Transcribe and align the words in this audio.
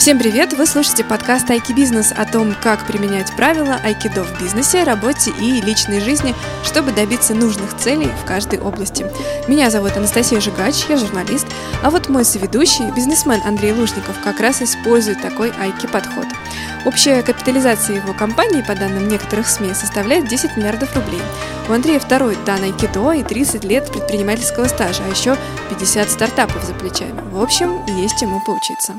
Всем 0.00 0.18
привет! 0.18 0.54
Вы 0.54 0.64
слушаете 0.64 1.04
подкаст 1.04 1.50
Айки 1.50 1.74
Бизнес 1.74 2.10
о 2.10 2.24
том, 2.24 2.56
как 2.62 2.86
применять 2.86 3.36
правила 3.36 3.78
айкидо 3.84 4.24
в 4.24 4.40
бизнесе, 4.40 4.82
работе 4.82 5.30
и 5.38 5.60
личной 5.60 6.00
жизни, 6.00 6.34
чтобы 6.64 6.92
добиться 6.92 7.34
нужных 7.34 7.76
целей 7.76 8.08
в 8.22 8.24
каждой 8.24 8.60
области. 8.60 9.04
Меня 9.46 9.68
зовут 9.68 9.98
Анастасия 9.98 10.40
Жигач, 10.40 10.86
я 10.88 10.96
журналист, 10.96 11.46
а 11.82 11.90
вот 11.90 12.08
мой 12.08 12.24
соведущий, 12.24 12.90
бизнесмен 12.92 13.42
Андрей 13.44 13.72
Лужников, 13.72 14.18
как 14.24 14.40
раз 14.40 14.62
использует 14.62 15.20
такой 15.20 15.50
айки-подход. 15.50 16.26
Общая 16.86 17.22
капитализация 17.22 17.96
его 17.96 18.14
компании, 18.14 18.62
по 18.62 18.74
данным 18.74 19.06
некоторых 19.06 19.46
СМИ, 19.46 19.74
составляет 19.74 20.28
10 20.28 20.56
миллиардов 20.56 20.96
рублей. 20.96 21.20
У 21.68 21.72
Андрея 21.74 22.00
второй 22.00 22.38
дан 22.46 22.62
айкидо 22.62 23.12
и 23.12 23.22
30 23.22 23.64
лет 23.64 23.92
предпринимательского 23.92 24.66
стажа, 24.66 25.02
а 25.06 25.10
еще 25.10 25.36
50 25.68 26.08
стартапов 26.08 26.64
за 26.64 26.72
плечами. 26.72 27.20
В 27.30 27.42
общем, 27.42 27.84
есть 27.84 28.18
чему 28.18 28.40
поучиться. 28.46 28.94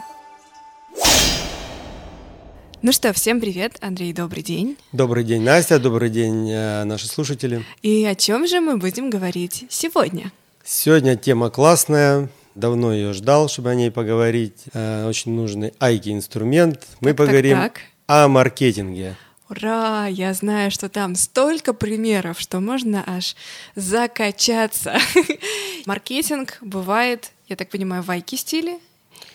Ну 2.84 2.92
что, 2.92 3.14
всем 3.14 3.40
привет, 3.40 3.78
Андрей, 3.82 4.12
добрый 4.12 4.42
день. 4.42 4.76
Добрый 4.92 5.24
день, 5.24 5.44
Настя, 5.44 5.78
добрый 5.78 6.10
день, 6.10 6.50
э, 6.50 6.84
наши 6.84 7.08
слушатели. 7.08 7.64
И 7.84 8.04
о 8.06 8.16
чем 8.16 8.48
же 8.48 8.60
мы 8.60 8.78
будем 8.78 9.12
говорить 9.12 9.66
сегодня? 9.70 10.32
Сегодня 10.64 11.16
тема 11.16 11.52
классная, 11.52 12.30
давно 12.56 12.92
ее 12.92 13.14
ждал, 13.14 13.50
чтобы 13.50 13.70
о 13.70 13.76
ней 13.76 13.92
поговорить. 13.92 14.64
Э, 14.74 15.06
очень 15.08 15.34
нужный 15.34 15.76
айки-инструмент. 15.80 16.88
Мы 17.02 17.12
Так, 17.12 17.18
поговорим 17.18 17.58
так, 17.58 17.74
так. 17.74 17.84
о 18.08 18.28
маркетинге. 18.28 19.16
Ура! 19.48 20.08
Я 20.08 20.34
знаю, 20.34 20.72
что 20.72 20.90
там 20.90 21.14
столько 21.14 21.74
примеров, 21.74 22.40
что 22.40 22.62
можно 22.62 23.04
аж 23.06 23.36
закачаться. 23.76 24.98
Маркетинг 25.86 26.58
бывает, 26.62 27.32
я 27.48 27.56
так 27.56 27.70
понимаю, 27.70 28.02
в 28.02 28.10
айки 28.10 28.38
стиле 28.38 28.80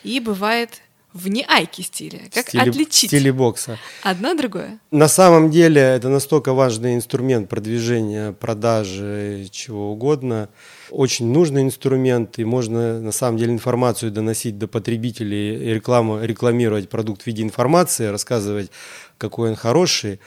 и 0.03 0.19
бывает 0.19 0.81
в 1.17 1.27
не 1.27 1.43
айки 1.47 1.81
стиле. 1.81 2.21
Как 2.33 2.47
стиле- 2.49 2.69
отличить 2.69 3.09
стиле 3.09 3.31
бокса. 3.33 3.77
одно 4.03 4.33
другое? 4.33 4.79
На 4.91 5.07
самом 5.07 5.49
деле 5.51 5.81
это 5.81 6.09
настолько 6.09 6.53
важный 6.53 6.95
инструмент 6.95 7.49
продвижения, 7.49 8.31
продажи, 8.33 9.47
чего 9.51 9.91
угодно. 9.91 10.49
Очень 10.91 11.27
нужный 11.33 11.63
инструмент, 11.63 12.39
и 12.39 12.45
можно 12.45 12.99
на 13.01 13.11
самом 13.11 13.37
деле 13.37 13.51
информацию 13.53 14.11
доносить 14.11 14.57
до 14.57 14.67
потребителей, 14.67 15.55
и 15.55 15.73
рекламу, 15.73 16.19
рекламировать 16.23 16.89
продукт 16.89 17.23
в 17.23 17.27
виде 17.27 17.43
информации, 17.43 18.05
рассказывать, 18.07 18.71
какой 19.17 19.49
он 19.49 19.55
хороший. 19.55 20.19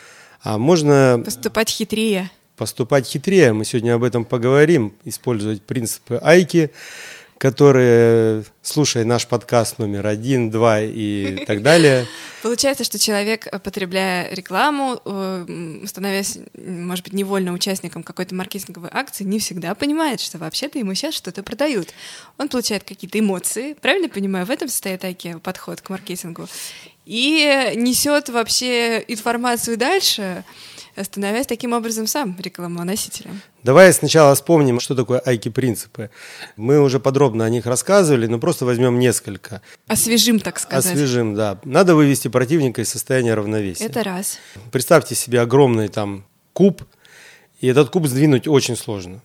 А 0.42 0.59
можно 0.59 1.23
Поступать 1.25 1.70
хитрее. 1.70 2.31
поступать 2.57 3.07
хитрее. 3.07 3.53
Мы 3.55 3.64
сегодня 3.64 3.95
об 3.95 4.03
этом 4.05 4.25
поговорим, 4.25 4.92
использовать 5.05 5.62
принципы 5.62 6.19
Айки, 6.23 6.70
которые, 7.41 8.44
слушай 8.60 9.02
наш 9.02 9.27
подкаст 9.27 9.78
номер 9.78 10.06
один, 10.06 10.50
два 10.50 10.83
и 10.83 11.42
так 11.46 11.62
далее. 11.62 12.06
Получается, 12.42 12.84
что 12.84 12.98
человек, 12.98 13.48
потребляя 13.62 14.30
рекламу, 14.34 15.00
э, 15.02 15.80
становясь, 15.86 16.36
может 16.55 17.02
быть, 17.02 17.14
невольно 17.14 17.55
участником 17.55 18.02
какой-то 18.02 18.34
маркетинговой 18.34 18.91
акции, 18.92 19.24
не 19.24 19.38
всегда 19.38 19.74
понимает, 19.74 20.20
что 20.20 20.36
вообще-то 20.36 20.78
ему 20.78 20.92
сейчас 20.92 21.14
что-то 21.14 21.42
продают. 21.42 21.88
Он 22.36 22.50
получает 22.50 22.84
какие-то 22.84 23.18
эмоции, 23.18 23.72
правильно 23.72 24.11
понимаю? 24.11 24.44
В 24.44 24.50
этом 24.50 24.68
состоит 24.68 25.02
айки 25.02 25.38
подход 25.42 25.80
к 25.80 25.88
маркетингу. 25.88 26.46
И 27.06 27.72
несет 27.74 28.28
вообще 28.28 29.02
информацию 29.08 29.78
дальше, 29.78 30.44
становясь 31.02 31.46
таким 31.46 31.72
образом 31.72 32.06
сам 32.06 32.36
рекламоносителем. 32.38 33.41
Давай 33.62 33.92
сначала 33.92 34.34
вспомним, 34.34 34.80
что 34.80 34.94
такое 34.94 35.20
Айки-принципы. 35.20 36.10
Мы 36.56 36.80
уже 36.80 36.98
подробно 37.00 37.44
о 37.44 37.50
них 37.50 37.66
рассказывали, 37.66 38.27
но 38.27 38.38
просто 38.38 38.64
возьмем 38.64 38.98
несколько. 38.98 39.61
Освежим, 39.86 40.41
так 40.41 40.58
сказать. 40.58 40.92
Освежим, 40.92 41.34
да. 41.34 41.58
Надо 41.64 41.94
вывести 41.94 42.28
противника 42.28 42.80
из 42.83 42.88
состояния 42.88 43.34
равновесия. 43.34 43.84
Это 43.84 44.02
раз. 44.02 44.38
Представьте 44.72 45.14
себе 45.14 45.41
огромный 45.41 45.88
там 45.88 46.24
куб, 46.52 46.83
и 47.61 47.66
этот 47.66 47.90
куб 47.90 48.06
сдвинуть 48.06 48.48
очень 48.48 48.77
сложно. 48.77 49.20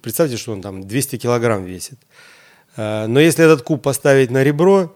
Представьте, 0.00 0.36
что 0.36 0.52
он 0.52 0.62
там 0.62 0.86
200 0.86 1.18
килограмм 1.18 1.64
весит. 1.64 1.98
Э, 2.76 3.06
Но 3.06 3.20
если 3.20 3.44
этот 3.44 3.62
куб 3.62 3.82
поставить 3.82 4.30
на 4.30 4.44
ребро, 4.44 4.94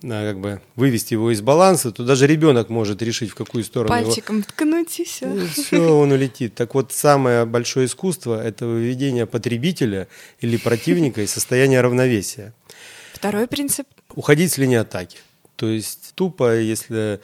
как 0.00 0.40
бы 0.40 0.60
вывести 0.76 1.14
его 1.14 1.30
из 1.30 1.40
баланса, 1.40 1.92
то 1.92 2.04
даже 2.04 2.26
ребенок 2.26 2.68
может 2.70 3.02
решить, 3.02 3.30
в 3.30 3.34
какую 3.34 3.64
сторону 3.64 3.94
его 3.94 4.06
Пальчиком 4.06 4.42
ткнуть 4.42 4.98
и 5.00 5.04
все. 5.04 5.46
все, 5.46 5.78
он 5.78 6.12
улетит. 6.12 6.54
Так 6.54 6.74
вот, 6.74 6.92
самое 6.92 7.44
большое 7.44 7.86
искусство– 7.86 8.42
это 8.44 8.66
выведение 8.66 9.26
потребителя 9.26 10.08
или 10.40 10.56
противника 10.56 11.22
из 11.22 11.30
состояния 11.30 11.80
равновесия. 11.80 12.54
Второй 13.12 13.46
принцип. 13.46 13.86
Уходить 14.14 14.52
с 14.52 14.58
линии 14.58 14.78
атаки. 14.78 15.18
То 15.56 15.68
есть 15.68 16.12
тупо, 16.14 16.58
если 16.58 17.20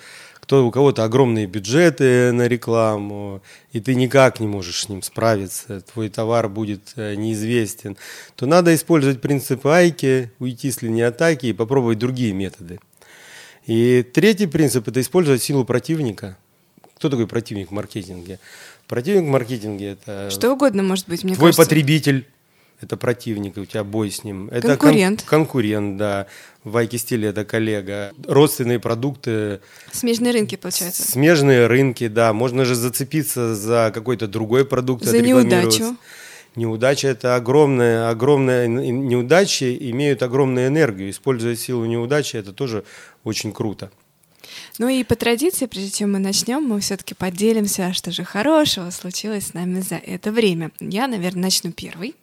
кто, 0.49 0.67
у 0.67 0.71
кого-то 0.71 1.05
огромные 1.05 1.45
бюджеты 1.45 2.33
на 2.33 2.49
рекламу, 2.49 3.43
и 3.73 3.81
ты 3.81 3.95
никак 3.95 4.41
не 4.41 4.47
можешь 4.47 4.85
с 4.85 4.89
ним 4.89 5.03
справиться, 5.03 5.83
твой 5.83 6.09
товар 6.09 6.49
будет 6.49 6.95
э, 6.97 7.17
неизвестен, 7.17 7.99
то 8.35 8.47
надо 8.47 8.75
использовать 8.75 9.21
принцип 9.21 9.67
айки, 9.67 10.31
уйти 10.39 10.71
с 10.71 10.81
линии 10.81 11.03
атаки 11.03 11.45
и 11.45 11.53
попробовать 11.53 11.99
другие 11.99 12.33
методы. 12.33 12.81
И 13.67 14.03
третий 14.03 14.47
принцип– 14.47 14.89
это 14.89 15.03
использовать 15.03 15.43
силу 15.43 15.67
противника. 15.67 16.39
Кто 16.97 17.11
такой 17.11 17.27
противник 17.27 17.69
в 17.69 17.73
маркетинге? 17.73 18.39
Противник 18.87 19.25
в 19.25 19.31
маркетинге– 19.31 19.87
это 20.03 20.31
Что 20.31 20.51
угодно 20.51 20.83
может 20.83 21.07
быть, 21.11 21.25
мне 21.25 21.35
твой 21.35 21.49
кажется. 21.49 21.63
потребитель. 21.63 22.27
Это 22.81 22.97
противник, 22.97 23.57
у 23.57 23.65
тебя 23.65 23.83
бой 23.83 24.11
с 24.11 24.23
ним. 24.23 24.49
Это 24.49 24.69
кон- 24.77 24.79
Конкурент. 24.79 25.23
конкурент, 25.27 25.97
да. 25.97 26.27
В 26.63 26.77
айки-стиле 26.77 27.29
это 27.31 27.45
коллега. 27.45 28.13
Родственные 28.27 28.79
продукты, 28.79 29.61
Смежные 29.91 30.33
рынки, 30.33 30.55
получается. 30.57 31.03
смежные 31.11 31.67
рынки, 31.67 32.07
да. 32.07 32.33
Можно 32.33 32.65
же 32.65 32.75
зацепиться 32.77 33.55
за 33.57 33.91
какой-то 33.93 34.29
другой 34.29 34.65
продукт. 34.65 35.05
За 35.05 35.19
неудачу. 35.21 35.97
Неудача– 36.55 37.09
это 37.09 37.37
огромная, 37.37 38.11
огромная 38.11 38.67
н- 38.67 39.07
неудачи 39.09 39.77
имеют 39.91 40.23
огромную 40.23 40.69
энергию. 40.69 41.11
Использовать 41.11 41.59
силу 41.61 41.85
неудачи– 41.85 42.37
это 42.39 42.53
тоже 42.53 42.85
очень 43.25 43.53
круто. 43.53 43.91
Ну 44.79 44.89
и 44.89 45.03
по 45.05 45.17
традиции, 45.17 45.67
прежде 45.67 45.91
чем 45.91 46.13
мы 46.13 46.19
начнем, 46.19 46.63
мы 46.63 46.81
все-таки 46.81 47.15
поделимся, 47.15 47.93
что 47.93 48.13
же 48.13 48.25
хорошего 48.25 48.91
случилось 48.91 49.49
с 49.49 49.55
нами 49.55 49.81
за 49.81 49.97
это 49.97 50.31
время. 50.31 50.71
Я, 50.81 51.09
наверное, 51.09 51.45
начну 51.45 51.73
первой. 51.73 52.15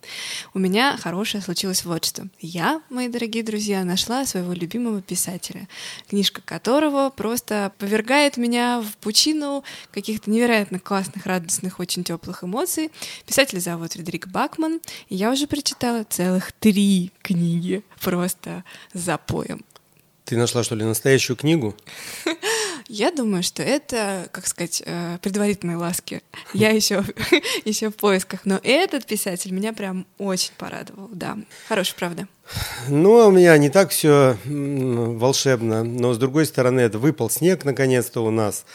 У 0.54 0.60
меня 0.60 0.98
хорошее 0.98 1.44
случилось 1.44 1.84
вот 1.86 2.06
что. 2.06 2.28
Я, 2.40 2.82
мои 2.90 3.08
дорогие 3.08 3.44
друзья, 3.44 3.84
нашла 3.84 4.26
своего 4.26 4.54
любимого 4.54 5.02
писателя, 5.02 5.68
книжка 6.10 6.42
которого 6.42 7.10
просто 7.10 7.72
повергает 7.78 8.38
меня 8.38 8.82
в 8.82 8.98
пучину 8.98 9.64
каких-то 9.92 10.30
невероятно 10.30 10.80
классных, 10.80 11.26
радостных, 11.26 11.80
очень 11.80 12.04
теплых 12.04 12.44
эмоций. 12.44 12.92
Писатель 13.26 13.60
зовут 13.60 13.94
Фредерик 13.94 14.28
Бакман, 14.28 14.80
и 15.10 15.16
я 15.16 15.32
уже 15.32 15.48
прочитала 15.48 16.04
целых 16.04 16.52
три 16.54 17.12
книги 17.22 17.84
просто 18.02 18.64
запоем. 18.94 19.64
Ты 20.26 20.38
нашла, 20.38 20.64
что 20.64 20.74
ли, 20.74 20.84
настоящую 20.84 21.38
книгу? 21.38 21.76
Я 22.88 23.12
думаю, 23.12 23.44
что 23.44 23.62
это, 23.62 24.28
как 24.32 24.48
сказать, 24.48 24.82
э, 24.84 25.20
предварительные 25.22 25.78
ласки. 25.78 26.24
Я 26.54 26.70
еще, 26.70 27.04
еще 27.66 27.92
в 27.92 27.96
поисках. 27.96 28.42
Но 28.44 28.60
этот 28.64 29.06
писатель 29.06 29.52
меня 29.52 29.72
прям 29.72 30.08
очень 30.18 30.54
порадовал. 30.58 31.10
Да, 31.12 31.38
хороший, 31.68 31.96
правда. 31.96 32.28
Ну, 32.90 33.20
а 33.20 33.28
у 33.28 33.32
меня 33.32 33.56
не 33.58 33.70
так 33.70 33.92
все 33.92 34.38
волшебно, 34.46 35.84
но 35.84 36.14
с 36.14 36.18
другой 36.18 36.46
стороны, 36.48 36.80
это 36.80 36.98
выпал 36.98 37.30
снег 37.30 37.64
наконец-то 37.64 38.22
у 38.22 38.32
нас. 38.32 38.66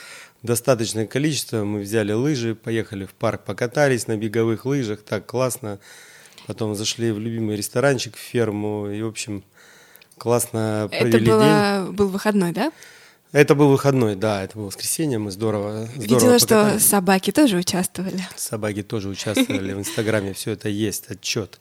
Достаточное 0.42 1.06
количество. 1.06 1.64
Мы 1.64 1.80
взяли 1.80 2.12
лыжи, 2.12 2.54
поехали 2.54 3.06
в 3.06 3.12
парк, 3.12 3.44
покатались 3.44 4.06
на 4.06 4.16
беговых 4.16 4.66
лыжах. 4.66 5.02
Так 5.02 5.26
классно. 5.26 5.80
Потом 6.46 6.74
зашли 6.76 7.10
в 7.10 7.18
любимый 7.18 7.56
ресторанчик, 7.56 8.16
в 8.16 8.20
ферму. 8.20 8.88
И, 8.88 9.02
в 9.02 9.08
общем, 9.08 9.44
классно 10.20 10.88
провели 10.90 11.08
это 11.08 11.18
день. 11.18 11.28
было, 11.28 11.88
был 11.90 12.08
выходной, 12.08 12.52
да? 12.52 12.70
Это 13.32 13.54
был 13.54 13.68
выходной, 13.68 14.16
да, 14.16 14.42
это 14.42 14.58
было 14.58 14.66
воскресенье. 14.66 15.18
Мы 15.18 15.30
здорово, 15.30 15.86
здорово 15.86 16.02
Видела, 16.02 16.38
что 16.38 16.78
собаки 16.78 17.30
тоже 17.30 17.56
участвовали. 17.56 18.20
Собаки 18.36 18.82
тоже 18.82 19.08
участвовали 19.08 19.72
в 19.72 19.78
Инстаграме. 19.78 20.34
Все 20.34 20.52
это 20.52 20.68
есть, 20.68 21.10
отчет. 21.10 21.58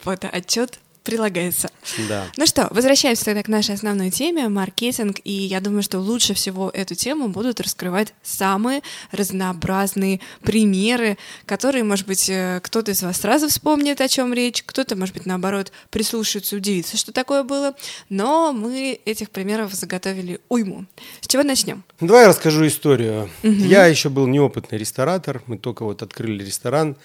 Фотоотчет 0.00 0.78
прилагается. 1.04 1.68
Да. 2.08 2.26
Ну 2.36 2.46
что, 2.46 2.66
возвращаемся 2.70 3.26
тогда 3.26 3.42
к 3.42 3.48
нашей 3.48 3.74
основной 3.74 4.10
теме— 4.10 4.48
маркетинг. 4.48 5.18
И 5.22 5.32
я 5.32 5.60
думаю, 5.60 5.82
что 5.82 6.00
лучше 6.00 6.34
всего 6.34 6.70
эту 6.70 6.94
тему 6.94 7.28
будут 7.28 7.60
раскрывать 7.60 8.14
самые 8.22 8.82
разнообразные 9.12 10.20
примеры, 10.42 11.18
которые, 11.46 11.84
может 11.84 12.06
быть, 12.06 12.28
э, 12.28 12.60
кто-то 12.62 12.90
из 12.92 13.02
вас 13.02 13.20
сразу 13.20 13.48
вспомнит, 13.48 14.00
о 14.00 14.08
чем 14.08 14.32
речь, 14.32 14.62
кто-то, 14.64 14.96
может 14.96 15.14
быть, 15.14 15.26
наоборот, 15.26 15.72
прислушается, 15.90 16.56
удивится, 16.56 16.96
что 16.96 17.12
такое 17.12 17.42
было. 17.42 17.74
Но 18.08 18.52
мы 18.52 18.98
этих 19.04 19.30
примеров 19.30 19.74
заготовили 19.74 20.40
уйму. 20.48 20.86
С 21.20 21.26
чего 21.26 21.42
начнем? 21.42 21.84
Ну, 22.00 22.06
Давай 22.08 22.22
я 22.22 22.28
расскажу 22.28 22.66
историю. 22.66 23.30
Я 23.42 23.86
еще 23.86 24.08
был 24.08 24.26
неопытный 24.26 24.78
ресторатор, 24.78 25.42
мы 25.46 25.58
только 25.58 25.84
вот 25.84 26.02
открыли 26.02 26.42
ресторан, 26.42 26.96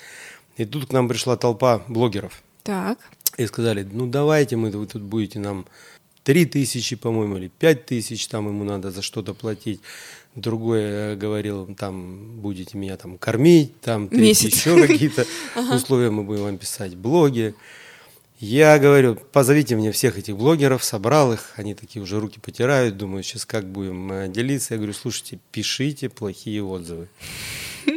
и 0.55 0.65
тут 0.65 0.87
к 0.87 0.91
нам 0.93 1.09
пришла 1.09 1.35
толпа 1.35 1.81
блогеров. 1.87 2.41
Так. 2.63 2.99
И 3.39 3.47
сказали, 3.47 3.87
ну 3.89 4.05
давайте 4.05 4.57
мы, 4.57 4.69
вы 4.69 4.85
тут 4.85 5.01
будете 5.01 5.39
нам 5.39 5.65
3 6.23 6.45
тысячи, 6.45 6.97
по-моему, 6.97 7.37
или 7.37 7.47
5 7.47 7.85
тысяч, 7.85 8.27
там 8.27 8.47
ему 8.47 8.65
надо 8.65 8.91
за 8.91 9.01
что-то 9.01 9.33
платить. 9.33 9.79
Другой 10.35 10.81
э, 10.81 11.15
говорил, 11.15 11.73
там, 11.73 12.41
будете 12.41 12.77
меня 12.77 12.97
там 12.97 13.17
кормить, 13.17 13.79
там, 13.79 14.09
третий 14.09 14.47
еще 14.47 14.75
какие-то 14.85 15.25
условия 15.73 16.11
мы 16.11 16.23
будем 16.23 16.43
вам 16.43 16.57
писать, 16.57 16.97
блоги. 16.97 17.55
Я 18.41 18.79
говорю, 18.79 19.17
позовите 19.33 19.75
мне 19.75 19.91
всех 19.91 20.17
этих 20.17 20.37
блогеров, 20.37 20.81
собрал 20.81 21.33
их, 21.33 21.51
они 21.57 21.75
такие 21.75 22.01
уже 22.01 22.21
руки 22.21 22.39
потирают, 22.39 22.95
думаю, 22.95 23.21
сейчас 23.21 23.45
как 23.45 23.69
будем 23.69 24.09
э, 24.13 24.27
делиться. 24.29 24.75
Я 24.75 24.77
говорю, 24.77 24.93
слушайте, 24.93 25.39
пишите 25.51 26.07
плохие 26.07 26.63
отзывы. 26.63 27.09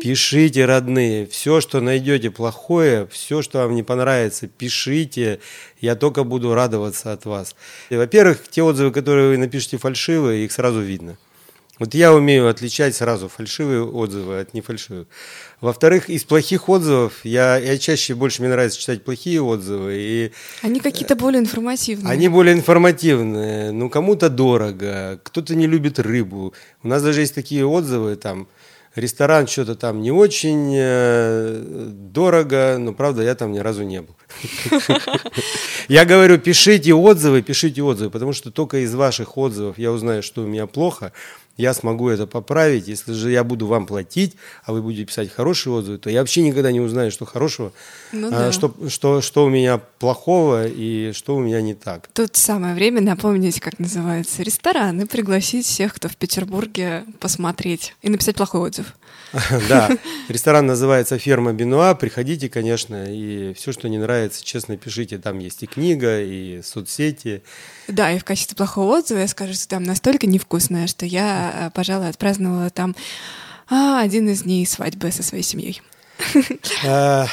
Пишите, 0.03 0.65
родные, 0.65 1.29
все, 1.29 1.61
что 1.61 1.81
найдете 1.81 2.33
плохое, 2.33 3.07
все, 3.07 3.41
что 3.41 3.59
вам 3.59 3.77
не 3.77 3.85
понравится, 3.85 4.49
пишите, 4.49 5.39
я 5.81 5.95
только 5.95 6.25
буду 6.25 6.55
радоваться 6.55 7.13
от 7.13 7.25
вас. 7.25 7.55
Во-первых, 7.89 8.49
те 8.49 8.65
отзывы, 8.65 8.91
которые 8.91 9.29
вы 9.29 9.37
напишете 9.39 9.77
фальшивые, 9.77 10.45
их 10.45 10.51
сразу 10.51 10.81
видно. 10.81 11.19
Вот 11.83 11.95
я 11.95 12.15
умею 12.15 12.49
отличать 12.49 12.95
сразу 12.95 13.29
фальшивые 13.29 13.85
отзывы 13.85 14.39
от 14.39 14.55
нефальшивых. 14.55 15.09
Во-вторых, 15.61 16.09
из 16.09 16.23
плохих 16.23 16.69
отзывов 16.69 17.25
я, 17.25 17.57
я 17.57 17.77
чаще 17.77 18.15
больше 18.15 18.41
мне 18.41 18.53
нравится 18.53 18.79
читать 18.79 19.03
плохие 19.03 19.43
отзывы. 19.43 19.97
И, 19.97 20.33
они 20.63 20.79
какие-то 20.79 21.17
более 21.17 21.41
информативные. 21.41 22.09
Они 22.09 22.29
более 22.29 22.55
информативные. 22.55 23.73
Ну, 23.73 23.91
кому-то 23.91 24.31
дорого, 24.31 25.19
кто-то 25.25 25.57
не 25.57 25.67
любит 25.67 25.99
рыбу. 25.99 26.55
У 26.85 26.87
нас 26.87 27.03
даже 27.03 27.23
есть 27.23 27.35
такие 27.35 27.67
отзывы, 27.67 28.15
там, 28.15 28.47
ресторан 28.95 29.47
что-то 29.47 29.75
там 29.75 30.03
не 30.03 30.11
очень 30.11 30.73
э, 30.77 31.63
дорого, 31.91 32.77
но 32.79 32.93
правда 32.93 33.23
я 33.23 33.35
там 33.35 33.53
ни 33.53 33.59
разу 33.59 33.83
не 33.83 34.03
был. 34.03 34.15
Я 35.89 36.05
говорю, 36.05 36.39
пишите 36.39 36.95
отзывы, 36.95 37.43
пишите 37.43 37.83
отзывы, 37.83 38.11
потому 38.11 38.33
что 38.33 38.51
только 38.51 38.79
из 38.79 38.95
ваших 38.95 39.37
отзывов 39.37 39.79
я 39.79 39.93
узнаю, 39.93 40.23
что 40.23 40.43
у 40.43 40.47
меня 40.47 40.67
плохо, 40.67 41.13
я 41.63 41.75
смогу 41.75 42.09
это 42.09 42.27
поправить. 42.27 42.89
Если 42.89 43.13
же 43.13 43.31
я 43.31 43.45
буду 43.45 43.67
вам 43.67 43.87
платить, 43.87 44.35
а 44.65 44.73
вы 44.73 44.83
будете 44.83 45.05
писать 45.05 45.33
хорошие 45.33 45.73
отзывы, 45.73 45.99
то 45.99 46.11
я 46.11 46.21
вообще 46.21 46.43
никогда 46.43 46.73
не 46.73 46.81
узнаю, 46.81 47.11
что 47.11 47.25
хорошего, 47.25 47.73
ну, 48.11 48.29
а, 48.29 48.31
да. 48.31 48.53
что, 48.53 48.75
что, 48.89 49.21
что 49.21 49.45
у 49.45 49.49
меня 49.49 49.79
плохого 49.79 50.67
и 50.67 51.13
что 51.13 51.37
у 51.37 51.41
меня 51.41 51.63
не 51.63 51.75
так. 51.75 52.09
Тут 52.13 52.37
самое 52.37 52.75
время 52.75 53.01
напомнить, 53.01 53.61
как 53.61 53.79
называется 53.79 54.43
ресторан, 54.43 55.01
и 55.01 55.07
пригласить 55.07 55.65
всех, 55.67 55.95
кто 55.95 56.09
в 56.09 56.17
Петербурге, 56.17 57.05
посмотреть 57.21 57.95
и 58.03 58.11
написать 58.11 58.35
плохой 58.35 58.63
отзыв. 58.63 58.95
Да, 59.69 59.91
ресторан 60.29 60.67
называется 60.67 61.19
«Ферма 61.19 61.53
Бенуа». 61.53 61.95
Приходите, 61.95 62.49
конечно, 62.49 63.07
и 63.09 63.55
все, 63.55 63.73
что 63.73 63.89
не 63.89 63.99
нравится, 63.99 64.45
честно 64.45 64.77
пишите. 64.77 65.19
Там 65.19 65.39
есть 65.39 65.63
и 65.63 65.67
книга, 65.67 66.21
и 66.21 66.61
соцсети. 66.63 67.43
Да, 67.89 68.13
и 68.13 68.19
в 68.19 68.25
качестве 68.25 68.57
плохого 68.57 68.99
отзыва 68.99 69.19
я 69.19 69.29
скажу, 69.29 69.55
что 69.55 69.69
там 69.69 69.83
настолько 69.85 70.27
невкусное, 70.27 70.87
что 70.87 71.07
я, 71.07 71.53
э, 71.55 71.71
пожалуй, 71.75 72.09
отпраздновала 72.09 72.71
там 72.71 72.95
а, 73.71 74.01
один 74.01 74.29
из 74.29 74.43
дней 74.43 74.67
свадьбы 74.67 75.11
со 75.11 75.23
своей 75.23 75.45
семьей. 75.45 75.83
А, 76.87 77.27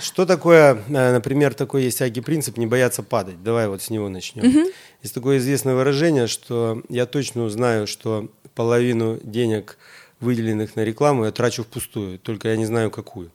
что 0.00 0.26
такое, 0.26 0.82
э, 0.88 1.12
например, 1.12 1.54
такой 1.54 1.84
есть 1.84 2.02
аги 2.02 2.20
принцип 2.20 2.56
не 2.56 2.66
бояться 2.66 3.02
падать. 3.02 3.42
Давай 3.42 3.68
вот 3.68 3.82
с 3.82 3.90
него 3.90 4.08
начнем. 4.08 4.46
Угу. 4.46 4.70
Есть 5.02 5.14
такое 5.14 5.38
известное 5.38 5.74
выражение, 5.74 6.26
что 6.26 6.82
я 6.88 7.06
точно 7.06 7.48
знаю, 7.48 7.86
что 7.86 8.28
половину 8.54 9.18
денег 9.22 9.78
выделенных 10.20 10.76
на 10.76 10.84
рекламу, 10.84 11.24
я 11.24 11.32
трачу 11.32 11.64
впустую, 11.64 12.18
только 12.18 12.48
я 12.48 12.56
не 12.56 12.66
знаю 12.66 12.90
какую. 12.90 13.30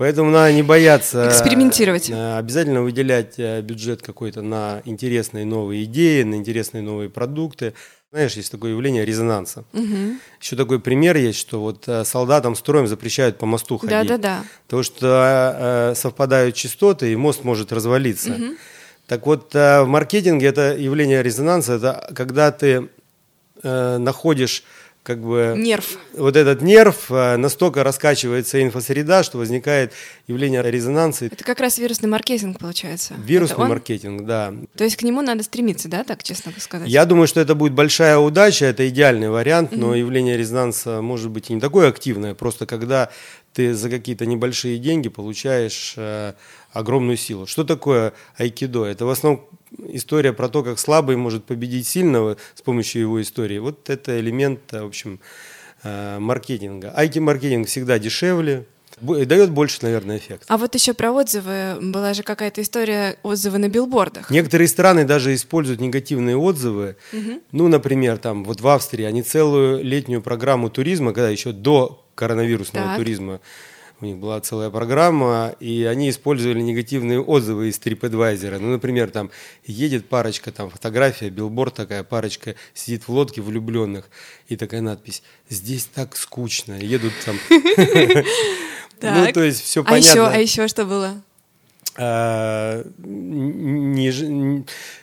Поэтому 0.00 0.30
надо 0.30 0.50
не 0.54 0.62
бояться 0.62 1.28
экспериментировать. 1.28 2.08
Э, 2.08 2.38
обязательно 2.38 2.80
выделять 2.80 3.34
э, 3.36 3.60
бюджет 3.60 4.00
какой-то 4.00 4.40
на 4.40 4.80
интересные 4.86 5.44
новые 5.44 5.84
идеи, 5.84 6.22
на 6.22 6.36
интересные 6.36 6.82
новые 6.82 7.10
продукты. 7.10 7.74
Знаешь, 8.10 8.32
есть 8.32 8.50
такое 8.50 8.70
явление 8.70 9.04
резонанса. 9.04 9.64
Угу. 9.74 10.16
Еще 10.40 10.56
такой 10.56 10.80
пример 10.80 11.18
есть, 11.18 11.38
что 11.38 11.60
вот 11.60 11.86
э, 11.86 12.06
солдатам 12.06 12.56
строем 12.56 12.86
запрещают 12.86 13.36
по 13.36 13.44
мосту 13.44 13.76
ходить. 13.76 13.90
Да, 13.90 14.04
да, 14.04 14.16
да. 14.16 14.44
Потому 14.64 14.82
что 14.84 15.92
совпадают 15.94 16.54
частоты, 16.54 17.12
и 17.12 17.16
мост 17.16 17.44
может 17.44 17.70
развалиться. 17.70 18.32
Угу. 18.32 18.56
Так 19.06 19.26
вот, 19.26 19.52
в 19.52 19.84
маркетинге 19.84 20.46
это 20.46 20.74
явление 20.78 21.22
резонанса, 21.22 21.74
это 21.74 22.10
когда 22.14 22.52
ты 22.52 22.88
находишь 23.62 24.64
как 25.10 25.24
бы 25.24 25.54
нерв. 25.56 25.98
Вот 26.12 26.36
этот 26.36 26.62
нерв 26.62 27.10
э, 27.10 27.36
настолько 27.36 27.82
раскачивается 27.82 28.62
инфосреда, 28.62 29.24
что 29.24 29.38
возникает 29.38 29.92
явление 30.28 30.62
резонанса. 30.62 31.24
Это 31.24 31.42
как 31.42 31.58
раз 31.58 31.78
вирусный 31.78 32.08
маркетинг 32.08 32.60
получается. 32.60 33.14
Вирусный 33.18 33.66
маркетинг, 33.66 34.24
да. 34.24 34.54
То 34.76 34.84
есть 34.84 34.94
к 34.94 35.02
нему 35.02 35.20
надо 35.20 35.42
стремиться, 35.42 35.88
да, 35.88 36.04
так 36.04 36.22
честно 36.22 36.52
сказать? 36.58 36.88
Я 36.88 37.06
думаю, 37.06 37.26
что 37.26 37.40
это 37.40 37.56
будет 37.56 37.72
большая 37.72 38.18
удача, 38.18 38.66
это 38.66 38.88
идеальный 38.88 39.30
вариант, 39.30 39.72
но 39.72 39.96
mm-hmm. 39.96 39.98
явление 39.98 40.36
резонанса 40.36 41.02
может 41.02 41.30
быть 41.30 41.50
и 41.50 41.54
не 41.54 41.60
такое 41.60 41.88
активное, 41.88 42.34
просто 42.34 42.66
когда 42.66 43.10
ты 43.52 43.74
за 43.74 43.90
какие-то 43.90 44.26
небольшие 44.26 44.78
деньги 44.78 45.08
получаешь 45.08 45.94
э, 45.96 46.34
огромную 46.72 47.16
силу. 47.16 47.48
Что 47.48 47.64
такое 47.64 48.12
айкидо? 48.38 48.84
Это 48.84 49.04
в 49.06 49.10
основном 49.10 49.48
история 49.88 50.32
про 50.32 50.48
то, 50.48 50.62
как 50.62 50.78
слабый 50.78 51.16
может 51.16 51.44
победить 51.44 51.86
сильного 51.86 52.36
с 52.54 52.62
помощью 52.62 53.02
его 53.02 53.20
истории. 53.22 53.58
Вот 53.58 53.90
это 53.90 54.18
элемент, 54.18 54.60
в 54.70 54.84
общем, 54.84 55.20
э, 55.82 56.18
маркетинга. 56.18 56.92
Айки-маркетинг 56.96 57.66
всегда 57.66 57.98
дешевле, 57.98 58.66
дает 59.00 59.50
больше, 59.50 59.78
наверное, 59.82 60.18
эффект. 60.18 60.44
А 60.48 60.56
вот 60.56 60.74
еще 60.74 60.94
про 60.94 61.12
отзывы. 61.12 61.76
Была 61.80 62.14
же 62.14 62.22
какая-то 62.22 62.60
история 62.62 63.16
отзывы 63.22 63.58
на 63.58 63.68
билбордах. 63.68 64.30
Некоторые 64.30 64.68
страны 64.68 65.04
даже 65.04 65.34
используют 65.34 65.80
негативные 65.80 66.36
отзывы. 66.36 66.96
Угу. 67.12 67.40
Ну, 67.52 67.68
например, 67.68 68.18
там 68.18 68.44
вот 68.44 68.60
в 68.60 68.68
Австрии 68.68 69.04
они 69.04 69.22
целую 69.22 69.82
летнюю 69.82 70.22
программу 70.22 70.70
туризма, 70.70 71.12
когда 71.12 71.30
еще 71.30 71.52
до 71.52 72.04
коронавирусного 72.14 72.88
так. 72.88 72.96
туризма 72.98 73.40
у 74.00 74.04
них 74.06 74.16
была 74.18 74.40
целая 74.40 74.70
программа, 74.70 75.54
и 75.60 75.84
они 75.84 76.10
использовали 76.10 76.60
негативные 76.60 77.20
отзывы 77.20 77.68
из 77.68 77.78
TripAdvisor. 77.78 78.58
Ну, 78.58 78.70
например, 78.70 79.10
там 79.10 79.30
едет 79.64 80.08
парочка, 80.08 80.52
там 80.52 80.70
фотография, 80.70 81.30
билборд 81.30 81.74
такая, 81.74 82.02
парочка 82.02 82.54
сидит 82.74 83.08
в 83.08 83.10
лодке 83.10 83.42
влюбленных, 83.42 84.10
и 84.48 84.56
такая 84.56 84.80
надпись 84.80 85.22
«Здесь 85.48 85.84
так 85.84 86.16
скучно», 86.16 86.78
едут 86.78 87.12
там. 87.24 87.38
Ну, 89.02 89.32
то 89.32 89.42
есть 89.42 89.62
все 89.62 89.82
понятно. 89.82 90.28
А 90.28 90.36
еще 90.36 90.68
что 90.68 90.84
было? 90.84 91.22
А, 91.96 92.84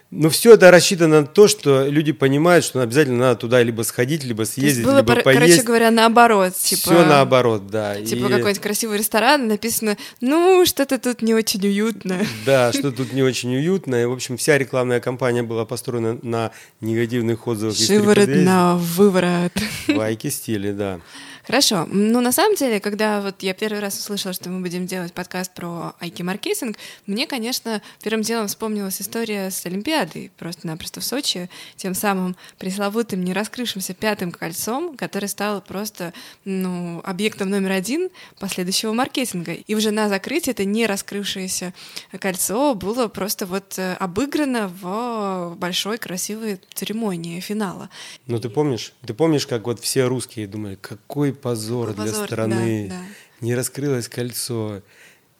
но 0.10 0.30
все 0.30 0.54
это 0.54 0.72
рассчитано 0.72 1.22
на 1.22 1.28
то, 1.28 1.48
что 1.50 1.86
люди 1.86 2.14
понимают, 2.14 2.64
что 2.64 2.80
обязательно 2.82 3.18
надо 3.18 3.40
туда 3.42 3.62
либо 3.62 3.82
сходить, 3.82 4.24
либо 4.24 4.44
съездить, 4.44 4.86
было, 4.86 5.00
либо 5.00 5.16
поесть. 5.22 5.40
Короче 5.40 5.62
говоря, 5.64 5.92
наоборот. 5.92 6.56
Типа, 6.56 6.82
все 6.82 7.06
наоборот, 7.06 7.68
да. 7.68 8.02
Типа 8.02 8.28
и... 8.28 8.30
какой-нибудь 8.30 8.60
красивый 8.60 9.00
ресторан, 9.00 9.48
написано, 9.48 9.98
ну, 10.22 10.66
что-то 10.66 10.98
тут 10.98 11.22
не 11.22 11.34
очень 11.34 11.66
уютно. 11.66 12.20
Да, 12.46 12.72
что 12.72 12.92
тут 12.92 13.12
не 13.12 13.22
очень 13.22 13.54
уютно. 13.56 14.02
И, 14.02 14.06
в 14.06 14.14
общем, 14.14 14.38
вся 14.38 14.58
рекламная 14.58 15.02
кампания 15.02 15.44
была 15.44 15.66
построена 15.66 16.18
на 16.22 16.52
негативных 16.80 17.46
отзывах. 17.46 17.76
Шиворот 17.76 18.30
на 18.30 18.78
выворот. 18.78 19.52
Вайки 19.88 20.30
стиле, 20.30 20.72
да. 20.72 21.00
Хорошо. 21.48 21.88
Ну, 21.90 22.20
на 22.20 22.34
самом 22.34 22.56
деле, 22.56 22.82
когда 22.82 23.22
вот 23.22 23.42
я 23.42 23.54
первый 23.54 23.80
раз 23.80 23.98
услышала, 23.98 24.34
что 24.34 24.50
мы 24.50 24.60
будем 24.60 24.86
делать 24.86 25.14
подкаст 25.14 25.54
про 25.54 25.96
айки-маркетинг, 26.02 26.76
мне, 27.06 27.26
конечно, 27.26 27.82
первым 28.04 28.22
делом 28.22 28.50
вспомнилась 28.50 29.02
история 29.02 29.50
с 29.50 29.66
Олимпиадой, 29.66 30.30
просто-напросто 30.38 31.00
в 31.00 31.06
Сочи, 31.06 31.50
тем 31.78 31.94
самым 31.94 32.36
пресловутым 32.58 33.24
не 33.24 33.32
раскрывшимся 33.32 33.94
пятым 33.94 34.34
кольцом, 34.34 34.98
который 34.98 35.30
стал 35.30 35.62
просто, 35.62 36.12
ну, 36.44 37.00
объектом 37.06 37.50
номер 37.50 37.72
один 37.72 38.10
последующего 38.40 38.92
маркетинга. 38.92 39.54
И 39.54 39.74
уже 39.74 39.92
на 39.92 40.10
закрытии 40.10 40.52
это 40.52 40.66
не 40.66 40.86
раскрывшееся 40.86 41.74
кольцо 42.20 42.76
было 42.76 43.08
просто 43.08 43.46
вот 43.46 43.80
э, 43.80 43.94
обыграно 43.94 44.68
в 44.82 45.56
большой 45.58 45.98
красивой 45.98 46.60
церемонии 46.74 47.40
финала. 47.40 47.90
Ну, 48.26 48.38
ты 48.38 48.50
помнишь? 48.50 48.92
Ты 49.06 49.14
помнишь, 49.14 49.48
как 49.48 49.66
вот 49.66 49.80
все 49.80 50.08
русские 50.08 50.46
думали, 50.48 50.76
какой 50.76 51.37
позор, 51.38 51.94
для 51.94 52.08
страны. 52.08 52.88
Да, 52.90 52.96
да. 52.96 53.02
Не 53.42 53.56
раскрылось 53.56 54.10
кольцо. 54.10 54.82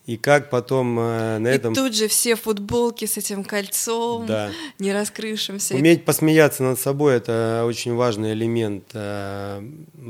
И 0.08 0.16
как 0.16 0.50
потом 0.50 0.98
э, 1.00 1.38
на 1.38 1.50
и 1.50 1.52
этом... 1.52 1.76
тут 1.76 1.94
же 1.94 2.08
все 2.08 2.36
футболки 2.36 3.04
с 3.04 3.18
этим 3.18 3.44
кольцом, 3.44 4.26
да. 4.26 4.52
не 4.80 4.94
раскрывшимся. 4.94 5.76
Уметь 5.76 6.06
посмеяться 6.06 6.64
над 6.64 6.80
собой– 6.80 7.16
это 7.18 7.66
очень 7.68 7.94
важный 7.94 8.32
элемент 8.32 8.86
э, 8.94 9.62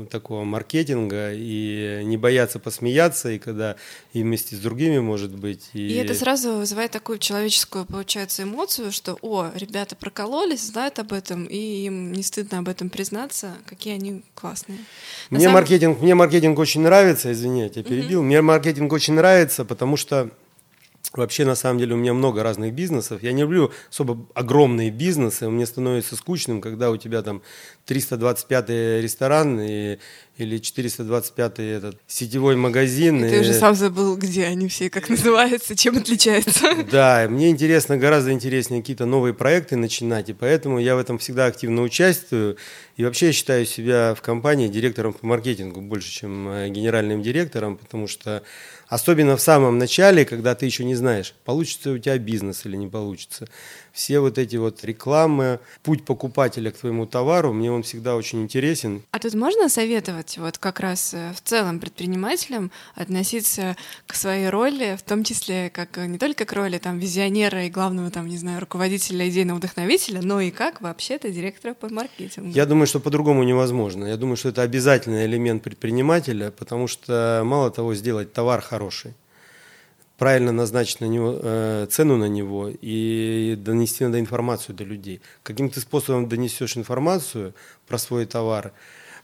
такого 0.08 0.44
маркетинга. 0.44 1.32
И 1.34 2.02
не 2.04 2.16
бояться 2.16 2.60
посмеяться, 2.60 3.30
и 3.30 3.38
когда 3.38 3.76
и 4.12 4.22
вместе 4.22 4.56
с 4.56 4.60
другими, 4.60 4.98
может 5.00 5.34
быть. 5.34 5.68
И, 5.72 5.88
и 5.88 5.94
это 5.94 6.14
сразу 6.14 6.54
вызывает 6.54 6.92
такую 6.92 7.18
человеческую, 7.18 7.84
получается, 7.84 8.44
эмоцию, 8.44 8.92
что, 8.92 9.18
о, 9.20 9.50
ребята 9.54 9.96
прокололись, 9.96 10.66
знают 10.66 10.98
об 10.98 11.12
этом, 11.12 11.44
и 11.44 11.56
им 11.56 12.12
не 12.12 12.22
стыдно 12.22 12.58
об 12.58 12.68
этом 12.68 12.88
признаться, 12.88 13.56
какие 13.66 13.94
они 13.94 14.22
классные. 14.34 14.78
Мне, 15.30 15.40
самом... 15.40 15.54
маркетинг, 15.54 16.00
мне 16.00 16.14
маркетинг 16.14 16.58
очень 16.58 16.82
нравится, 16.82 17.32
извини, 17.32 17.62
я 17.62 17.68
перебил. 17.82 18.22
Mm-hmm. 18.22 18.26
Мне 18.26 18.42
маркетинг 18.42 18.92
очень 18.92 19.14
нравится, 19.14 19.64
потому 19.64 19.87
что 19.96 20.30
Вообще, 21.14 21.46
на 21.46 21.54
самом 21.54 21.78
деле, 21.78 21.94
у 21.94 21.96
меня 21.96 22.12
много 22.12 22.42
разных 22.42 22.74
бизнесов. 22.74 23.22
Я 23.22 23.32
не 23.32 23.40
люблю 23.42 23.72
особо 23.88 24.26
огромные 24.34 24.90
бизнесы. 24.90 25.48
Мне 25.48 25.64
становится 25.64 26.16
скучным, 26.16 26.60
когда 26.60 26.90
у 26.90 26.98
тебя 26.98 27.22
там 27.22 27.40
325 27.88 28.68
ресторан 29.00 29.58
и, 29.58 29.98
или 30.36 30.58
425 30.58 31.58
этот 31.58 31.96
сетевой 32.06 32.54
магазин. 32.54 33.24
И 33.24 33.30
ты 33.30 33.40
уже 33.40 33.54
сам 33.54 33.74
забыл, 33.74 34.14
где 34.18 34.44
они 34.44 34.68
все, 34.68 34.90
как 34.90 35.08
называются, 35.08 35.74
чем 35.74 35.96
отличаются. 35.96 36.68
Да, 36.92 37.26
мне 37.28 37.48
интересно, 37.50 37.96
гораздо 37.96 38.32
интереснее 38.32 38.82
какие-то 38.82 39.06
новые 39.06 39.32
проекты 39.32 39.76
начинать, 39.76 40.28
и 40.28 40.32
поэтому 40.34 40.78
я 40.78 40.96
в 40.96 40.98
этом 40.98 41.18
всегда 41.18 41.46
активно 41.46 41.82
участвую. 41.82 42.58
И 42.96 43.04
вообще 43.04 43.26
я 43.26 43.32
считаю 43.32 43.64
себя 43.64 44.14
в 44.14 44.20
компании 44.20 44.68
директором 44.68 45.14
по 45.14 45.26
маркетингу 45.26 45.80
больше, 45.80 46.10
чем 46.10 46.48
э, 46.48 46.68
генеральным 46.68 47.22
директором, 47.22 47.78
потому 47.78 48.06
что 48.06 48.42
Особенно 48.88 49.36
в 49.36 49.40
самом 49.42 49.76
начале, 49.76 50.24
когда 50.24 50.54
ты 50.54 50.64
еще 50.64 50.82
не 50.82 50.94
знаешь, 50.94 51.34
получится 51.44 51.90
у 51.90 51.98
тебя 51.98 52.16
бизнес 52.16 52.64
или 52.64 52.74
не 52.74 52.88
получится 52.88 53.46
все 53.92 54.20
вот 54.20 54.38
эти 54.38 54.56
вот 54.56 54.82
рекламы, 54.82 55.60
путь 55.82 56.06
покупателя 56.06 56.70
к 56.70 56.78
твоему 56.78 57.04
товару, 57.04 57.52
мне 57.52 57.70
он 57.70 57.77
всегда 57.82 58.16
очень 58.16 58.42
интересен. 58.42 59.02
А 59.10 59.18
тут 59.18 59.34
можно 59.34 59.68
советовать 59.68 60.38
вот 60.38 60.58
как 60.58 60.80
раз 60.80 61.14
э, 61.14 61.32
в 61.34 61.40
целом 61.40 61.80
предпринимателям 61.80 62.70
относиться 62.94 63.76
к 64.06 64.14
своей 64.14 64.48
роли, 64.48 64.96
в 64.98 65.02
том 65.02 65.24
числе 65.24 65.70
как 65.70 65.98
э, 65.98 66.06
не 66.06 66.18
только 66.18 66.44
к 66.44 66.52
роли 66.52 66.78
там 66.78 66.98
визионера 66.98 67.64
и 67.64 67.70
главного 67.70 68.10
там, 68.10 68.26
не 68.28 68.36
знаю, 68.38 68.60
руководителя, 68.60 69.28
идейного 69.28 69.58
вдохновителя, 69.58 70.20
но 70.22 70.40
и 70.40 70.50
как 70.50 70.80
вообще-то 70.80 71.30
директора 71.30 71.74
по 71.74 71.92
маркетингу? 71.92 72.50
Я 72.50 72.66
думаю, 72.66 72.86
что 72.86 73.00
по-другому 73.00 73.42
невозможно. 73.42 74.04
Я 74.06 74.16
думаю, 74.16 74.36
что 74.36 74.50
это 74.50 74.62
обязательный 74.62 75.26
элемент 75.26 75.62
предпринимателя, 75.62 76.50
потому 76.50 76.86
что 76.88 77.42
мало 77.44 77.70
того 77.70 77.94
сделать 77.94 78.32
товар 78.32 78.60
хороший, 78.60 79.14
правильно 80.18 80.52
назначить 80.52 81.00
на 81.00 81.06
него, 81.06 81.38
э, 81.40 81.86
цену 81.90 82.16
на 82.16 82.28
него 82.28 82.68
и 82.68 83.54
донести 83.56 84.04
надо 84.04 84.18
информацию 84.18 84.74
до 84.74 84.84
людей. 84.84 85.22
Каким 85.42 85.70
ты 85.70 85.80
способом 85.80 86.28
донесешь 86.28 86.76
информацию 86.76 87.54
про 87.86 87.98
свой 87.98 88.26
товар? 88.26 88.72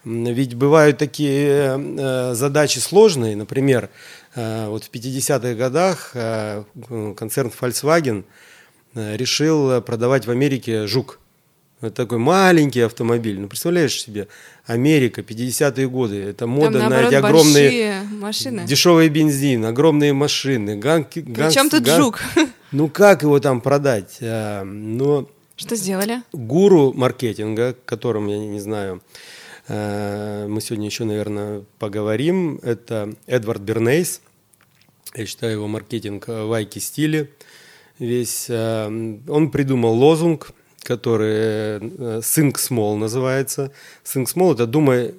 Ведь 0.04 0.54
бывают 0.54 0.98
такие 0.98 1.76
э, 1.78 2.34
задачи 2.34 2.78
сложные, 2.78 3.36
например, 3.36 3.90
э, 4.34 4.68
вот 4.68 4.84
в 4.84 4.90
50-х 4.90 5.54
годах 5.54 6.12
э, 6.14 6.62
концерн 7.16 7.50
Volkswagen 7.60 8.24
э, 8.94 9.16
решил 9.16 9.82
продавать 9.82 10.26
в 10.26 10.30
Америке 10.30 10.86
жук– 10.86 11.18
это 11.84 11.96
такой 11.96 12.18
маленький 12.18 12.80
автомобиль. 12.80 13.38
Ну, 13.38 13.48
представляешь 13.48 14.00
себе, 14.00 14.28
Америка, 14.66 15.20
50-е 15.20 15.88
годы. 15.88 16.22
Это 16.22 16.46
мода 16.46 16.78
Там, 16.78 16.90
наоборот, 16.90 17.02
на 17.02 17.08
эти 17.08 17.14
огромные 17.14 18.02
машины. 18.02 18.64
дешевый 18.66 19.08
бензин, 19.08 19.64
огромные 19.64 20.12
машины. 20.12 20.76
Ганки, 20.76 21.20
ганг, 21.20 21.52
Причем 21.52 21.70
тут 21.70 21.84
ганг... 21.84 21.98
жук? 21.98 22.22
Ну, 22.72 22.88
как 22.88 23.22
его 23.22 23.38
там 23.38 23.60
продать? 23.60 24.18
А, 24.20 24.64
но 24.64 25.28
Что 25.56 25.76
сделали? 25.76 26.22
Гуру 26.32 26.92
маркетинга, 26.92 27.76
которым, 27.84 28.26
я 28.26 28.38
не 28.38 28.58
знаю, 28.60 29.00
а, 29.68 30.48
мы 30.48 30.60
сегодня 30.60 30.86
еще, 30.86 31.04
наверное, 31.04 31.62
поговорим, 31.78 32.58
это 32.62 33.14
Эдвард 33.26 33.62
Бернейс. 33.62 34.20
Я 35.14 35.26
считаю 35.26 35.52
его 35.52 35.68
маркетинг 35.68 36.26
в 36.26 36.52
айки 36.52 36.80
стиле. 36.80 37.30
Весь, 37.98 38.46
а, 38.48 38.88
он 39.28 39.50
придумал 39.50 39.94
лозунг– 39.94 40.50
который 40.84 41.34
э, 41.34 42.20
Think 42.22 42.54
Small 42.54 42.96
называется. 42.96 43.72
Think 44.04 44.26
Small 44.26 44.54
это 44.54 44.66
думай 44.66 45.14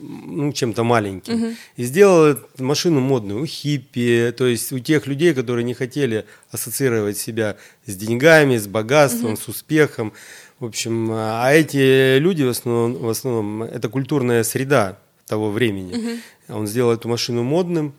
ну, 0.00 0.52
чем-то 0.52 0.84
маленьким. 0.84 1.34
Uh-huh. 1.34 1.56
И 1.76 1.84
сделал 1.84 2.38
машину 2.58 3.00
модную 3.00 3.42
у 3.42 3.46
хиппи, 3.46 4.32
то 4.36 4.46
есть 4.46 4.72
у 4.72 4.78
тех 4.78 5.06
людей, 5.06 5.34
которые 5.34 5.64
не 5.64 5.74
хотели 5.74 6.24
ассоциировать 6.50 7.18
себя 7.18 7.56
с 7.86 7.94
деньгами, 7.96 8.56
с 8.56 8.66
богатством, 8.66 9.34
uh-huh. 9.34 9.42
с 9.42 9.48
успехом. 9.48 10.12
В 10.58 10.66
общем, 10.66 11.10
а 11.12 11.50
эти 11.52 12.18
люди 12.18 12.42
в 12.42 12.48
основном, 12.48 12.94
в 12.94 13.08
основном 13.08 13.62
это 13.62 13.88
культурная 13.88 14.42
среда 14.42 14.98
того 15.26 15.50
времени. 15.50 15.92
Uh-huh. 15.92 16.20
Он 16.48 16.66
сделал 16.66 16.92
эту 16.92 17.08
машину 17.08 17.42
модным. 17.42 17.94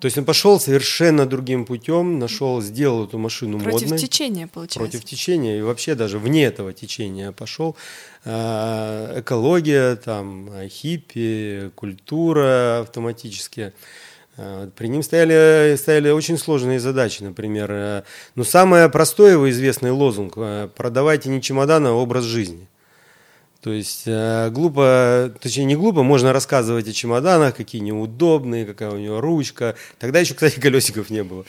То 0.00 0.06
есть 0.06 0.18
он 0.18 0.24
пошел 0.24 0.60
совершенно 0.60 1.26
другим 1.26 1.64
путем, 1.64 2.18
нашел, 2.18 2.60
сделал 2.62 3.04
эту 3.04 3.18
машину 3.18 3.58
Против 3.58 3.72
модной. 3.72 3.88
Против 3.88 4.08
течения, 4.08 4.46
получается. 4.46 4.78
Против 4.78 5.04
течения 5.04 5.58
и 5.58 5.62
вообще 5.62 5.94
даже 5.94 6.18
вне 6.18 6.44
этого 6.44 6.72
течения 6.72 7.32
пошел. 7.32 7.76
А, 8.24 9.20
экология, 9.20 9.96
там, 9.96 10.50
хиппи, 10.68 11.70
культура 11.74 12.80
автоматически. 12.80 13.72
А, 14.36 14.70
при 14.76 14.86
ним 14.86 15.02
стояли, 15.02 15.76
стояли 15.76 16.10
очень 16.10 16.38
сложные 16.38 16.80
задачи, 16.80 17.22
например. 17.22 17.70
Э, 17.70 18.02
ну, 18.34 18.44
самое 18.44 18.88
простое 18.88 19.32
его 19.32 19.50
известный 19.50 19.90
лозунг– 19.90 20.34
продавайте 20.76 21.28
не 21.28 21.42
чемодан, 21.42 21.86
а 21.86 21.92
образ 21.92 22.24
жизни– 22.24 22.68
то 23.60 23.72
есть 23.72 24.04
э, 24.06 24.50
глупо, 24.50 25.32
точнее 25.40 25.64
не 25.64 25.74
глупо, 25.74 26.04
можно 26.04 26.32
рассказывать 26.32 26.86
о 26.86 26.92
чемоданах, 26.92 27.56
какие 27.56 27.82
неудобные, 27.82 28.64
какая 28.64 28.90
у 28.90 28.98
него 28.98 29.20
ручка. 29.20 29.74
Тогда 29.98 30.20
еще, 30.20 30.34
кстати, 30.34 30.60
колесиков 30.60 31.10
не 31.10 31.24
было. 31.24 31.44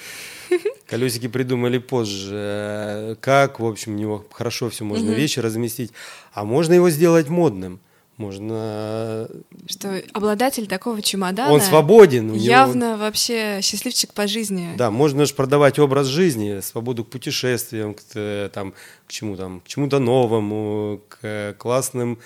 Колесики 0.88 1.28
придумали 1.28 1.78
позже, 1.78 2.34
э, 2.34 3.16
как, 3.22 3.60
в 3.60 3.66
общем, 3.66 3.94
у 3.94 3.98
него 3.98 4.26
хорошо 4.32 4.72
все 4.72 4.84
можно 4.84 5.12
вещи 5.12 5.40
разместить. 5.40 5.92
А 6.34 6.46
можно 6.46 6.74
его 6.74 6.90
сделать 6.90 7.30
модным. 7.30 7.80
Можно... 8.20 9.30
Что 9.70 10.04
обладатель 10.12 10.68
такого 10.68 11.02
чемодана... 11.02 11.54
Он 11.54 11.62
свободен. 11.62 12.34
Явно 12.34 12.90
него... 12.90 12.98
вообще 12.98 13.62
счастливчик 13.62 14.14
по 14.14 14.28
жизни. 14.28 14.76
Да, 14.76 14.92
можно 14.92 15.26
же 15.26 15.34
продавать 15.34 15.80
образ 15.80 16.08
жизни, 16.08 16.60
свободу 16.60 17.06
к 17.06 17.10
путешествиям, 17.10 17.94
к, 17.94 18.02
э, 18.16 18.50
там, 18.54 18.74
к 19.08 19.12
чему 19.14 19.38
там, 19.38 19.62
к 19.62 19.70
чему-то 19.70 20.00
новому, 20.00 21.00
к 21.08 21.56
классным 21.58 22.20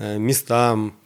э, 0.00 0.18
местам. 0.18 0.96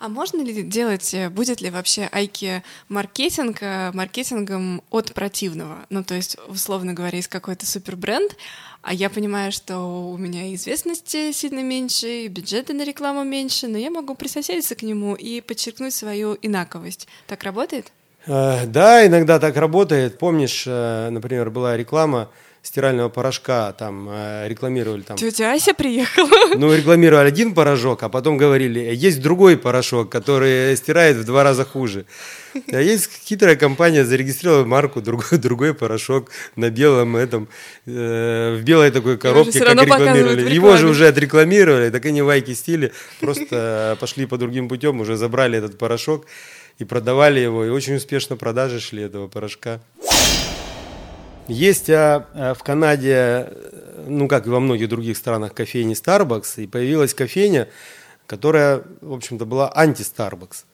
А 0.00 0.08
можно 0.08 0.40
ли 0.40 0.62
делать, 0.62 1.12
э, 1.12 1.28
будет 1.28 1.60
ли 1.60 1.68
вообще 1.68 2.08
айки 2.10 2.62
маркетинг 2.88 3.58
э, 3.60 3.90
маркетингом 3.92 4.82
от 4.88 5.12
противного? 5.12 5.76
Ну, 5.90 6.02
то 6.02 6.14
есть, 6.14 6.38
условно 6.48 6.94
говоря, 6.94 7.18
есть 7.18 7.28
какой-то 7.28 7.66
супер 7.66 7.96
бренд, 7.96 8.34
а 8.80 8.94
я 8.94 9.10
понимаю, 9.10 9.52
что 9.52 10.10
у 10.10 10.16
меня 10.16 10.54
известности 10.54 11.32
сильно 11.32 11.62
меньше, 11.62 12.24
и 12.24 12.28
бюджеты 12.28 12.72
на 12.72 12.82
рекламу 12.86 13.24
меньше, 13.24 13.68
но 13.68 13.76
я 13.76 13.90
могу 13.90 14.14
присоседиться 14.14 14.74
к 14.74 14.82
нему 14.82 15.14
и 15.14 15.42
подчеркнуть 15.42 15.92
свою 15.92 16.38
инаковость. 16.40 17.06
Так 17.26 17.44
работает? 17.44 17.92
Э, 18.24 18.64
да, 18.64 19.06
иногда 19.06 19.38
так 19.38 19.54
работает. 19.56 20.18
Помнишь, 20.18 20.64
например, 20.64 21.50
была 21.50 21.76
реклама, 21.76 22.30
стирального 22.62 23.08
порошка 23.08 23.72
там 23.72 24.08
э, 24.10 24.48
рекламировали 24.48 25.02
там. 25.02 25.16
Тетя 25.16 25.52
Ася 25.52 25.74
приехала. 25.74 26.54
Ну, 26.56 26.74
рекламировали 26.74 27.28
один 27.28 27.54
порошок, 27.54 28.02
а 28.02 28.08
потом 28.08 28.36
говорили, 28.36 28.80
есть 28.94 29.22
другой 29.22 29.56
порошок, 29.56 30.10
который 30.10 30.76
стирает 30.76 31.16
в 31.16 31.24
два 31.24 31.42
раза 31.42 31.64
хуже. 31.64 32.04
А 32.72 32.80
есть 32.80 33.10
хитрая 33.24 33.56
компания, 33.56 34.04
зарегистрировала 34.04 34.64
марку 34.64 35.00
другой, 35.00 35.38
другой 35.38 35.74
порошок 35.74 36.30
на 36.56 36.70
белом 36.70 37.16
этом, 37.16 37.48
э, 37.86 38.56
в 38.60 38.62
белой 38.62 38.90
такой 38.90 39.16
коробке, 39.16 39.60
как 39.60 39.82
рекламировали. 39.82 40.54
Его 40.54 40.76
же 40.76 40.88
уже 40.88 41.08
отрекламировали, 41.08 41.90
так 41.90 42.04
они 42.06 42.22
вайки 42.22 42.54
стили, 42.54 42.92
просто 43.20 43.96
пошли 44.00 44.26
по 44.26 44.36
другим 44.36 44.68
путем, 44.68 45.00
уже 45.00 45.16
забрали 45.16 45.58
этот 45.58 45.78
порошок 45.78 46.26
и 46.78 46.84
продавали 46.84 47.40
его, 47.40 47.64
и 47.64 47.68
очень 47.68 47.96
успешно 47.96 48.36
продажи 48.36 48.80
шли 48.80 49.02
этого 49.02 49.28
порошка. 49.28 49.80
Есть 51.50 51.90
а, 51.90 52.28
а, 52.32 52.54
в 52.54 52.62
Канаде, 52.62 53.48
ну 54.06 54.28
как 54.28 54.46
и 54.46 54.50
во 54.50 54.60
многих 54.60 54.88
других 54.88 55.16
странах, 55.16 55.52
кофейни 55.52 55.94
Starbucks, 55.94 56.62
и 56.62 56.68
появилась 56.68 57.12
кофейня, 57.12 57.68
которая, 58.26 58.82
в 59.00 59.12
общем-то, 59.12 59.46
была 59.46 59.72
анти-Starbucks. 59.74 60.64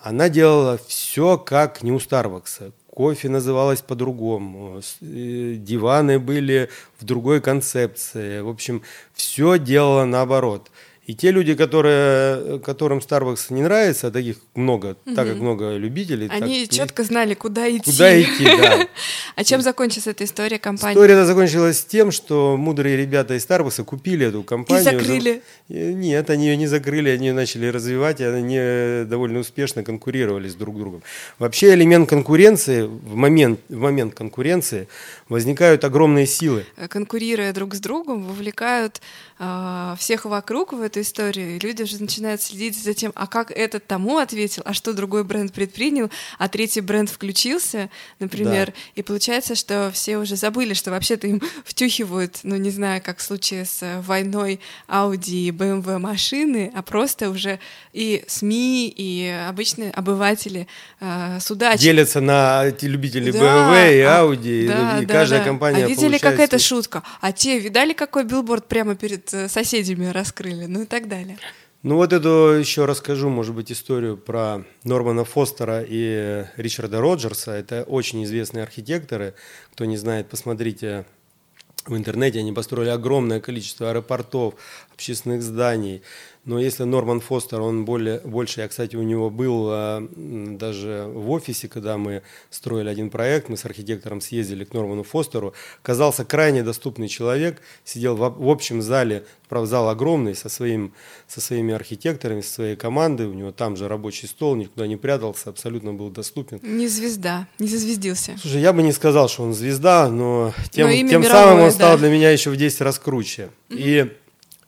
Она 0.00 0.28
делала 0.28 0.78
все 0.86 1.38
как 1.38 1.82
не 1.82 1.90
у 1.90 1.96
Starbucks. 1.96 2.72
Кофе 2.88 3.30
называлось 3.30 3.80
по-другому, 3.80 4.80
э, 5.00 5.54
диваны 5.56 6.20
были 6.20 6.70
в 7.00 7.04
другой 7.04 7.40
концепции. 7.40 8.40
В 8.40 8.48
общем, 8.48 8.82
все 9.14 9.58
делала 9.58 10.04
наоборот. 10.04 10.70
И 11.04 11.14
те 11.14 11.32
люди, 11.32 11.56
которые, 11.56 12.60
которым 12.60 12.98
Starbucks 12.98 13.46
не 13.52 13.62
нравится, 13.62 14.06
а 14.06 14.10
таких 14.12 14.36
много, 14.54 14.96
угу. 15.04 15.16
так 15.16 15.26
как 15.26 15.36
много 15.38 15.76
любителей. 15.76 16.28
Они 16.28 16.64
так, 16.64 16.76
четко 16.76 17.02
знали, 17.02 17.34
куда 17.34 17.68
идти. 17.68 17.90
Куда 17.90 18.22
идти, 18.22 18.44
да. 18.44 18.86
А 19.34 19.44
чем 19.44 19.62
закончилась 19.62 20.06
эта 20.06 20.24
история 20.24 20.60
компании? 20.60 20.94
История 20.94 21.24
закончилась 21.24 21.84
тем, 21.84 22.12
что 22.12 22.56
мудрые 22.56 22.96
ребята 22.96 23.34
из 23.34 23.44
Starbucks 23.44 23.82
купили 23.82 24.26
эту 24.26 24.44
компанию. 24.44 24.80
И 24.80 24.84
закрыли? 24.84 25.42
Нет, 25.68 26.30
они 26.30 26.46
ее 26.46 26.56
не 26.56 26.68
закрыли, 26.68 27.08
они 27.08 27.28
ее 27.28 27.32
начали 27.32 27.66
развивать, 27.66 28.20
и 28.20 28.24
они 28.24 29.04
довольно 29.08 29.40
успешно 29.40 29.82
конкурировали 29.82 30.48
с 30.48 30.54
друг 30.54 30.78
другом. 30.78 31.02
Вообще 31.40 31.74
элемент 31.74 32.08
конкуренции, 32.08 32.82
в 32.82 33.16
момент, 33.16 33.58
в 33.68 33.78
момент 33.78 34.14
конкуренции 34.14 34.86
возникают 35.28 35.84
огромные 35.84 36.26
силы. 36.26 36.64
Конкурируя 36.88 37.52
друг 37.52 37.74
с 37.74 37.80
другом, 37.80 38.22
вовлекают 38.22 39.00
э, 39.42 39.96
всех 39.98 40.24
вокруг 40.24 40.72
в 40.72 40.80
эту 40.80 41.00
историю, 41.00 41.56
и 41.56 41.58
люди 41.58 41.82
уже 41.82 42.00
начинают 42.00 42.40
следить 42.40 42.80
за 42.80 42.94
тем, 42.94 43.12
а 43.14 43.26
как 43.26 43.50
этот 43.50 43.86
тому 43.86 44.18
ответил, 44.18 44.62
а 44.64 44.72
что 44.72 44.92
другой 44.92 45.24
бренд 45.24 45.52
предпринял, 45.52 46.10
а 46.38 46.48
третий 46.48 46.80
бренд 46.80 47.10
включился, 47.10 47.90
например, 48.20 48.68
да. 48.68 48.72
и 48.94 49.02
получается, 49.02 49.54
что 49.54 49.90
все 49.92 50.18
уже 50.18 50.36
забыли, 50.36 50.74
что 50.74 50.90
вообще-то 50.90 51.26
им 51.26 51.42
втюхивают, 51.64 52.40
ну 52.44 52.56
не 52.56 52.70
знаю, 52.70 53.02
как 53.04 53.18
в 53.18 53.22
случае 53.22 53.64
с 53.64 54.00
войной 54.02 54.60
Audi 54.88 55.48
и 55.48 55.50
BMW 55.50 55.98
машины, 55.98 56.70
а 56.74 56.82
просто 56.82 57.30
уже 57.30 57.58
и 57.92 58.24
СМИ, 58.28 58.94
и 58.96 59.28
обычные 59.48 59.90
обыватели 59.90 60.68
э, 61.00 61.38
судачат. 61.40 61.80
Делятся 61.80 62.20
на 62.20 62.66
эти 62.66 62.86
любители 62.86 63.32
да, 63.32 63.38
BMW 63.38 63.98
и 63.98 64.00
а, 64.00 64.22
Audi, 64.22 64.66
да, 64.68 64.98
и, 64.98 65.02
и 65.02 65.06
да, 65.06 65.12
каждая 65.12 65.40
да. 65.40 65.46
компания 65.46 65.84
А 65.84 65.88
видели, 65.88 66.18
как 66.18 66.38
это 66.38 66.58
шутка? 66.58 67.02
А 67.20 67.32
те, 67.32 67.58
видали, 67.58 67.92
какой 67.92 68.24
билборд 68.24 68.68
прямо 68.68 68.94
перед 68.94 69.31
э, 69.31 69.31
соседями 69.48 70.06
раскрыли? 70.06 70.66
Ну 70.66 70.82
и 70.82 70.86
так 70.86 71.08
далее. 71.08 71.38
Ну 71.82 71.96
вот 71.96 72.12
эту 72.12 72.54
еще 72.58 72.84
расскажу, 72.84 73.28
может 73.28 73.56
быть, 73.56 73.72
историю 73.72 74.16
про 74.16 74.62
Нормана 74.84 75.24
Фостера 75.24 75.84
и 75.86 76.44
Ричарда 76.56 77.00
Роджерса. 77.00 77.50
Это 77.50 77.82
очень 77.82 78.22
известные 78.22 78.62
архитекторы. 78.62 79.34
Кто 79.72 79.84
не 79.84 79.96
знает, 79.96 80.28
посмотрите 80.28 81.06
в 81.84 81.96
интернете. 81.96 82.38
Они 82.38 82.52
построили 82.52 82.90
огромное 82.90 83.40
количество 83.40 83.90
аэропортов, 83.90 84.54
общественных 85.02 85.42
зданий, 85.42 86.02
но 86.44 86.58
если 86.58 86.82
Норман 86.82 87.20
Фостер, 87.20 87.60
он 87.60 87.84
более, 87.84 88.18
больше, 88.20 88.62
я, 88.62 88.68
кстати, 88.68 88.96
у 88.96 89.02
него 89.02 89.30
был 89.30 89.68
а, 89.70 90.08
даже 90.16 91.08
в 91.12 91.30
офисе, 91.30 91.68
когда 91.68 91.98
мы 91.98 92.22
строили 92.50 92.88
один 92.88 93.10
проект, 93.10 93.48
мы 93.48 93.56
с 93.56 93.64
архитектором 93.64 94.20
съездили 94.20 94.64
к 94.64 94.72
Норману 94.72 95.04
Фостеру, 95.04 95.54
казался 95.82 96.24
крайне 96.24 96.64
доступный 96.64 97.06
человек, 97.06 97.62
сидел 97.84 98.16
в, 98.16 98.50
общем 98.50 98.82
зале, 98.82 99.24
правда, 99.48 99.70
зал 99.70 99.88
огромный, 99.88 100.34
со, 100.34 100.48
своим, 100.48 100.92
со 101.28 101.40
своими 101.40 101.74
архитекторами, 101.74 102.40
со 102.40 102.52
своей 102.54 102.76
командой, 102.76 103.26
у 103.26 103.34
него 103.34 103.52
там 103.52 103.76
же 103.76 103.86
рабочий 103.86 104.26
стол, 104.26 104.56
никуда 104.56 104.88
не 104.88 104.96
прятался, 104.96 105.50
абсолютно 105.50 105.94
был 105.94 106.10
доступен. 106.10 106.58
Не 106.62 106.88
звезда, 106.88 107.46
не 107.60 107.68
зазвездился. 107.68 108.36
Слушай, 108.40 108.62
я 108.62 108.72
бы 108.72 108.82
не 108.82 108.92
сказал, 108.92 109.28
что 109.28 109.44
он 109.44 109.54
звезда, 109.54 110.08
но 110.08 110.52
тем, 110.70 110.88
но 110.88 110.92
тем 110.92 111.22
мировое, 111.22 111.30
самым 111.30 111.64
он 111.64 111.70
стал 111.70 111.98
для 111.98 112.08
меня 112.08 112.30
еще 112.30 112.50
в 112.50 112.56
10 112.56 112.80
раз 112.80 112.98
круче. 112.98 113.50
Mm-hmm. 113.68 113.76
И 113.78 114.21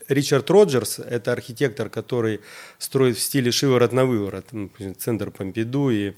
Ричард 0.08 0.50
Роджерс– 0.50 0.98
это 1.10 1.32
архитектор, 1.32 1.88
который 1.88 2.40
строит 2.78 3.16
в 3.16 3.20
стиле 3.20 3.50
шиворот 3.50 3.92
на 3.92 4.04
выворот. 4.04 4.46
Ну, 4.52 4.70
центр 4.98 5.30
Помпиду 5.30 5.90
и 5.90 6.12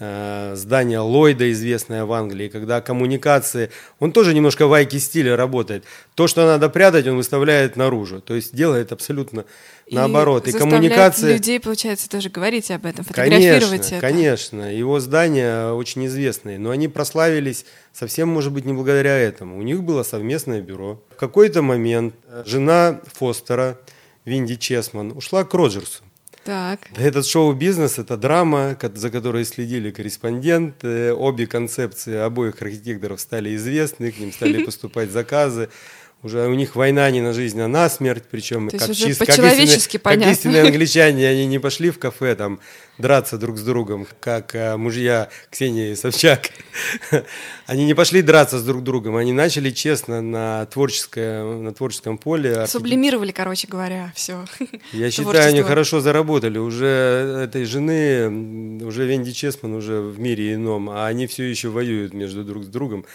здание 0.00 0.98
Ллойда, 0.98 1.52
известное 1.52 2.06
в 2.06 2.12
Англии, 2.12 2.48
когда 2.48 2.80
коммуникации, 2.80 3.70
он 3.98 4.12
тоже 4.12 4.32
немножко 4.32 4.66
в 4.66 4.72
айки 4.72 4.98
стиле 4.98 5.34
работает. 5.34 5.84
То, 6.14 6.26
что 6.26 6.46
надо 6.46 6.70
прятать, 6.70 7.06
он 7.06 7.16
выставляет 7.16 7.76
наружу. 7.76 8.22
То 8.22 8.34
есть 8.34 8.54
делает 8.54 8.92
абсолютно 8.92 9.44
и 9.86 9.94
наоборот. 9.94 10.48
И 10.48 10.52
коммуникации... 10.52 11.34
людей, 11.34 11.60
получается, 11.60 12.08
тоже 12.08 12.30
говорить 12.30 12.70
об 12.70 12.86
этом, 12.86 13.04
фотографировать 13.04 13.70
конечно, 13.70 13.94
это. 13.94 14.00
Конечно, 14.00 14.74
его 14.74 15.00
здания 15.00 15.72
очень 15.72 16.06
известные, 16.06 16.58
но 16.58 16.70
они 16.70 16.88
прославились 16.88 17.66
совсем, 17.92 18.28
может 18.28 18.52
быть, 18.52 18.64
не 18.64 18.72
благодаря 18.72 19.18
этому. 19.18 19.58
У 19.58 19.62
них 19.62 19.82
было 19.82 20.02
совместное 20.02 20.62
бюро. 20.62 21.02
В 21.14 21.16
какой-то 21.16 21.60
момент 21.60 22.14
жена 22.46 23.00
Фостера, 23.14 23.78
Винди 24.24 24.56
Чесман, 24.56 25.12
ушла 25.12 25.44
к 25.44 25.52
Роджерсу. 25.52 26.02
Так. 26.44 26.80
Этот 26.96 27.26
шоу-бизнес– 27.26 27.98
это 27.98 28.16
драма, 28.16 28.76
за 28.94 29.10
которой 29.10 29.44
следили 29.44 29.90
корреспонденты. 29.90 31.12
Обе 31.12 31.46
концепции 31.46 32.16
обоих 32.16 32.62
архитекторов 32.62 33.20
стали 33.20 33.54
известны, 33.56 34.10
к 34.10 34.18
ним 34.18 34.32
стали 34.32 34.64
поступать 34.64 35.10
заказы. 35.10 35.68
Уже 36.22 36.46
у 36.48 36.52
них 36.52 36.76
война 36.76 37.10
не 37.10 37.22
на 37.22 37.32
жизнь, 37.32 37.58
а 37.62 37.66
на 37.66 37.88
смерть, 37.88 38.24
причем 38.30 38.68
То 38.68 38.76
как, 38.76 38.94
чист, 38.94 39.20
как, 39.20 39.30
истинные, 39.30 39.98
как 40.02 40.26
истинные 40.26 40.62
англичане, 40.64 41.26
они 41.26 41.46
не 41.46 41.58
пошли 41.58 41.90
в 41.90 41.98
кафе 41.98 42.34
там 42.34 42.60
драться 42.98 43.38
друг 43.38 43.56
с 43.56 43.62
другом, 43.62 44.06
как 44.20 44.54
а, 44.54 44.76
мужья 44.76 45.30
Ксении 45.48 45.94
Собчак. 45.94 46.50
они 47.66 47.86
не 47.86 47.94
пошли 47.94 48.20
драться 48.20 48.58
с 48.58 48.62
друг 48.62 48.82
другом, 48.82 49.16
они 49.16 49.32
начали 49.32 49.70
честно 49.70 50.20
на, 50.20 50.66
творческое, 50.66 51.42
на 51.42 51.72
творческом 51.72 52.18
поле. 52.18 52.66
Сублимировали, 52.66 53.32
короче 53.32 53.66
говоря, 53.66 54.12
все. 54.14 54.44
Я 54.92 55.10
считаю, 55.10 55.48
они 55.48 55.62
хорошо 55.62 56.00
заработали. 56.00 56.58
Уже 56.58 57.44
этой 57.44 57.64
жены, 57.64 58.84
уже 58.84 59.06
Венди 59.06 59.32
Чесман 59.32 59.72
уже 59.72 60.02
в 60.02 60.20
мире 60.20 60.52
ином, 60.52 60.90
а 60.90 61.06
они 61.06 61.26
все 61.26 61.44
еще 61.44 61.70
воюют 61.70 62.12
между 62.12 62.44
друг 62.44 62.64
с 62.64 62.68
другом, 62.68 63.06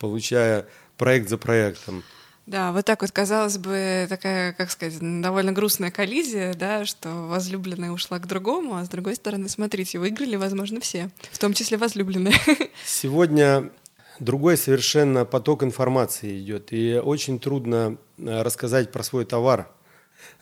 получая 0.00 0.66
проект 0.96 1.28
за 1.28 1.38
проектом. 1.38 2.02
Да, 2.48 2.72
вот 2.72 2.86
так 2.86 3.02
вот, 3.02 3.10
казалось 3.10 3.58
бы, 3.58 4.06
такая, 4.08 4.54
как 4.54 4.70
сказать, 4.70 4.98
довольно 5.20 5.52
грустная 5.52 5.90
коллизия, 5.90 6.54
да, 6.54 6.86
что 6.86 7.10
возлюбленная 7.28 7.90
ушла 7.90 8.18
к 8.18 8.26
другому, 8.26 8.76
а 8.76 8.86
с 8.86 8.88
другой 8.88 9.16
стороны, 9.16 9.50
смотрите, 9.50 9.98
выиграли, 9.98 10.36
возможно, 10.36 10.80
все, 10.80 11.10
в 11.30 11.38
том 11.38 11.52
числе 11.52 11.76
возлюбленные. 11.76 12.32
Сегодня 12.86 13.70
другой 14.18 14.56
совершенно 14.56 15.26
поток 15.26 15.62
информации 15.62 16.40
идет, 16.40 16.72
и 16.72 16.94
очень 16.94 17.38
трудно 17.38 17.98
э, 18.16 18.40
рассказать 18.40 18.92
про 18.92 19.02
свой 19.02 19.26
товар. 19.26 19.70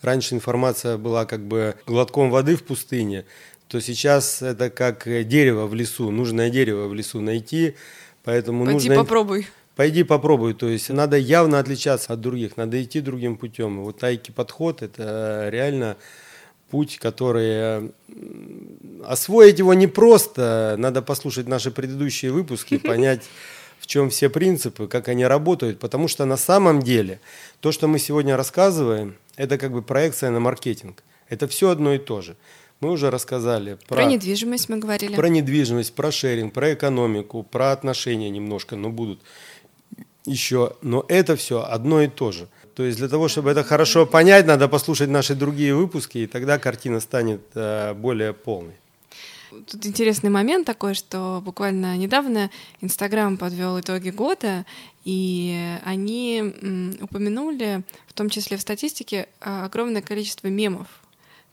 Раньше 0.01 0.33
информация 0.33 0.95
была 0.95 1.25
как 1.25 1.45
бы 1.45 1.75
глотком 1.85 2.31
воды 2.31 2.55
в 2.55 2.63
пустыне, 2.63 3.25
то 3.67 3.81
сейчас 3.81 4.41
это 4.41 4.69
как 4.69 5.03
дерево 5.27 5.67
в 5.67 5.73
лесу, 5.73 6.09
нужное 6.09 6.49
дерево 6.49 6.87
в 6.87 6.93
лесу 6.93 7.19
найти, 7.19 7.75
поэтому 8.23 8.63
Пойди 8.63 8.87
нужно... 8.87 9.03
попробуй 9.03 9.47
пойди 9.77 10.03
попробуй. 10.03 10.53
То 10.55 10.67
есть 10.67 10.89
надо 10.89 11.17
явно 11.17 11.59
отличаться 11.59 12.11
от 12.11 12.19
других, 12.19 12.57
надо 12.57 12.83
идти 12.83 12.99
другим 12.99 13.37
путем. 13.37 13.83
Вот 13.83 13.99
тайки 13.99 14.31
подход– 14.31 14.81
это 14.81 15.47
реально 15.49 15.95
путь, 16.69 16.97
который 16.97 17.47
э, 17.47 17.89
освоить 19.05 19.59
его 19.59 19.73
непросто. 19.73 20.75
Надо 20.77 21.01
послушать 21.01 21.47
наши 21.47 21.71
предыдущие 21.71 22.31
выпуски, 22.31 22.77
понять, 22.89 23.23
в 23.79 23.85
чем 23.85 24.09
все 24.09 24.29
принципы, 24.29 24.87
как 24.87 25.07
они 25.07 25.25
работают. 25.25 25.79
Потому 25.79 26.07
что 26.07 26.25
на 26.25 26.37
самом 26.37 26.81
деле 26.81 27.21
то, 27.61 27.71
что 27.71 27.87
мы 27.87 27.99
сегодня 27.99 28.35
рассказываем, 28.35 29.15
это 29.35 29.59
как 29.59 29.71
бы 29.71 29.83
проекция 29.83 30.31
на 30.31 30.39
маркетинг. 30.39 31.03
Это 31.29 31.47
все 31.47 31.69
одно 31.69 31.93
и 31.93 31.99
то 31.99 32.21
же. 32.21 32.35
Мы 32.79 32.91
уже 32.91 33.09
рассказали 33.09 33.77
про, 33.87 33.95
про 33.95 34.05
недвижимость, 34.05 34.69
мы 34.69 34.77
говорили. 34.77 35.15
Про 35.15 35.29
недвижимость, 35.29 35.95
про 35.95 36.11
шеринг, 36.11 36.53
про 36.53 36.75
экономику, 36.75 37.41
про 37.41 37.71
отношения 37.71 38.29
немножко, 38.29 38.75
но 38.75 38.89
будут 38.91 39.21
еще, 40.27 40.73
но 40.81 41.05
это 41.07 41.35
все 41.35 41.63
одно 41.63 42.01
и 42.01 42.07
то 42.07 42.31
же. 42.31 42.47
То 42.75 42.83
есть 42.83 42.99
для 42.99 43.07
того, 43.07 43.27
чтобы 43.27 43.49
это 43.49 43.63
хорошо 43.63 44.05
понять, 44.05 44.45
надо 44.45 44.67
послушать 44.67 45.09
наши 45.09 45.33
другие 45.33 45.73
выпуски, 45.73 46.19
и 46.19 46.27
тогда 46.27 46.59
картина 46.59 46.99
станет 46.99 47.41
э, 47.55 47.93
более 47.93 48.33
полной. 48.33 48.75
Тут 49.65 49.85
интересный 49.85 50.29
момент 50.29 50.67
такой, 50.67 50.93
что 50.93 51.41
буквально 51.43 51.97
недавно 51.97 52.51
Инстаграм 52.81 53.37
подвел 53.37 53.79
итоги 53.79 54.09
года, 54.09 54.65
и 55.05 55.77
они 55.83 56.97
упомянули, 57.01 57.83
в 58.07 58.13
том 58.13 58.29
числе 58.29 58.57
в 58.57 58.61
статистике, 58.61 59.29
огромное 59.39 60.01
количество 60.01 60.47
мемов 60.47 60.87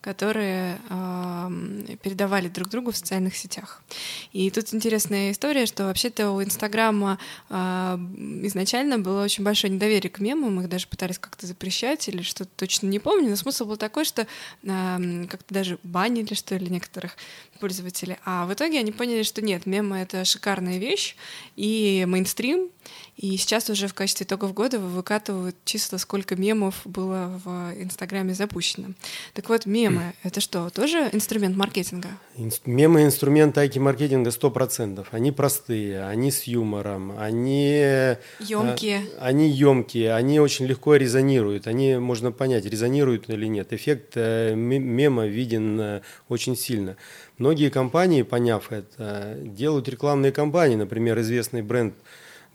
которые 0.04 0.78
э, 0.90 1.96
передавали 2.02 2.48
друг 2.48 2.68
другу 2.68 2.90
в 2.92 2.96
социальных 2.96 3.34
сетях. 3.34 3.82
И 4.34 4.50
тут 4.50 4.74
интересная 4.74 5.30
история, 5.30 5.64
что 5.64 5.84
вообще-то 5.84 6.32
у 6.32 6.42
Инстаграма 6.42 7.18
э, 7.48 7.54
изначально 8.42 8.98
было 8.98 9.24
очень 9.24 9.44
большое 9.44 9.72
недоверие 9.72 10.10
к 10.10 10.20
мемам, 10.20 10.60
их 10.60 10.68
даже 10.68 10.88
пытались 10.88 11.18
как-то 11.18 11.46
запрещать 11.46 12.06
или 12.08 12.20
что-то 12.20 12.50
точно 12.54 12.88
не 12.88 12.98
помню, 12.98 13.30
но 13.30 13.36
смысл 13.36 13.64
был 13.64 13.78
такой, 13.78 14.04
что 14.04 14.26
э, 14.62 15.26
как-то 15.30 15.54
даже 15.54 15.78
банили, 15.82 16.34
что 16.34 16.54
ли, 16.54 16.68
некоторых 16.68 17.16
пользователей. 17.58 18.18
А 18.26 18.44
в 18.44 18.52
итоге 18.52 18.80
они 18.80 18.92
поняли, 18.92 19.22
что 19.22 19.40
нет, 19.40 19.64
мемы— 19.64 19.96
это 20.00 20.26
шикарная 20.26 20.76
вещь, 20.76 21.16
и 21.56 22.04
мейнстрим, 22.06 22.68
и 23.16 23.36
сейчас 23.36 23.70
уже 23.70 23.86
в 23.86 23.94
качестве 23.94 24.26
итогов 24.26 24.54
года 24.54 24.80
выкатывают 24.80 25.56
числа, 25.64 25.98
сколько 25.98 26.34
мемов 26.34 26.80
было 26.84 27.40
в 27.44 27.72
Инстаграме 27.78 28.34
запущено. 28.34 28.88
Так 29.34 29.48
вот, 29.48 29.66
мемы— 29.66 30.14
это 30.24 30.40
что, 30.40 30.68
тоже 30.70 31.10
инструмент 31.12 31.56
маркетинга? 31.56 32.08
Мемы— 32.64 33.02
инструмент 33.04 33.56
айки-маркетинга 33.56 34.30
100%. 34.30 35.06
Они 35.12 35.30
простые, 35.30 36.04
они 36.06 36.32
с 36.32 36.42
юмором, 36.44 37.16
они... 37.16 38.16
Емкие. 38.40 39.06
А, 39.18 39.26
они 39.26 39.48
емкие, 39.48 40.12
они 40.12 40.40
очень 40.40 40.66
легко 40.66 40.96
резонируют. 40.96 41.68
Они, 41.68 41.96
можно 41.96 42.32
понять, 42.32 42.64
резонируют 42.64 43.30
или 43.30 43.46
нет. 43.46 43.72
Эффект 43.72 44.12
э, 44.16 44.54
мема 44.54 45.26
виден 45.26 45.80
э, 45.80 46.00
очень 46.28 46.56
сильно. 46.56 46.96
Многие 47.38 47.70
компании, 47.70 48.22
поняв 48.22 48.72
это, 48.72 49.36
делают 49.40 49.88
рекламные 49.88 50.32
кампании. 50.32 50.76
Например, 50.76 51.18
известный 51.20 51.62
бренд 51.62 51.94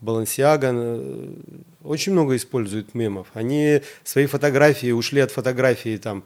Balenciaga 0.00 0.70
э, 0.72 1.34
очень 1.82 2.12
много 2.12 2.36
используют 2.36 2.94
мемов. 2.94 3.28
Они 3.34 3.82
свои 4.04 4.26
фотографии 4.26 4.90
ушли 4.92 5.20
от 5.20 5.30
фотографий 5.30 5.98
там 5.98 6.24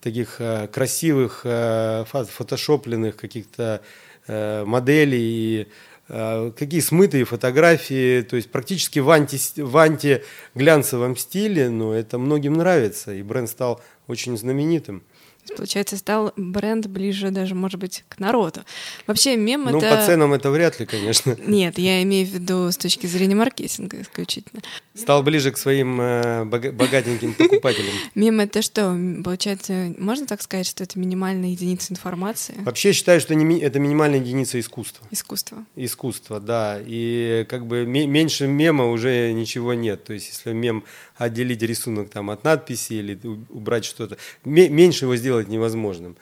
таких 0.00 0.40
э, 0.40 0.68
красивых, 0.68 1.42
э, 1.44 2.04
фотошопленных 2.06 3.16
каких-то 3.16 3.80
э, 4.26 4.64
моделей 4.64 5.20
и 5.20 5.68
э, 6.08 6.52
какие 6.56 6.80
смытые 6.80 7.24
фотографии, 7.24 8.22
то 8.22 8.36
есть 8.36 8.50
практически 8.50 8.98
в, 8.98 9.10
анти, 9.10 9.38
в 9.60 9.76
антиглянцевом 9.76 11.16
стиле, 11.16 11.70
но 11.70 11.94
это 11.94 12.18
многим 12.18 12.54
нравится, 12.54 13.14
и 13.14 13.22
бренд 13.22 13.48
стал 13.48 13.80
очень 14.08 14.36
знаменитым 14.36 15.04
есть, 15.42 15.56
получается, 15.56 15.96
стал 15.96 16.32
бренд 16.36 16.86
ближе 16.86 17.30
даже, 17.30 17.54
может 17.54 17.80
быть, 17.80 18.04
к 18.08 18.18
народу. 18.18 18.60
Вообще, 19.06 19.36
мем 19.36 19.64
ну, 19.64 19.78
это... 19.78 19.90
Ну, 19.90 19.96
по 19.96 20.06
ценам 20.06 20.32
это 20.32 20.50
вряд 20.50 20.78
ли, 20.80 20.86
конечно. 20.86 21.36
Нет, 21.46 21.78
я 21.78 22.02
имею 22.02 22.26
в 22.26 22.30
виду 22.30 22.70
с 22.70 22.76
точки 22.76 23.06
зрения 23.06 23.34
маркетинга 23.34 24.00
исключительно. 24.00 24.62
Стал 24.94 25.22
ближе 25.22 25.50
к 25.50 25.58
своим 25.58 26.00
э, 26.00 26.44
богатеньким 26.44 27.34
покупателям. 27.34 27.92
Мем 28.14 28.40
это 28.40 28.62
что? 28.62 28.96
Получается, 29.24 29.94
можно 29.98 30.26
так 30.26 30.42
сказать, 30.42 30.66
что 30.66 30.84
это 30.84 30.98
минимальная 30.98 31.50
единица 31.50 31.92
информации? 31.92 32.54
Вообще 32.58 32.92
считаю, 32.92 33.20
что 33.20 33.34
это 33.34 33.78
минимальная 33.78 34.20
единица 34.20 34.60
искусства. 34.60 35.06
Искусство. 35.10 35.64
Искусство, 35.76 36.40
да. 36.40 36.78
И 36.84 37.46
как 37.48 37.66
бы 37.66 37.84
меньше 37.84 38.46
мема 38.46 38.90
уже 38.90 39.32
ничего 39.32 39.74
нет. 39.74 40.04
То 40.04 40.12
есть, 40.12 40.28
если 40.28 40.52
мем 40.52 40.84
отделить 41.24 41.62
рисунок 41.62 42.10
там 42.10 42.30
от 42.30 42.44
надписи 42.44 42.94
или 42.94 43.18
убрать 43.50 43.84
что-то, 43.84 44.16
меньше 44.44 45.04
его 45.06 45.16
сделать 45.16 45.48
невозможным. 45.48 46.16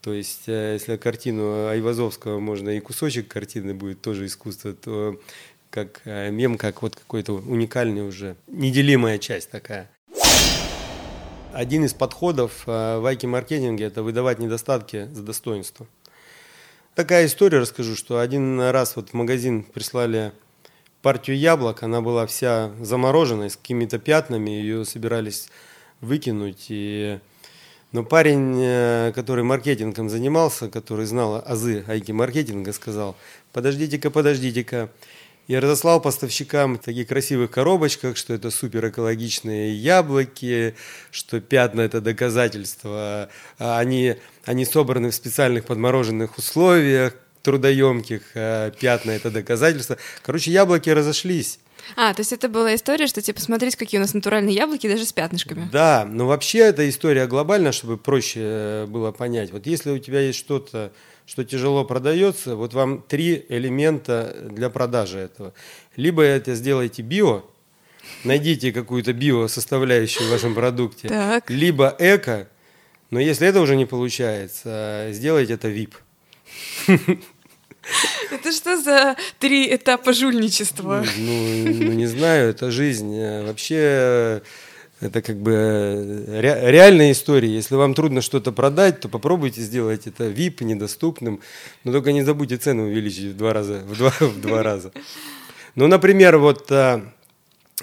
То 0.00 0.12
есть, 0.12 0.44
э, 0.46 0.74
если 0.74 0.96
картину 0.96 1.68
Айвазовского 1.68 2.38
можно 2.38 2.70
и 2.70 2.80
кусочек 2.80 3.28
картины 3.28 3.74
будет 3.74 4.00
тоже 4.00 4.26
искусство, 4.26 4.72
то 4.72 5.20
как 5.70 6.00
э, 6.04 6.30
мем, 6.30 6.56
как 6.56 6.82
вот 6.82 6.96
какой-то 6.96 7.34
уникальный 7.34 8.06
уже, 8.06 8.36
неделимая 8.46 9.18
часть 9.18 9.50
такая. 9.50 9.90
Один 11.52 11.84
из 11.84 11.94
подходов 11.94 12.62
э, 12.66 12.98
в 12.98 13.06
айки-маркетинге– 13.06 13.84
это 13.86 14.02
выдавать 14.02 14.38
недостатки 14.38 15.08
за 15.12 15.22
достоинство. 15.22 15.86
Такая 16.94 17.26
история 17.26 17.58
расскажу, 17.58 17.94
что 17.94 18.18
один 18.18 18.60
раз 18.60 18.96
вот 18.96 19.10
в 19.10 19.14
магазин 19.14 19.62
прислали 19.62 20.32
партию 21.02 21.38
яблок, 21.38 21.82
она 21.82 22.00
была 22.00 22.26
вся 22.26 22.72
замороженная, 22.80 23.48
с 23.48 23.56
какими-то 23.56 23.98
пятнами, 23.98 24.50
ее 24.50 24.84
собирались 24.84 25.48
выкинуть. 26.00 26.66
И... 26.68 27.18
Но 27.92 28.04
парень, 28.04 28.54
э, 28.58 29.12
который 29.14 29.44
маркетингом 29.44 30.10
занимался, 30.10 30.68
который 30.68 31.06
знал 31.06 31.42
азы 31.44 31.84
айки-маркетинга, 31.86 32.72
сказал, 32.72 33.16
подождите-ка, 33.52 34.10
подождите-ка, 34.10 34.90
я 35.48 35.62
разослал 35.62 35.98
поставщикам 36.02 36.76
в 36.76 36.80
таких 36.80 37.08
красивых 37.08 37.50
коробочках, 37.50 38.18
что 38.18 38.34
это 38.34 38.50
супер 38.50 38.90
экологичные 38.90 39.74
яблоки, 39.74 40.74
что 41.10 41.40
пятна 41.40 41.80
это 41.80 42.02
доказательство. 42.02 43.30
А 43.58 43.78
они, 43.78 44.16
они 44.44 44.66
собраны 44.66 45.08
в 45.08 45.14
специальных 45.14 45.64
подмороженных 45.64 46.36
условиях, 46.36 47.14
трудоемких, 47.42 48.22
а 48.34 48.70
пятна 48.70 49.12
это 49.12 49.30
доказательство. 49.30 49.96
Короче, 50.22 50.50
яблоки 50.50 50.90
разошлись. 50.90 51.58
А, 51.96 52.12
то 52.12 52.20
есть 52.20 52.32
это 52.32 52.48
была 52.48 52.74
история, 52.74 53.06
что 53.06 53.22
типа 53.22 53.40
смотрите, 53.40 53.76
какие 53.76 53.98
у 53.98 54.02
нас 54.02 54.14
натуральные 54.14 54.54
яблоки, 54.54 54.88
даже 54.88 55.04
с 55.04 55.12
пятнышками. 55.12 55.68
Да, 55.72 56.06
но 56.08 56.26
вообще 56.26 56.58
эта 56.58 56.88
история 56.88 57.26
глобальная, 57.26 57.72
чтобы 57.72 57.96
проще 57.96 58.40
э, 58.42 58.86
было 58.86 59.12
понять. 59.12 59.52
Вот 59.52 59.66
если 59.66 59.90
у 59.90 59.98
тебя 59.98 60.20
есть 60.20 60.38
что-то, 60.38 60.92
что 61.26 61.44
тяжело 61.44 61.84
продается, 61.84 62.56
вот 62.56 62.74
вам 62.74 63.02
три 63.02 63.44
элемента 63.48 64.36
для 64.50 64.70
продажи 64.70 65.18
этого. 65.18 65.54
Либо 65.96 66.22
это 66.22 66.54
сделайте 66.54 67.02
био, 67.02 67.42
найдите 68.24 68.72
какую-то 68.72 69.12
био 69.12 69.46
составляющую 69.46 70.26
в 70.26 70.30
вашем 70.30 70.54
продукте, 70.54 71.08
так. 71.08 71.50
либо 71.50 71.94
эко, 71.98 72.48
но 73.10 73.20
если 73.20 73.46
это 73.46 73.60
уже 73.60 73.76
не 73.76 73.86
получается, 73.86 75.08
сделайте 75.12 75.54
это 75.54 75.68
VIP. 75.68 75.94
Это 78.30 78.52
что 78.52 78.80
за 78.80 79.16
три 79.38 79.74
этапа 79.74 80.12
жульничества? 80.12 81.04
Ну, 81.16 81.64
ну 81.64 81.92
не 81.92 82.06
знаю, 82.06 82.50
это 82.50 82.70
жизнь. 82.70 83.18
Вообще 83.46 84.42
это 85.00 85.22
как 85.22 85.36
бы 85.36 85.52
э, 85.52 86.40
ре, 86.40 86.70
реальная 86.72 87.12
история. 87.12 87.48
Если 87.48 87.76
вам 87.76 87.94
трудно 87.94 88.20
что-то 88.20 88.50
продать, 88.50 89.00
то 89.00 89.08
попробуйте 89.08 89.60
сделать 89.60 90.06
это 90.06 90.28
VIP, 90.28 90.64
недоступным. 90.64 91.40
Но 91.84 91.92
только 91.92 92.12
не 92.12 92.24
забудьте 92.24 92.56
цену 92.56 92.84
увеличить 92.84 93.32
в 93.32 93.36
два 93.36 93.52
раза. 93.52 93.80
В 93.86 93.96
два, 93.96 94.10
в 94.20 94.40
два 94.40 94.62
раза. 94.62 94.92
Ну, 95.76 95.86
например, 95.86 96.38
вот 96.38 96.70
Red 96.70 97.12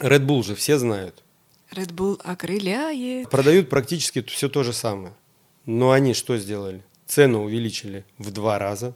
Bull 0.01 0.43
же 0.43 0.55
все 0.55 0.77
знают. 0.77 1.23
Red 1.71 1.93
Bull 1.93 2.19
окрыляет. 2.23 3.29
Продают 3.29 3.69
практически 3.69 4.21
все 4.21 4.49
то 4.49 4.63
же 4.63 4.73
самое. 4.73 5.13
Но 5.65 5.91
они 5.91 6.13
что 6.13 6.37
сделали? 6.37 6.83
Цену 7.07 7.43
увеличили 7.43 8.03
в 8.17 8.31
два 8.31 8.59
раза. 8.59 8.93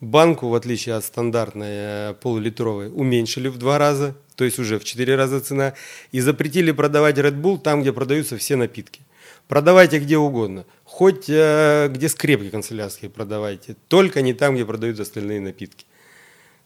Банку, 0.00 0.48
в 0.48 0.54
отличие 0.54 0.94
от 0.94 1.04
стандартной 1.04 1.68
э, 1.70 2.14
полулитровой, 2.20 2.88
уменьшили 2.88 3.48
в 3.48 3.58
два 3.58 3.78
раза 3.78 4.14
то 4.36 4.44
есть 4.44 4.58
уже 4.58 4.78
в 4.78 4.84
4 4.84 5.16
раза 5.16 5.40
цена, 5.40 5.74
и 6.12 6.20
запретили 6.20 6.70
продавать 6.70 7.16
Red 7.16 7.40
Bull 7.40 7.58
там, 7.58 7.80
где 7.80 7.92
продаются 7.92 8.36
все 8.36 8.56
напитки. 8.56 9.00
Продавайте 9.48 9.98
где 9.98 10.18
угодно, 10.18 10.64
хоть 10.84 11.28
э, 11.28 11.88
где 11.90 12.08
скрепки 12.08 12.50
канцелярские 12.50 13.10
продавайте, 13.10 13.76
только 13.88 14.20
не 14.22 14.34
там, 14.34 14.54
где 14.54 14.64
продают 14.64 15.00
остальные 15.00 15.40
напитки. 15.40 15.86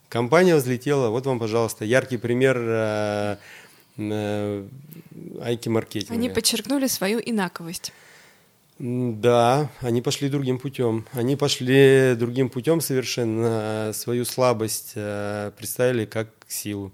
Компания 0.08 0.56
взлетела, 0.56 1.10
вот 1.10 1.26
вам, 1.26 1.38
пожалуйста, 1.38 1.84
яркий 1.84 2.16
пример 2.16 2.56
э, 2.58 3.36
э. 3.98 4.66
Они 6.08 6.30
подчеркнули 6.30 6.86
свою 6.86 7.20
инаковость. 7.24 7.92
Да, 8.82 9.68
они 9.80 10.00
пошли 10.00 10.30
другим 10.30 10.58
путем. 10.58 11.06
Они 11.12 11.36
пошли 11.36 12.14
другим 12.16 12.48
путем 12.48 12.80
совершенно. 12.80 13.92
Свою 13.92 14.24
слабость 14.24 14.92
э, 14.94 15.52
представили 15.54 16.06
как 16.06 16.30
силу. 16.48 16.90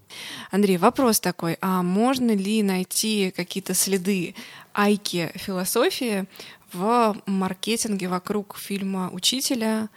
Андрей, 0.50 0.78
вопрос 0.78 1.20
такой. 1.20 1.56
А 1.60 1.84
можно 1.84 2.32
ли 2.32 2.64
найти 2.64 3.30
какие-то 3.30 3.72
следы 3.72 4.34
айки 4.74 5.30
философии 5.36 6.26
в 6.72 7.16
маркетинге 7.24 8.08
вокруг 8.08 8.56
фильма 8.58 9.08
«Учителя»? 9.12 9.88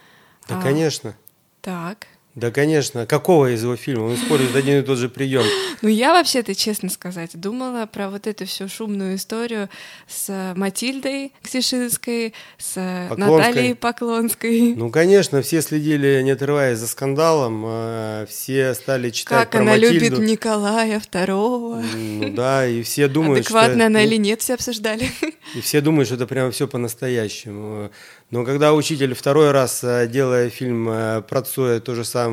Да, 0.48 0.60
а, 0.60 0.62
конечно. 0.62 1.18
Так. 1.62 2.06
Да, 2.40 2.52
конечно. 2.52 3.06
Какого 3.06 3.54
из 3.54 3.64
его 3.64 3.76
фильма? 3.76 4.06
Он 4.06 4.16
использует 4.16 4.56
один 4.56 4.80
и 4.80 4.82
тот 4.82 4.98
же 4.98 5.10
прием. 5.10 5.44
Ну, 5.82 5.88
я 5.88 6.12
вообще-то, 6.12 6.54
честно 6.56 6.90
сказать, 6.90 7.40
думала 7.40 7.86
про 7.86 8.10
вот 8.10 8.28
эту 8.28 8.46
всю 8.46 8.68
шумную 8.68 9.16
историю 9.16 9.70
с 10.10 10.54
Матильдой 10.58 11.32
Ксишинской, 11.42 12.34
с 12.58 13.08
Поклонской. 13.08 13.38
Натальей 13.38 13.76
Поклонской. 13.76 14.74
Ну, 14.76 14.90
конечно, 14.90 15.42
все 15.42 15.62
следили, 15.62 16.22
не 16.22 16.32
отрываясь 16.32 16.80
за 16.80 16.88
скандалом, 16.88 17.64
а 17.66 18.26
все 18.26 18.74
стали 18.74 19.10
читать 19.10 19.40
Как 19.40 19.52
про 19.52 19.60
она 19.62 19.72
Матильду. 19.72 19.94
любит 19.94 20.20
Николая 20.20 21.00
Второго. 21.00 21.82
Ну 21.96 22.30
да, 22.34 22.68
и 22.68 22.84
все 22.84 23.08
думают, 23.08 23.46
Адекватно 23.46 23.76
что... 23.76 23.86
она 23.86 24.00
ну, 24.00 24.06
или 24.06 24.18
нет, 24.18 24.42
все 24.42 24.56
обсуждали. 24.56 25.10
И 25.56 25.62
все 25.62 25.82
думают, 25.82 26.08
что 26.08 26.16
это 26.16 26.28
прямо 26.28 26.52
все 26.52 26.68
по-настоящему. 26.68 27.90
Но 28.32 28.46
когда 28.46 28.74
учитель 28.74 29.16
второй 29.16 29.50
раз, 29.52 29.84
э, 29.84 30.08
делая 30.08 30.52
фильм 30.52 30.88
э, 30.88 31.24
про 31.28 31.42
Цоя, 31.42 31.80
то 31.80 31.96
же 31.96 32.06
самое 32.06 32.29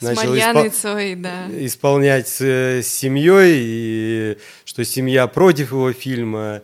начал 0.00 0.36
испол... 0.36 0.70
Цой, 0.70 1.14
да. 1.14 1.46
исполнять 1.50 2.28
с, 2.28 2.40
с 2.40 2.86
семьей, 2.86 3.60
и 3.64 4.38
что 4.64 4.84
семья 4.84 5.26
против 5.26 5.72
его 5.72 5.92
фильма, 5.92 6.62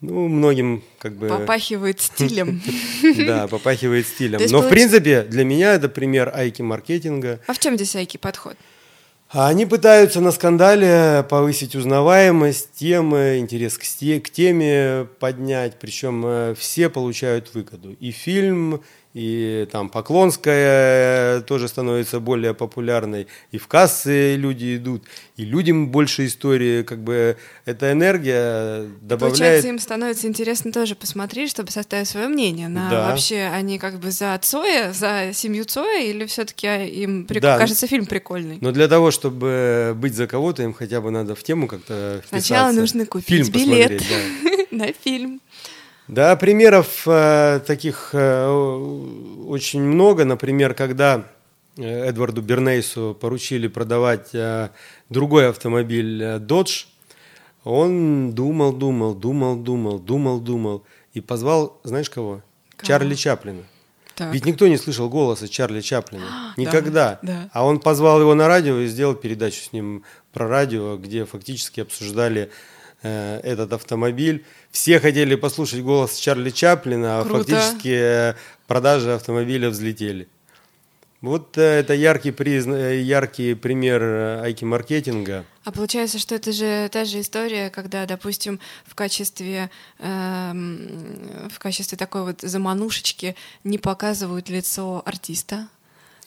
ну, 0.00 0.28
многим 0.28 0.82
как 0.98 1.14
бы... 1.14 1.28
Попахивает 1.28 2.00
стилем. 2.00 2.60
Да, 3.26 3.46
попахивает 3.48 4.06
стилем. 4.06 4.40
Но, 4.50 4.60
в 4.62 4.68
принципе, 4.68 5.22
для 5.22 5.44
меня 5.44 5.74
это 5.74 5.88
пример 5.88 6.32
айки-маркетинга. 6.34 7.40
А 7.46 7.52
в 7.52 7.58
чем 7.58 7.76
здесь 7.76 7.94
айки-подход? 7.96 8.56
А 9.34 9.48
они 9.48 9.64
пытаются 9.64 10.20
на 10.20 10.30
скандале 10.30 11.24
повысить 11.26 11.74
узнаваемость 11.74 12.72
темы, 12.74 13.38
интерес 13.38 13.78
к, 13.78 13.82
к 13.82 14.30
теме 14.30 15.08
поднять, 15.20 15.78
причем 15.80 16.22
э, 16.26 16.54
все 16.58 16.90
получают 16.90 17.54
выгоду. 17.54 17.96
И 17.98 18.10
фильм, 18.10 18.82
и 19.14 19.68
там 19.70 19.90
Поклонская 19.90 21.42
тоже 21.42 21.68
становится 21.68 22.18
более 22.18 22.54
популярной, 22.54 23.26
и 23.50 23.58
в 23.58 23.68
кассы 23.68 24.36
люди 24.36 24.76
идут, 24.76 25.04
и 25.36 25.44
людям 25.44 25.90
больше 25.90 26.26
истории, 26.26 26.82
как 26.82 27.02
бы 27.02 27.36
эта 27.66 27.92
энергия 27.92 28.88
добавляет... 29.02 29.38
Получается, 29.38 29.68
им 29.68 29.78
становится 29.78 30.26
интересно 30.26 30.72
тоже 30.72 30.94
посмотреть, 30.94 31.50
чтобы 31.50 31.70
составить 31.70 32.08
свое 32.08 32.28
мнение 32.28 32.68
на 32.68 32.88
да. 32.88 33.08
вообще 33.08 33.50
они 33.52 33.78
как 33.78 33.98
бы 33.98 34.10
за 34.10 34.38
Цоя, 34.40 34.92
за 34.92 35.32
семью 35.34 35.64
Цоя, 35.64 36.02
или 36.02 36.24
все-таки 36.24 36.66
им 36.66 37.26
прик... 37.26 37.42
да. 37.42 37.58
кажется 37.58 37.86
фильм 37.86 38.06
прикольный? 38.06 38.58
Но 38.62 38.72
для 38.72 38.88
того, 38.88 39.10
чтобы 39.10 39.94
быть 39.94 40.14
за 40.14 40.26
кого-то, 40.26 40.62
им 40.62 40.72
хотя 40.72 41.00
бы 41.00 41.10
надо 41.10 41.34
в 41.34 41.42
тему 41.42 41.68
как-то 41.68 42.22
Сначала 42.28 42.72
нужно 42.72 43.04
купить 43.04 43.28
фильм 43.28 43.48
билет 43.50 44.02
на 44.70 44.92
фильм. 44.92 45.40
Да, 46.12 46.36
примеров 46.36 47.08
э, 47.08 47.60
таких 47.66 48.10
э, 48.12 48.46
очень 49.48 49.80
много. 49.80 50.26
Например, 50.26 50.74
когда 50.74 51.24
э, 51.78 52.08
Эдварду 52.08 52.42
Бернейсу 52.42 53.16
поручили 53.18 53.66
продавать 53.66 54.28
э, 54.34 54.68
другой 55.08 55.48
автомобиль 55.48 56.22
э, 56.22 56.38
Dodge, 56.38 56.84
он 57.64 58.32
думал, 58.32 58.74
думал, 58.74 59.14
думал, 59.14 59.56
думал, 59.56 59.98
думал, 59.98 60.40
думал 60.40 60.84
и 61.14 61.22
позвал, 61.22 61.80
знаешь 61.82 62.10
кого? 62.10 62.42
кого? 62.76 62.86
Чарли 62.86 63.14
Чаплина. 63.14 63.62
Так. 64.14 64.34
Ведь 64.34 64.44
никто 64.44 64.68
не 64.68 64.76
слышал 64.76 65.08
голоса 65.08 65.48
Чарли 65.48 65.80
Чаплина. 65.80 66.26
Никогда. 66.58 67.20
да. 67.22 67.48
А 67.54 67.64
он 67.64 67.80
позвал 67.80 68.20
его 68.20 68.34
на 68.34 68.48
радио 68.48 68.78
и 68.80 68.86
сделал 68.86 69.14
передачу 69.14 69.62
с 69.62 69.72
ним 69.72 70.04
про 70.30 70.46
радио, 70.46 70.98
где 70.98 71.24
фактически 71.24 71.80
обсуждали 71.80 72.50
этот 73.02 73.72
автомобиль. 73.72 74.44
Все 74.70 75.00
хотели 75.00 75.34
послушать 75.34 75.82
голос 75.82 76.16
Чарли 76.16 76.50
Чаплина, 76.50 77.20
а 77.20 77.24
Круто. 77.24 77.44
фактически 77.44 77.94
э, 77.94 78.34
продажи 78.66 79.12
автомобиля 79.12 79.70
взлетели. 79.70 80.28
Вот 81.22 81.56
э, 81.56 81.62
это 81.62 81.94
яркий, 81.94 82.34
э, 82.36 83.00
яркий 83.00 83.54
пример 83.54 84.02
э, 84.02 84.40
айки-маркетинга. 84.42 85.44
А 85.64 85.70
получается, 85.70 86.18
что 86.18 86.34
это 86.34 86.50
же 86.50 86.88
та 86.90 87.04
же 87.04 87.20
история, 87.20 87.70
когда, 87.70 88.04
допустим, 88.06 88.58
в 88.84 88.96
качестве 88.96 89.70
эм, 90.00 91.48
в 91.48 91.60
качестве 91.60 91.96
такой 91.96 92.24
вот 92.24 92.40
заманушечки 92.40 93.36
не 93.62 93.78
показывают 93.78 94.48
лицо 94.48 95.00
артиста. 95.06 95.68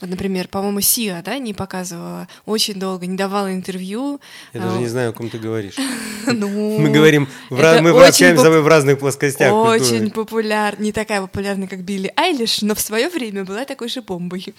Вот, 0.01 0.09
например, 0.09 0.49
по-моему, 0.49 0.81
Сиа, 0.81 1.21
да, 1.23 1.37
не 1.37 1.53
показывала 1.53 2.27
очень 2.45 2.73
долго, 2.73 3.05
не 3.05 3.15
давала 3.15 3.53
интервью. 3.53 4.19
Я 4.53 4.59
даже 4.61 4.79
не 4.79 4.87
знаю, 4.87 5.11
о 5.11 5.13
ком 5.13 5.29
ты 5.29 5.37
говоришь. 5.39 5.75
Ну, 6.27 6.79
Мы 6.79 6.89
говорим, 6.89 7.27
мы 7.51 7.91
общаемся 8.07 8.41
с 8.41 8.43
тобой 8.43 8.61
в 8.63 8.67
разных 8.67 8.97
плоскостях. 8.97 9.53
Очень 9.53 10.09
популярна, 10.09 10.81
не 10.81 10.91
такая 10.91 11.21
популярная, 11.21 11.67
как 11.67 11.83
Билли 11.83 12.11
Айлиш, 12.15 12.63
но 12.63 12.73
в 12.73 12.79
свое 12.81 13.09
время 13.09 13.43
была 13.45 13.63
такой 13.63 13.89
же 13.89 14.01
бомбой. 14.01 14.55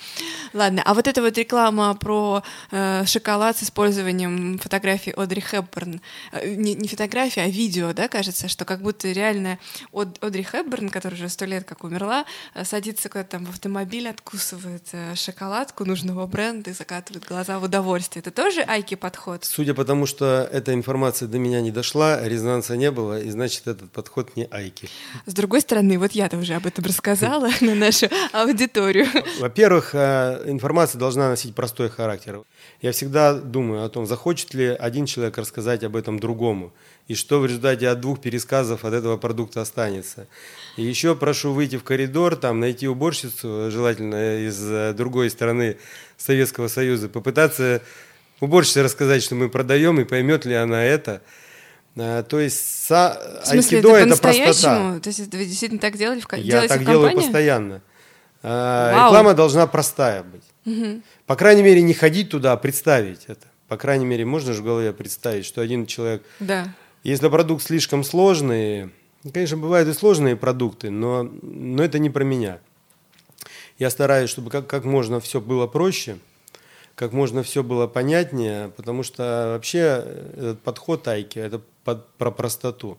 Ладно, 0.55 0.83
а 0.85 0.94
вот 0.94 1.09
эта 1.09 1.20
вот 1.20 1.37
реклама 1.37 1.92
про 1.94 2.44
э, 2.70 3.05
шоколад 3.07 3.59
с 3.59 3.64
использованием 3.64 4.59
фотографий 4.59 5.11
Одри 5.11 5.40
Хепберн, 5.40 6.01
э, 6.31 6.55
не, 6.55 6.87
фотографии, 6.87 7.40
а 7.42 7.49
видео, 7.49 7.92
да, 7.92 8.07
кажется, 8.07 8.46
что 8.46 8.64
как 8.64 8.81
будто 8.81 9.11
реально 9.11 9.59
Од- 9.90 10.22
Одри 10.22 10.44
Хепберн, 10.44 10.88
которая 10.88 11.18
уже 11.18 11.29
сто 11.29 11.46
лет 11.46 11.64
как 11.64 11.83
умерла, 11.83 12.25
э, 12.55 12.64
садится 12.64 13.09
куда-то 13.09 13.31
там 13.31 13.44
в 13.44 13.51
автомобиль, 13.51 14.09
откусывает 14.09 14.85
шоколадку 15.27 15.85
нужного 15.85 16.27
бренда 16.27 16.71
и 16.71 16.73
закатывает 16.73 17.27
глаза 17.27 17.59
в 17.59 17.65
удовольствие. 17.65 18.21
Это 18.21 18.31
тоже 18.31 18.61
айки 18.61 18.95
подход? 18.95 19.45
Судя 19.45 19.75
по 19.75 19.85
тому, 19.85 20.07
что 20.07 20.49
эта 20.53 20.73
информация 20.73 21.27
до 21.27 21.39
меня 21.39 21.61
не 21.61 21.73
дошла, 21.73 22.21
резонанса 22.23 22.77
не 22.77 22.93
было, 22.93 23.21
и 23.21 23.29
значит 23.31 23.67
этот 23.67 23.91
подход 23.91 24.37
не 24.37 24.47
айки. 24.51 24.89
С 25.27 25.35
другой 25.35 25.62
стороны, 25.62 25.99
вот 25.99 26.12
я-то 26.12 26.37
уже 26.37 26.55
об 26.55 26.67
этом 26.67 26.85
рассказала 26.85 27.51
на 27.61 27.75
нашу 27.75 28.07
аудиторию. 28.33 29.07
Во-первых, 29.41 29.95
э, 29.95 30.45
информация 30.47 31.01
должна 31.01 31.29
носить 31.29 31.55
простой 31.57 31.89
характер. 31.89 32.43
Я 32.81 32.93
всегда 32.93 33.35
думаю 33.35 33.85
о 33.85 33.89
том, 33.89 34.07
захочет 34.07 34.55
ли 34.55 34.67
один 34.67 35.07
человек 35.07 35.39
рассказать 35.39 35.83
об 35.83 35.97
этом 35.97 36.21
другому, 36.21 36.73
и 37.09 37.15
что 37.15 37.41
в 37.41 37.47
результате 37.47 37.89
от 37.89 38.01
двух 38.01 38.21
пересказов 38.21 38.85
от 38.85 38.93
этого 38.93 39.17
продукта 39.17 39.61
останется. 39.61 40.27
И 40.77 40.83
еще 40.83 41.15
прошу 41.15 41.53
выйти 41.53 41.77
в 41.77 41.85
коридор, 41.85 42.37
там 42.37 42.61
найти 42.61 42.89
уборщицу, 42.89 43.71
желательно 43.71 44.47
из 44.47 44.61
э, 44.71 44.93
другой 45.16 45.31
стороны 45.31 45.79
Советского 46.18 46.68
Союза, 46.68 47.09
попытаться 47.09 47.81
уборщице 48.40 48.83
рассказать, 48.83 49.22
что 49.22 49.35
мы 49.35 49.48
продаем, 49.48 49.98
и 49.98 50.05
поймет 50.05 50.44
ли 50.44 50.55
она 50.55 50.85
это. 50.85 51.22
Э, 51.96 52.22
То 52.29 52.38
есть 52.38 52.59
са- 52.90 53.16
В 53.42 53.46
смысле, 53.46 53.79
айкидо 53.79 53.96
это 53.96 54.09
это 54.14 54.22
простота. 54.22 55.00
То 55.00 55.09
есть 55.09 55.20
это 55.20 55.38
вы 55.38 55.46
действительно 55.46 55.81
так 55.81 55.96
делали 55.96 56.20
в, 56.20 56.26
ко- 56.26 56.37
Я 56.37 56.68
так 56.68 56.83
в 56.83 56.85
делаю 56.85 57.09
компании? 57.09 57.26
постоянно. 57.26 57.83
А, 58.42 58.92
Вау. 58.92 59.07
Реклама 59.09 59.33
должна 59.35 59.66
простая 59.66 60.22
быть. 60.22 61.02
По 61.24 61.35
крайней 61.35 61.62
мере, 61.62 61.81
не 61.81 61.94
ходить 61.94 62.29
туда, 62.29 62.52
а 62.52 62.57
представить 62.59 63.24
это. 63.26 63.46
По 63.68 63.79
крайней 63.79 64.05
мере, 64.05 64.26
можно 64.26 64.52
же 64.52 64.61
в 64.61 64.64
голове 64.66 64.92
представить, 64.92 65.46
что 65.46 65.62
один 65.62 65.87
человек... 65.87 66.22
Да. 66.40 66.68
Если 67.05 67.29
продукт 67.31 67.62
слишком 67.64 68.05
сложный, 68.05 68.90
конечно, 69.33 69.57
бывают 69.57 69.88
и 69.88 69.92
сложные 69.94 70.37
продукты, 70.37 70.90
но, 70.90 71.22
но 71.42 71.83
это 71.83 71.98
не 71.98 72.11
про 72.11 72.22
меня. 72.24 72.59
Я 73.79 73.91
стараюсь, 73.91 74.31
чтобы 74.31 74.51
как, 74.51 74.67
как 74.67 74.85
можно 74.85 75.21
все 75.21 75.41
было 75.41 75.67
проще, 75.67 76.19
как 76.95 77.12
можно 77.12 77.43
все 77.43 77.62
было 77.62 77.87
понятнее, 77.87 78.71
потому 78.77 79.03
что 79.03 79.51
вообще 79.53 80.05
этот 80.37 80.61
подход 80.62 81.07
Айки– 81.09 81.39
это 81.41 81.61
под- 81.85 82.09
про 82.15 82.31
простоту. 82.31 82.97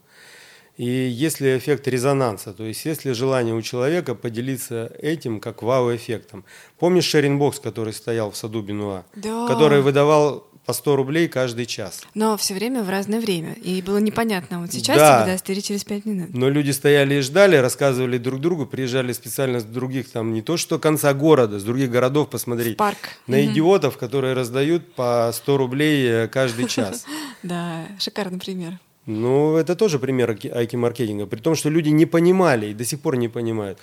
И 0.78 0.86
если 0.86 1.58
эффект 1.58 1.88
резонанса, 1.88 2.54
то 2.54 2.63
есть 2.63 2.86
если 2.86 3.12
желание 3.13 3.56
у 3.56 3.62
человека 3.63 4.13
поделиться 4.13 4.92
этим 5.00 5.40
как 5.40 5.63
вау-эффектом. 5.63 6.46
Помнишь 6.78 7.06
Шеринбокс, 7.06 7.60
который 7.60 7.94
стоял 7.94 8.30
в 8.30 8.38
саду 8.38 8.62
Бенуа? 8.62 9.04
Да. 9.16 9.48
Который 9.48 9.82
выдавал 9.82 10.48
по 10.67 10.73
100 10.73 10.95
рублей 10.97 11.27
каждый 11.30 11.65
час. 11.65 12.01
Но 12.13 12.36
все 12.38 12.53
время 12.53 12.84
в 12.84 12.89
разное 12.89 13.21
время. 13.21 13.53
И 13.53 13.82
было 13.82 13.97
непонятно, 13.99 14.60
вот 14.60 14.71
сейчас 14.73 14.97
Да. 14.97 15.21
тебе 15.23 15.32
даст 15.32 15.49
или 15.49 15.62
через 15.62 15.84
пять 15.86 16.06
минут. 16.06 16.30
Но 16.34 16.49
люди 16.49 16.71
стояли 16.71 17.15
и 17.15 17.19
ждали, 17.21 17.56
рассказывали 17.56 18.17
друг 18.17 18.41
другу, 18.41 18.65
приезжали 18.65 19.13
специально 19.13 19.62
с 19.62 19.63
других, 19.63 20.12
там 20.12 20.34
не 20.34 20.41
то 20.41 20.58
что 20.58 20.77
конца 20.77 21.13
города, 21.13 21.58
с 21.58 21.63
других 21.63 21.89
городов 21.89 22.30
посмотреть. 22.30 22.73
В 22.73 22.77
парк. 22.77 22.97
На 23.27 23.45
идиотов, 23.45 23.97
которые 23.97 24.34
раздают 24.34 24.93
по 24.93 25.32
100 25.34 25.58
рублей 25.58 26.06
э, 26.06 26.27
каждый 26.27 26.67
час. 26.75 27.06
Да, 27.43 27.86
шикарный 27.97 28.38
пример. 28.39 28.73
Ну, 29.06 29.56
это 29.56 29.73
тоже 29.77 29.99
пример 29.99 30.32
айки- 30.32 30.49
айки-маркетинга, 30.53 31.27
при 31.27 31.39
том, 31.39 31.56
что 31.56 31.69
люди 31.69 31.88
не 31.88 32.06
понимали 32.06 32.67
и 32.71 32.73
до 32.73 32.84
сих 32.84 32.99
пор 32.99 33.15
не 33.15 33.30
понимают. 33.30 33.77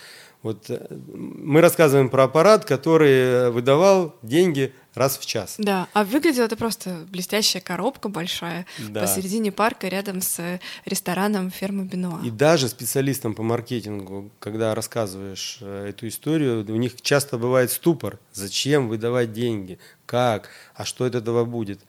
Вот 0.44 0.68
э, 0.68 0.86
мы 0.90 1.62
рассказываем 1.62 2.10
про 2.10 2.24
аппарат, 2.24 2.66
который 2.66 3.10
э, 3.10 3.50
выдавал 3.50 4.14
деньги 4.22 4.74
раз 4.92 5.16
в 5.16 5.24
час. 5.24 5.54
Да, 5.56 5.88
а 5.94 6.04
выглядело 6.04 6.44
это 6.44 6.54
просто 6.54 7.06
блестящая 7.08 7.62
коробка 7.62 8.10
большая 8.10 8.66
Да. 8.90 9.00
посередине 9.00 9.52
парка 9.52 9.88
рядом 9.88 10.20
с 10.20 10.38
э, 10.38 10.60
рестораном 10.84 11.50
фермы 11.50 11.84
Бенуа. 11.86 12.20
И 12.22 12.30
даже 12.30 12.68
специалистам 12.68 13.34
по 13.34 13.42
маркетингу, 13.42 14.30
когда 14.38 14.74
рассказываешь 14.74 15.60
эту 15.62 16.06
историю, 16.08 16.62
у 16.68 16.76
них 16.76 17.00
часто 17.00 17.38
бывает 17.38 17.70
ступор. 17.70 18.18
Зачем 18.34 18.88
выдавать 18.88 19.32
деньги? 19.32 19.78
Как? 20.04 20.50
А 20.74 20.84
что 20.84 21.06
от 21.06 21.14
этого 21.14 21.46
будет? 21.46 21.80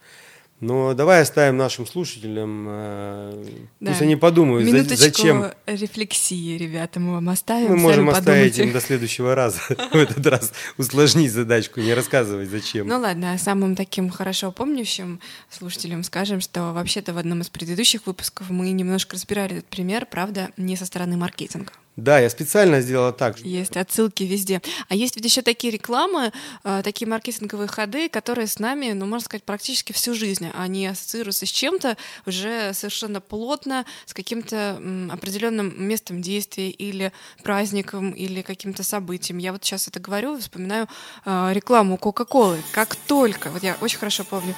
Но 0.60 0.94
давай 0.94 1.20
оставим 1.20 1.58
нашим 1.58 1.86
слушателям, 1.86 2.66
э, 2.68 3.44
Да. 3.80 3.90
пусть 3.90 4.00
они 4.00 4.16
подумают, 4.16 4.66
Минуточку 4.66 4.96
зачем 4.96 5.52
рефлексии, 5.66 6.56
ребята, 6.56 6.98
мы 6.98 7.12
вам 7.14 7.28
оставим. 7.28 7.68
мы 7.72 7.76
можем 7.76 8.08
оставить 8.08 8.52
подумайте. 8.52 8.62
им 8.64 8.72
до 8.72 8.80
следующего 8.80 9.34
раза. 9.34 9.60
В 9.92 9.94
этот 9.96 10.26
раз 10.26 10.52
усложнить 10.78 11.30
задачку, 11.30 11.80
не 11.80 11.92
рассказывать 11.92 12.48
зачем. 12.48 12.88
Ну 12.88 12.98
ладно, 12.98 13.34
а 13.34 13.38
самым 13.38 13.76
таким 13.76 14.08
хорошо 14.08 14.50
помнящим 14.50 15.20
слушателям 15.50 16.02
скажем, 16.02 16.40
что 16.40 16.72
вообще-то 16.72 17.12
в 17.12 17.18
одном 17.18 17.42
из 17.42 17.50
предыдущих 17.50 18.06
выпусков 18.06 18.48
мы 18.48 18.70
немножко 18.70 19.14
разбирали 19.14 19.58
этот 19.58 19.66
пример, 19.68 20.06
правда, 20.10 20.48
не 20.56 20.76
со 20.76 20.86
стороны 20.86 21.18
маркетинга. 21.18 21.72
Да, 21.96 22.18
я 22.18 22.28
специально 22.28 22.82
сделала 22.82 23.12
так. 23.12 23.38
Есть 23.38 23.76
отсылки 23.76 24.22
везде. 24.22 24.60
А 24.88 24.94
есть 24.94 25.16
ведь 25.16 25.24
еще 25.24 25.40
такие 25.40 25.72
рекламы, 25.72 26.30
э, 26.62 26.82
такие 26.84 27.08
маркетинговые 27.08 27.68
ходы, 27.68 28.10
которые 28.10 28.46
с 28.46 28.58
нами, 28.58 28.92
ну, 28.92 29.06
можно 29.06 29.24
сказать, 29.24 29.44
практически 29.44 29.92
всю 29.92 30.14
жизнь. 30.14 30.50
Они 30.54 30.86
ассоциируются 30.86 31.46
с 31.46 31.48
чем-то 31.48 31.96
уже 32.26 32.72
совершенно 32.74 33.22
плотно, 33.22 33.86
с 34.04 34.12
каким-то 34.12 34.78
определенным 35.10 35.74
местом 35.82 36.20
действия 36.20 36.70
или 36.70 37.12
праздником, 37.42 38.10
или 38.10 38.42
каким-то 38.42 38.82
событием. 38.82 39.38
Я 39.38 39.52
вот 39.52 39.64
сейчас 39.64 39.88
это 39.88 39.98
говорю, 39.98 40.38
вспоминаю 40.38 40.88
э, 41.24 41.52
рекламу 41.54 41.96
Кока-Колы. 41.96 42.62
Как 42.72 42.94
только, 42.94 43.48
вот 43.48 43.62
я 43.62 43.76
очень 43.80 43.98
хорошо 43.98 44.24
помню, 44.24 44.54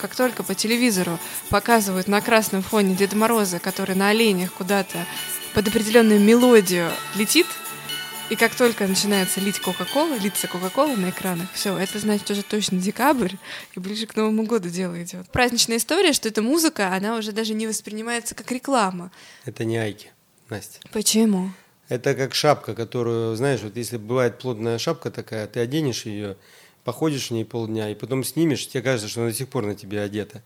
как 0.00 0.14
только 0.14 0.42
по 0.42 0.54
телевизору 0.54 1.18
показывают 1.50 2.08
на 2.08 2.20
красном 2.20 2.62
фоне 2.62 2.94
Деда 2.94 3.16
Мороза, 3.16 3.58
который 3.58 3.94
на 3.94 4.10
оленях 4.10 4.52
куда-то 4.52 5.06
под 5.54 5.68
определенную 5.68 6.20
мелодию 6.20 6.90
летит, 7.16 7.46
и 8.30 8.36
как 8.36 8.54
только 8.54 8.86
начинается 8.86 9.40
лить 9.40 9.60
Кока-Кола, 9.60 10.16
литься 10.16 10.48
Кока-Кола 10.48 10.96
на 10.96 11.10
экранах, 11.10 11.46
все, 11.52 11.76
это 11.76 11.98
значит 11.98 12.30
уже 12.30 12.42
точно 12.42 12.78
декабрь, 12.78 13.34
и 13.76 13.80
ближе 13.80 14.06
к 14.06 14.16
Новому 14.16 14.44
году 14.44 14.70
дело 14.70 15.00
идет. 15.02 15.28
Праздничная 15.30 15.76
история, 15.76 16.12
что 16.14 16.28
эта 16.28 16.40
музыка, 16.40 16.94
она 16.94 17.16
уже 17.16 17.32
даже 17.32 17.52
не 17.52 17.66
воспринимается 17.66 18.34
как 18.34 18.50
реклама. 18.50 19.12
Это 19.44 19.64
не 19.64 19.76
айки, 19.76 20.10
Настя. 20.48 20.80
Почему? 20.90 21.50
Это 21.90 22.14
как 22.14 22.34
шапка, 22.34 22.74
которую, 22.74 23.36
знаешь, 23.36 23.60
вот 23.60 23.76
если 23.76 23.98
бывает 23.98 24.38
плотная 24.38 24.78
шапка 24.78 25.10
такая, 25.10 25.46
ты 25.46 25.60
оденешь 25.60 26.06
ее, 26.06 26.36
походишь 26.84 27.28
в 27.28 27.30
ней 27.32 27.44
полдня, 27.44 27.90
и 27.90 27.94
потом 27.94 28.22
снимешь, 28.22 28.68
тебе 28.68 28.82
кажется, 28.82 29.08
что 29.08 29.22
она 29.22 29.30
до 29.30 29.36
сих 29.36 29.48
пор 29.48 29.66
на 29.66 29.74
тебе 29.74 30.00
одета. 30.00 30.42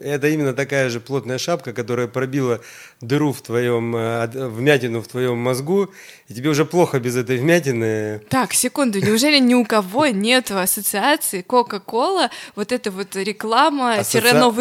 Это 0.00 0.28
именно 0.28 0.52
такая 0.54 0.90
же 0.90 1.00
плотная 1.00 1.38
шапка, 1.38 1.72
которая 1.72 2.06
пробила 2.06 2.60
дыру 3.00 3.32
в 3.32 3.42
твоем, 3.42 3.94
э, 3.96 4.26
вмятину 4.48 5.00
в 5.00 5.08
твоем 5.08 5.38
мозгу, 5.38 5.90
и 6.28 6.34
тебе 6.34 6.50
уже 6.50 6.64
плохо 6.64 6.98
без 7.00 7.16
этой 7.16 7.36
вмятины. 7.38 8.20
Так, 8.28 8.52
секунду, 8.54 9.00
неужели 9.00 9.38
ни 9.38 9.54
у 9.54 9.64
кого 9.64 10.06
нет 10.06 10.50
ассоциации 10.50 11.42
Кока-Кола, 11.42 12.30
вот 12.56 12.72
эта 12.72 12.90
вот 12.90 13.14
реклама-Новый 13.16 14.00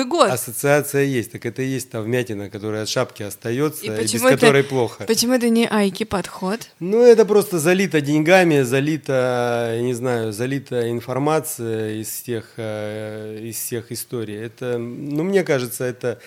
Ассоци- 0.03 0.07
год? 0.07 0.29
Ассоциация 0.29 1.03
есть, 1.03 1.31
так 1.31 1.45
это 1.45 1.61
и 1.61 1.65
есть 1.67 1.89
та 1.89 2.01
вмятина, 2.01 2.49
которая 2.49 2.83
от 2.83 2.89
шапки 2.89 3.23
остается, 3.23 3.85
И 3.85 3.87
и, 3.87 4.01
без 4.01 4.13
это- 4.15 4.29
которой 4.37 4.63
плохо. 4.63 5.03
Почему 5.05 5.33
это 5.33 5.49
не 5.49 5.67
Айки 5.67 6.03
подход? 6.03 6.59
Ну, 6.79 7.01
это 7.03 7.25
просто 7.25 7.59
залито 7.59 8.01
деньгами, 8.01 8.61
залито, 8.61 9.73
я 9.75 9.81
не 9.81 9.93
знаю, 9.93 10.31
залита 10.33 10.89
информация 10.89 11.95
из 12.01 12.07
всех, 12.07 12.53
э, 12.57 13.39
из 13.43 13.55
всех 13.57 13.91
историй. 13.91 14.35
Это, 14.37 14.77
ну, 14.77 15.23
мне 15.27 15.43
кажется, 15.43 15.83
это 15.83 16.19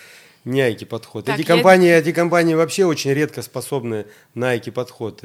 не 0.45 0.61
айки 0.61 0.85
подход. 0.85 1.25
Так, 1.25 1.35
эти, 1.39 1.47
я- 1.47 1.53
компании, 1.53 1.91
эти 1.93 2.11
компании 2.11 2.55
вообще 2.55 2.85
очень 2.85 3.11
редко 3.13 3.41
способны 3.41 4.05
на 4.33 4.51
айки 4.51 4.69
подход. 4.69 5.19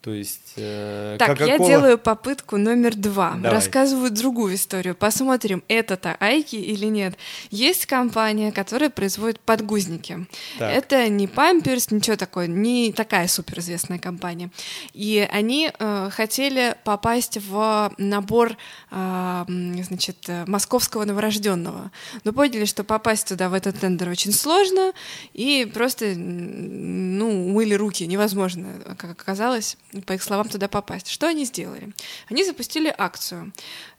То 0.00 0.14
есть 0.14 0.52
э, 0.56 1.16
Так, 1.18 1.40
я 1.40 1.56
Coca-Cola- 1.56 1.66
делаю 1.66 1.98
попытку 1.98 2.56
номер 2.56 2.94
два. 2.94 3.32
Давай. 3.32 3.50
Рассказываю 3.50 4.12
другую 4.12 4.54
историю. 4.54 4.94
Посмотрим, 4.94 5.64
это-то 5.66 6.16
Айки 6.20 6.54
или 6.54 6.86
нет. 6.86 7.18
Есть 7.50 7.86
компания, 7.86 8.52
которая 8.52 8.90
производит 8.90 9.40
подгузники. 9.40 10.26
Так. 10.58 10.72
Это 10.72 11.08
не 11.08 11.26
Памперс, 11.26 11.90
ничего 11.90 12.16
такое, 12.16 12.46
не 12.46 12.92
такая 12.92 13.26
суперизвестная 13.26 13.98
компания. 13.98 14.50
И 14.92 15.28
они 15.32 15.72
э, 15.76 16.10
хотели 16.12 16.76
попасть 16.84 17.38
в 17.38 17.92
набор, 17.98 18.56
э, 18.92 19.44
значит, 19.48 20.30
московского 20.46 21.04
новорожденного. 21.06 21.90
Но 22.22 22.32
поняли, 22.32 22.66
что 22.66 22.84
попасть 22.84 23.28
туда 23.28 23.48
в 23.48 23.52
этот 23.54 23.80
тендер 23.80 24.08
очень 24.08 24.32
сложно, 24.32 24.92
и 25.34 25.68
просто, 25.74 26.14
ну, 26.16 27.48
умыли 27.48 27.74
руки, 27.74 28.06
невозможно, 28.06 28.68
как 28.96 29.10
оказалось, 29.10 29.76
по 30.06 30.12
их 30.12 30.22
словам, 30.22 30.48
туда 30.48 30.68
попасть. 30.68 31.08
Что 31.08 31.28
они 31.28 31.44
сделали? 31.44 31.92
Они 32.28 32.44
запустили 32.44 32.94
акцию, 32.96 33.52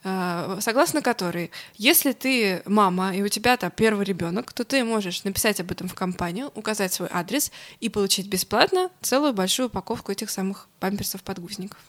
э, 0.03 0.57
согласно 0.61 1.01
которой, 1.01 1.51
если 1.75 2.11
ты 2.11 2.61
мама 2.65 3.15
и 3.15 3.21
у 3.21 3.27
тебя 3.27 3.57
там 3.57 3.71
первый 3.71 4.05
ребенок, 4.05 4.53
то 4.53 4.63
ты 4.63 4.83
можешь 4.83 5.23
написать 5.23 5.59
об 5.59 5.71
этом 5.71 5.87
в 5.87 5.95
компанию, 5.95 6.51
указать 6.55 6.93
свой 6.93 7.09
адрес 7.11 7.51
и 7.79 7.89
получить 7.89 8.27
бесплатно 8.27 8.89
целую 9.01 9.33
большую 9.33 9.67
упаковку 9.67 10.11
этих 10.11 10.29
самых 10.29 10.67
памперсов-подгузников. 10.79 11.79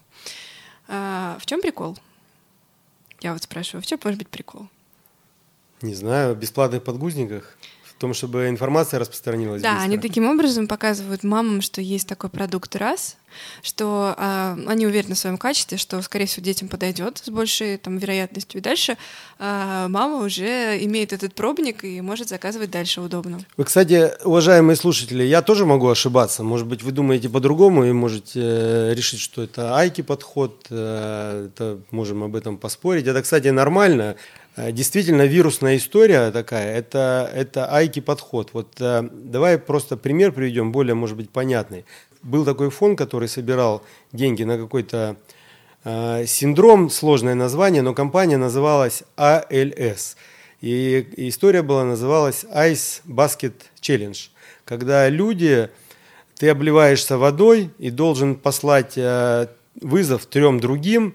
А, 0.89 1.39
В 1.41 1.47
чем 1.47 1.61
прикол? 1.61 1.99
Я 3.21 3.35
вот 3.35 3.43
спрашиваю, 3.43 3.83
в 3.83 3.87
чем 3.87 4.01
может 4.03 4.19
быть 4.19 4.29
прикол? 4.29 4.69
Не 5.83 5.95
знаю, 5.95 6.35
в 6.35 6.39
бесплатных 6.39 6.85
подгузниках, 6.85 7.57
том, 8.01 8.15
чтобы 8.15 8.49
информация 8.49 8.99
распространилась 8.99 9.63
Да, 9.63 9.73
быстро. 9.75 9.85
они 9.85 9.99
таким 9.99 10.29
образом 10.29 10.67
показывают 10.67 11.23
мамам, 11.23 11.61
что 11.61 11.81
есть 11.81 12.09
такой 12.09 12.31
продукт 12.31 12.75
раз, 12.77 13.17
что 13.63 14.15
а, 14.17 14.59
они 14.67 14.87
уверены 14.87 15.15
в 15.15 15.19
своем 15.19 15.37
качестве, 15.39 15.77
что, 15.79 16.01
скорее 16.03 16.25
всего, 16.27 16.43
детям 16.43 16.69
подойдет 16.69 17.19
с 17.19 17.29
большей 17.29 17.77
там, 17.77 17.99
вероятностью. 17.99 18.59
И 18.61 18.63
дальше 18.63 18.97
а, 19.39 19.87
мама 19.89 20.25
уже 20.25 20.83
имеет 20.85 21.13
этот 21.13 21.35
пробник 21.35 21.85
и 21.85 22.01
может 22.01 22.29
заказывать 22.29 22.71
дальше 22.71 23.01
удобно. 23.03 23.41
Вы, 23.57 23.65
кстати, 23.65 24.11
уважаемые 24.25 24.77
слушатели, 24.77 25.23
я 25.23 25.43
тоже 25.43 25.67
могу 25.67 25.89
ошибаться. 25.89 26.43
Может 26.43 26.67
быть, 26.67 26.83
вы 26.83 26.93
думаете 26.93 27.29
по-другому 27.29 27.85
и 27.85 27.93
можете 27.93 28.41
э, 28.43 28.95
решить, 28.95 29.21
что 29.21 29.43
это 29.43 29.77
айки 29.77 30.01
подход. 30.03 30.67
э, 30.71 31.49
Это 31.55 31.79
можем 31.91 32.23
об 32.25 32.35
этом 32.35 32.57
поспорить. 32.57 33.07
Это, 33.07 33.23
кстати, 33.23 33.49
нормально. 33.49 34.17
Э, 34.61 34.73
Действительно, 34.73 35.23
вирусная 35.23 35.77
история 35.77 36.31
такая. 36.31 36.77
Это, 36.77 37.31
это 37.35 37.73
айки 37.73 38.01
подход. 38.01 38.51
Вот 38.53 38.81
э, 38.81 39.09
давай 39.13 39.59
просто 39.59 39.97
пример 39.97 40.33
приведем, 40.33 40.73
более, 40.73 40.95
может 40.95 41.17
быть, 41.17 41.31
понятный. 41.31 41.85
Был 42.23 42.45
такой 42.45 42.71
фонд, 42.71 42.99
который 42.99 43.29
собирал 43.29 43.83
деньги 44.13 44.43
на 44.43 44.59
какой-то 44.59 45.17
э, 45.85 46.27
синдром, 46.27 46.91
сложное 46.91 47.35
название, 47.35 47.83
но 47.83 47.95
компания 47.95 48.37
называлась 48.37 49.03
ALS. 49.17 50.17
И 50.61 51.07
история 51.17 51.63
была, 51.63 51.85
называлась 51.85 52.45
Ice 52.45 53.01
Basket 53.07 53.55
Challenge, 53.81 54.29
когда 54.67 55.09
люди, 55.09 55.71
ты 56.37 56.51
обливаешься 56.51 57.17
водой 57.17 57.71
и 57.79 57.89
должен 57.91 58.35
послать 58.35 58.93
э, 58.97 59.47
вызов 59.81 60.27
трем 60.27 60.61
другим, 60.61 61.15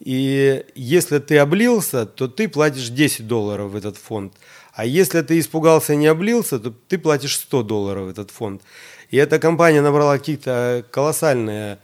и 0.00 0.64
если 0.74 1.18
ты 1.18 1.38
облился, 1.38 2.06
то 2.06 2.28
ты 2.28 2.48
платишь 2.48 2.88
10 2.88 3.26
долларов 3.26 3.70
в 3.70 3.76
этот 3.76 3.96
фонд. 3.96 4.34
А 4.72 4.84
если 4.84 5.22
ты 5.22 5.38
испугался 5.38 5.94
и 5.94 5.96
не 5.96 6.06
облился, 6.06 6.58
то 6.58 6.70
ты 6.70 6.98
платишь 6.98 7.36
100 7.36 7.62
долларов 7.62 8.06
в 8.06 8.10
этот 8.10 8.30
фонд. 8.30 8.62
И 9.10 9.16
эта 9.16 9.38
компания 9.38 9.80
набрала 9.80 10.18
какие-то 10.18 10.84
колоссальные, 10.90 11.78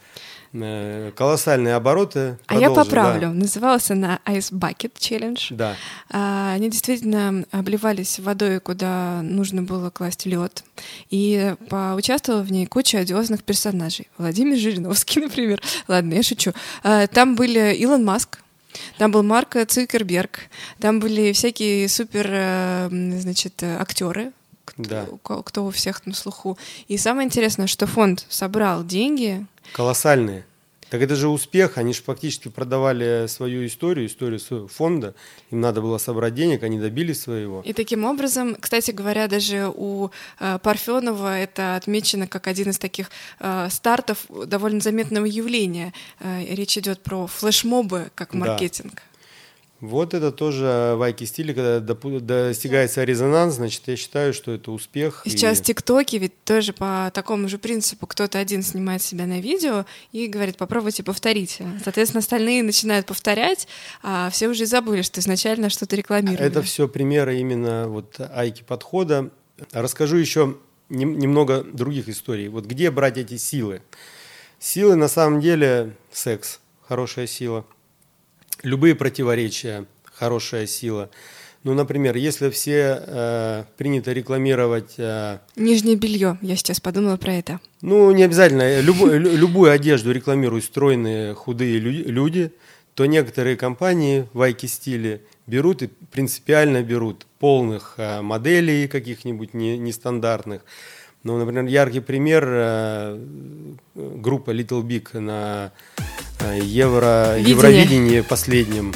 колоссальные 0.52 1.74
обороты. 1.74 2.38
А 2.46 2.54
я 2.54 2.66
Продолжи, 2.68 2.74
да. 2.74 2.84
поправлю. 2.84 3.28
Называлась 3.32 3.90
она 3.90 4.20
Ice 4.26 4.52
Bucket 4.52 4.92
Challenge. 4.98 5.40
Да. 5.50 5.76
А, 6.10 6.52
Они 6.54 6.68
действительно 6.70 7.44
обливались 7.50 8.18
водой, 8.18 8.60
куда 8.60 9.20
нужно 9.22 9.62
было 9.62 9.90
класть 9.90 10.26
лед. 10.26 10.62
И 11.10 11.54
поучаствовала 11.68 12.42
в 12.42 12.52
ней 12.52 12.66
куча 12.66 12.98
одиозных 12.98 13.42
персонажей. 13.44 14.08
Владимир 14.18 14.56
Жириновский, 14.58 15.20
например. 15.24 15.60
Ладно, 15.88 16.14
я 16.14 16.22
шучу. 16.22 16.52
А, 16.82 17.06
Там 17.06 17.34
были 17.34 17.74
Илон 17.76 18.04
Маск, 18.04 18.38
там 18.98 19.10
был 19.10 19.22
Марк 19.22 19.56
Цукерберг, 19.68 20.40
там 20.78 20.98
были 21.00 21.32
всякие 21.32 21.88
супер, 21.88 22.26
э, 22.30 22.88
значит, 22.90 23.62
э, 23.62 23.76
актеры, 23.78 24.32
кто, 24.64 24.82
Да. 24.82 25.06
кто 25.44 25.64
у 25.66 25.70
всех 25.70 26.06
на 26.06 26.14
слуху. 26.14 26.56
И 26.88 26.96
самое 26.96 27.26
интересное, 27.26 27.66
что 27.66 27.86
фонд 27.86 28.24
собрал 28.30 28.82
деньги, 28.84 29.44
Колоссальные. 29.72 30.44
Так 30.92 31.00
это 31.00 31.16
же 31.16 31.28
успех. 31.28 31.78
Они 31.78 31.94
же 31.94 32.02
фактически 32.02 32.48
продавали 32.48 33.26
свою 33.26 33.64
историю, 33.66 34.06
историю 34.06 34.38
своего 34.38 34.68
фонда. 34.68 35.14
Им 35.50 35.62
надо 35.62 35.80
было 35.80 35.96
собрать 35.96 36.34
денег, 36.34 36.62
они 36.64 36.78
добились 36.78 37.22
своего. 37.22 37.62
И 37.64 37.72
таким 37.72 38.04
образом, 38.04 38.54
кстати 38.60 38.90
говоря, 38.90 39.26
даже 39.26 39.72
у 39.74 40.10
э, 40.38 40.58
Парфенова 40.62 41.38
это 41.38 41.76
отмечено 41.76 42.26
как 42.26 42.46
один 42.46 42.68
из 42.68 42.78
таких 42.78 43.10
э, 43.40 43.68
стартов 43.70 44.26
довольно 44.28 44.80
заметного 44.80 45.24
явления. 45.24 45.94
Э, 46.20 46.44
речь 46.54 46.76
идет 46.76 47.02
про 47.02 47.26
флешмобы 47.26 48.10
как 48.14 48.34
Да. 48.82 48.92
Вот 49.82 50.14
это 50.14 50.30
тоже 50.30 50.94
в 50.96 51.02
айки 51.02 51.24
стиле, 51.24 51.52
когда 51.52 51.80
достигается 51.80 53.02
резонанс, 53.02 53.54
значит, 53.56 53.82
я 53.86 53.96
считаю, 53.96 54.32
что 54.32 54.52
это 54.52 54.70
успех. 54.70 55.22
Сейчас 55.26 55.58
и- 55.60 55.64
ТикТоки 55.64 56.14
ведь 56.16 56.44
тоже 56.44 56.72
по 56.72 57.10
такому 57.12 57.48
же 57.48 57.58
принципу. 57.58 58.06
Кто-то 58.06 58.38
один 58.38 58.62
снимает 58.62 59.02
себя 59.02 59.26
на 59.26 59.40
видео 59.40 59.84
и 60.12 60.28
говорит, 60.28 60.56
попробуйте, 60.56 61.02
повторите. 61.02 61.66
Соответственно, 61.82 62.20
остальные 62.20 62.62
начинают 62.62 63.06
повторять, 63.06 63.66
а 64.04 64.30
все 64.30 64.46
уже 64.46 64.66
забыли, 64.66 65.02
что 65.02 65.18
изначально 65.18 65.68
что-то 65.68 65.96
рекламировали. 65.96 66.46
Это 66.46 66.62
все 66.62 66.86
примеры 66.86 67.38
именно 67.40 67.88
вот 67.88 68.20
айки 68.20 68.62
подхода. 68.62 69.30
Расскажу 69.72 70.16
еще 70.16 70.56
нем- 70.90 71.18
немного 71.18 71.64
других 71.64 72.08
историй. 72.08 72.46
Вот 72.46 72.66
где 72.66 72.92
брать 72.92 73.18
эти 73.18 73.36
силы? 73.36 73.82
Силы 74.60 74.94
на 74.94 75.08
самом 75.08 75.40
деле 75.40 75.96
секс, 76.12 76.60
хорошая 76.86 77.26
сила. 77.26 77.64
Любые 78.62 78.94
противоречия, 78.94 79.86
хорошая 80.04 80.66
сила. 80.66 81.10
Ну, 81.64 81.74
например, 81.74 82.16
если 82.16 82.50
все 82.50 83.02
э, 83.06 83.64
принято 83.76 84.12
рекламировать, 84.12 84.94
э, 84.98 85.38
Нижнее 85.56 85.94
белье. 85.96 86.36
Я 86.42 86.56
сейчас 86.56 86.80
подумала 86.80 87.16
про 87.16 87.34
это. 87.34 87.60
ну, 87.80 88.10
не 88.12 88.24
обязательно, 88.24 88.62
э, 88.62 88.80
любую, 88.82 89.20
лю- 89.20 89.36
любую 89.36 89.70
одежду 89.70 90.10
рекламируют 90.12 90.64
стройные, 90.64 91.34
худые 91.34 91.78
лю- 91.78 92.08
люди, 92.10 92.52
то 92.94 93.06
некоторые 93.06 93.56
компании 93.56 94.26
в 94.32 94.42
айки-стиле 94.42 95.22
берут 95.46 95.82
и 95.82 95.88
принципиально 96.10 96.82
берут 96.82 97.26
полных 97.38 97.94
э, 97.96 98.22
моделей 98.22 98.88
каких-нибудь 98.88 99.54
не- 99.54 99.78
нестандартных. 99.78 100.62
Ну, 101.24 101.38
например, 101.38 101.64
яркий 101.66 102.00
пример 102.00 102.44
э, 102.48 103.18
группа 103.94 104.50
Little 104.50 104.82
Big 104.82 105.18
на 105.18 105.70
э, 106.40 106.58
Евро, 106.62 107.36
Видение. 107.36 107.50
Евровидении 107.50 108.20
последнем 108.22 108.92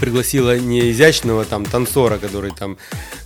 пригласила 0.00 0.58
не 0.58 0.90
изящного 0.90 1.44
там 1.44 1.64
танцора, 1.64 2.18
который 2.18 2.50
там 2.52 2.76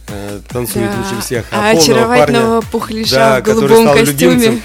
э, 0.08 0.40
танцует 0.48 0.90
Да. 0.90 0.98
лучше 0.98 1.20
всех, 1.20 1.46
А 1.50 1.70
а, 1.70 1.76
очаровательного 1.76 2.60
парня, 2.60 3.04
да, 3.10 3.40
в 3.40 3.44
который 3.44 3.82
стал 3.82 3.94
костюме. 3.96 4.34
любимцем, 4.34 4.62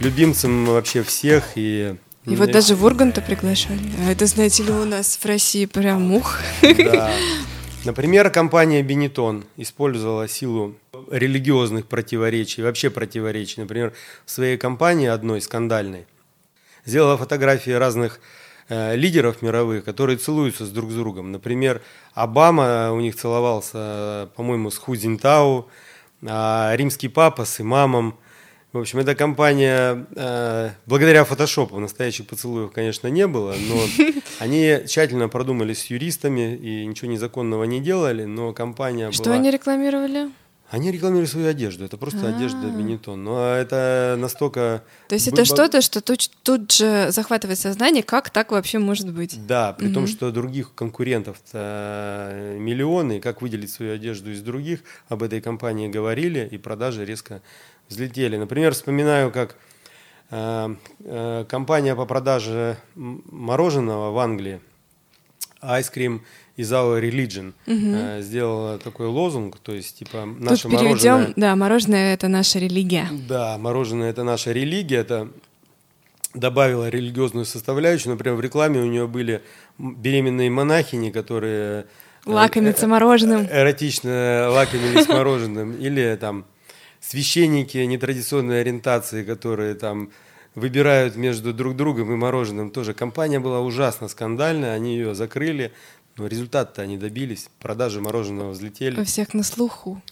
любимцем 0.00 0.64
вообще 0.66 1.02
всех 1.02 1.44
и 1.56 1.96
И 2.26 2.36
вот 2.36 2.52
даже 2.52 2.76
в 2.76 2.84
Урганта 2.84 3.20
приглашали. 3.20 3.80
А 4.06 4.12
это, 4.12 4.26
знаете 4.26 4.62
ли, 4.62 4.70
у 4.70 4.84
нас 4.84 5.16
в 5.20 5.26
России 5.26 5.66
прям 5.66 6.12
ух. 6.14 6.38
Да. 6.62 7.10
Например, 7.84 8.30
компания 8.30 8.80
Benetton 8.82 9.42
использовала 9.56 10.28
силу 10.28 10.76
религиозных 11.10 11.86
противоречий, 11.86 12.62
вообще 12.62 12.90
противоречий. 12.90 13.60
Например, 13.60 13.92
в 14.24 14.30
своей 14.30 14.56
компании 14.56 15.08
одной 15.08 15.40
скандальной 15.40 16.06
сделала 16.84 17.16
фотографии 17.16 17.70
разных 17.70 18.20
э, 18.68 18.96
лидеров 18.96 19.42
мировых, 19.42 19.84
которые 19.84 20.18
целуются 20.18 20.66
с 20.66 20.70
друг 20.70 20.90
с 20.90 20.94
другом. 20.94 21.32
Например, 21.32 21.82
Обама 22.14 22.92
у 22.92 23.00
них 23.00 23.16
целовался, 23.16 24.30
по-моему, 24.36 24.70
с 24.70 24.78
Ху 24.78 24.96
Цзиньтао, 24.96 25.68
а 26.26 26.72
римский 26.76 27.08
папа 27.08 27.44
с 27.44 27.60
имамом. 27.60 28.18
В 28.72 28.78
общем, 28.78 29.00
эта 29.00 29.14
компания, 29.14 30.06
э, 30.16 30.70
благодаря 30.86 31.24
фотошопу, 31.24 31.78
настоящих 31.78 32.26
поцелуев, 32.26 32.72
конечно, 32.72 33.06
не 33.08 33.26
было, 33.26 33.54
но 33.68 33.82
они 34.38 34.80
тщательно 34.88 35.28
продумали 35.28 35.74
с 35.74 35.84
юристами 35.86 36.56
и 36.56 36.86
ничего 36.86 37.10
незаконного 37.10 37.64
не 37.64 37.80
делали, 37.80 38.24
но 38.24 38.54
компания 38.54 39.12
Что 39.12 39.24
была... 39.24 39.34
они 39.34 39.50
рекламировали? 39.50 40.30
Они 40.72 40.90
рекламируют 40.90 41.30
свою 41.30 41.48
одежду, 41.48 41.84
это 41.84 41.96
просто 41.96 42.34
одежда 42.34 42.58
А. 42.64 42.70
Benetton. 42.70 43.16
Но 43.16 43.54
это 43.54 44.16
настолько... 44.18 44.82
То 45.08 45.14
есть 45.14 45.28
это 45.28 45.44
что-то, 45.44 45.80
что 45.82 46.00
тут, 46.00 46.28
тут 46.42 46.72
же 46.72 47.12
захватывает 47.12 47.58
сознание, 47.58 48.02
как 48.02 48.30
так 48.30 48.50
вообще 48.50 48.78
может 48.78 49.12
быть? 49.12 49.38
Да, 49.46 49.72
при 49.74 49.92
том, 49.92 50.04
Мгм. 50.04 50.12
что 50.12 50.32
других 50.32 50.74
конкурентов 50.74 51.36
миллионы, 51.52 53.18
и 53.18 53.20
как 53.20 53.42
выделить 53.42 53.70
свою 53.70 53.94
одежду 53.94 54.32
из 54.32 54.40
других, 54.40 54.80
об 55.08 55.22
этой 55.22 55.40
компании 55.40 55.88
говорили, 55.88 56.48
и 56.50 56.58
продажи 56.58 57.04
резко 57.04 57.42
взлетели. 57.88 58.36
Например, 58.36 58.72
вспоминаю, 58.72 59.30
как 59.30 59.56
Э, 60.34 60.74
э, 61.00 61.44
компания 61.46 61.94
по 61.94 62.06
продаже 62.06 62.78
мороженого 62.94 64.12
в 64.12 64.18
Англии 64.18 64.62
Ice 65.60 65.92
Cream 65.94 66.22
is 66.56 66.70
our 66.70 67.00
religion 67.00 67.54
угу. 67.66 68.22
сделала 68.22 68.78
такой 68.78 69.06
лозунг, 69.06 69.58
то 69.58 69.72
есть 69.72 69.98
типа 69.98 70.26
наше 70.38 70.64
Тут 70.64 70.72
переведем, 70.72 71.12
мороженое. 71.12 71.34
Да, 71.36 71.56
мороженое 71.56 72.14
это 72.14 72.28
наша 72.28 72.58
религия. 72.58 73.08
Да, 73.28 73.58
мороженое 73.58 74.10
это 74.10 74.22
наша 74.22 74.52
религия, 74.52 74.96
это 74.96 75.28
добавила 76.34 76.88
религиозную 76.88 77.44
составляющую. 77.44 78.12
Например, 78.12 78.36
в 78.36 78.40
рекламе 78.40 78.80
у 78.80 78.86
нее 78.86 79.06
были 79.06 79.42
беременные 79.78 80.50
монахини, 80.50 81.10
которые 81.10 81.86
лакомятся 82.24 82.86
мороженым, 82.86 83.46
эротично 83.50 84.48
лакомились 84.50 85.08
мороженым, 85.08 85.74
или 85.76 86.16
там 86.20 86.44
священники 87.00 87.78
нетрадиционной 87.78 88.60
ориентации, 88.60 89.24
которые 89.24 89.74
там 89.74 90.10
выбирают 90.54 91.16
между 91.16 91.52
друг 91.52 91.76
другом 91.76 92.12
и 92.12 92.16
мороженым 92.16 92.70
тоже. 92.70 92.94
Компания 92.94 93.40
была 93.40 93.60
ужасно 93.60 94.08
скандальная, 94.08 94.74
они 94.74 94.96
ее 94.96 95.14
закрыли, 95.14 95.72
но 96.16 96.26
результат-то 96.26 96.82
они 96.82 96.98
добились, 96.98 97.48
продажи 97.58 98.00
мороженого 98.00 98.50
взлетели. 98.50 99.00
У 99.00 99.04
всех 99.04 99.34
на 99.34 99.42
слуху. 99.42 100.02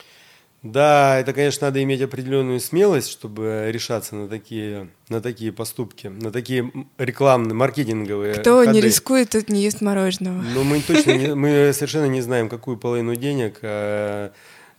Да, 0.62 1.18
это, 1.18 1.32
конечно, 1.32 1.68
надо 1.68 1.82
иметь 1.82 2.02
определенную 2.02 2.60
смелость, 2.60 3.10
чтобы 3.10 3.70
решаться 3.72 4.14
на 4.14 4.28
такие, 4.28 4.90
на 5.08 5.22
такие 5.22 5.52
поступки, 5.52 6.08
на 6.08 6.30
такие 6.30 6.70
рекламные, 6.98 7.54
маркетинговые. 7.54 8.34
Кто 8.34 8.60
ходы. 8.60 8.72
не 8.74 8.80
рискует, 8.82 9.30
тот 9.30 9.48
не 9.48 9.62
ест 9.62 9.80
мороженого. 9.80 10.42
Но 10.42 10.62
мы 10.62 10.82
точно, 10.82 11.12
не, 11.12 11.34
мы 11.34 11.72
совершенно 11.72 12.06
не 12.06 12.20
знаем, 12.20 12.50
какую 12.50 12.76
половину 12.76 13.16
денег 13.16 13.60
э, 13.62 14.30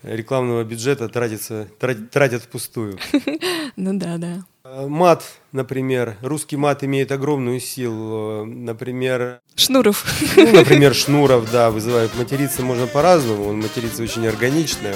рекламного 0.04 0.64
бюджета 0.64 1.10
тратится, 1.10 1.68
тратят, 1.80 2.10
тратят 2.12 2.44
впустую. 2.44 2.98
Ну 3.78 3.98
да, 3.98 4.18
да. 4.18 4.44
Э, 4.64 4.86
мат, 4.88 5.24
например, 5.52 6.18
русский 6.22 6.58
мат 6.58 6.84
имеет 6.84 7.12
огромную 7.12 7.60
силу. 7.60 8.46
Например... 8.46 9.40
Шнуров. 9.56 10.06
Ну, 10.36 10.52
например, 10.52 10.94
Шнуров, 10.94 11.50
да, 11.52 11.72
вызывает. 11.72 12.14
Материться 12.16 12.62
можно 12.62 12.86
по-разному. 12.88 13.48
Он 13.48 13.62
матерится 13.62 14.04
очень 14.04 14.28
органично, 14.28 14.94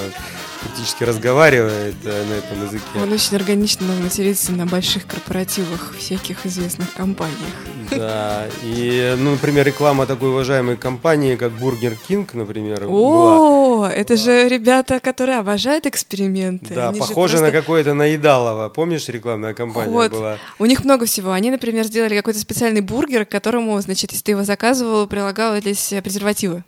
практически 0.65 1.03
разговаривает 1.03 1.95
э, 2.03 2.25
на 2.25 2.33
этом 2.33 2.65
языке. 2.65 2.83
Он 2.95 3.11
очень 3.11 3.35
органично 3.35 3.87
матерится 4.01 4.51
на 4.51 4.65
больших 4.65 5.05
корпоративах 5.05 5.93
всяких 5.97 6.45
известных 6.45 6.91
компаниях. 6.93 7.37
Да, 7.91 8.47
и, 8.63 9.15
ну, 9.17 9.31
например, 9.31 9.65
реклама 9.65 10.07
такой 10.07 10.29
уважаемой 10.29 10.75
компании, 10.75 11.35
как 11.35 11.51
Burger 11.51 11.95
King, 12.07 12.33
например, 12.33 12.85
О, 12.87 13.77
была. 13.77 13.93
это 13.93 14.17
же 14.17 14.49
ребята, 14.49 14.99
которые 14.99 15.37
обожают 15.37 15.85
эксперименты. 15.85 16.73
Да, 16.73 16.89
Они 16.89 16.99
похоже 16.99 17.37
просто... 17.37 17.45
на 17.45 17.51
какое-то 17.51 17.93
наедалово. 17.93 18.69
Помнишь, 18.69 19.07
рекламная 19.07 19.53
кампания 19.53 19.91
вот. 19.91 20.11
была? 20.11 20.37
У 20.57 20.65
них 20.65 20.83
много 20.83 21.05
всего. 21.05 21.31
Они, 21.31 21.51
например, 21.51 21.85
сделали 21.85 22.15
какой-то 22.15 22.39
специальный 22.39 22.81
бургер, 22.81 23.25
к 23.25 23.29
которому, 23.29 23.79
значит, 23.81 24.11
если 24.11 24.23
ты 24.23 24.31
его 24.31 24.43
заказывал, 24.43 25.05
прилагались 25.07 25.93
презервативы. 26.03 26.63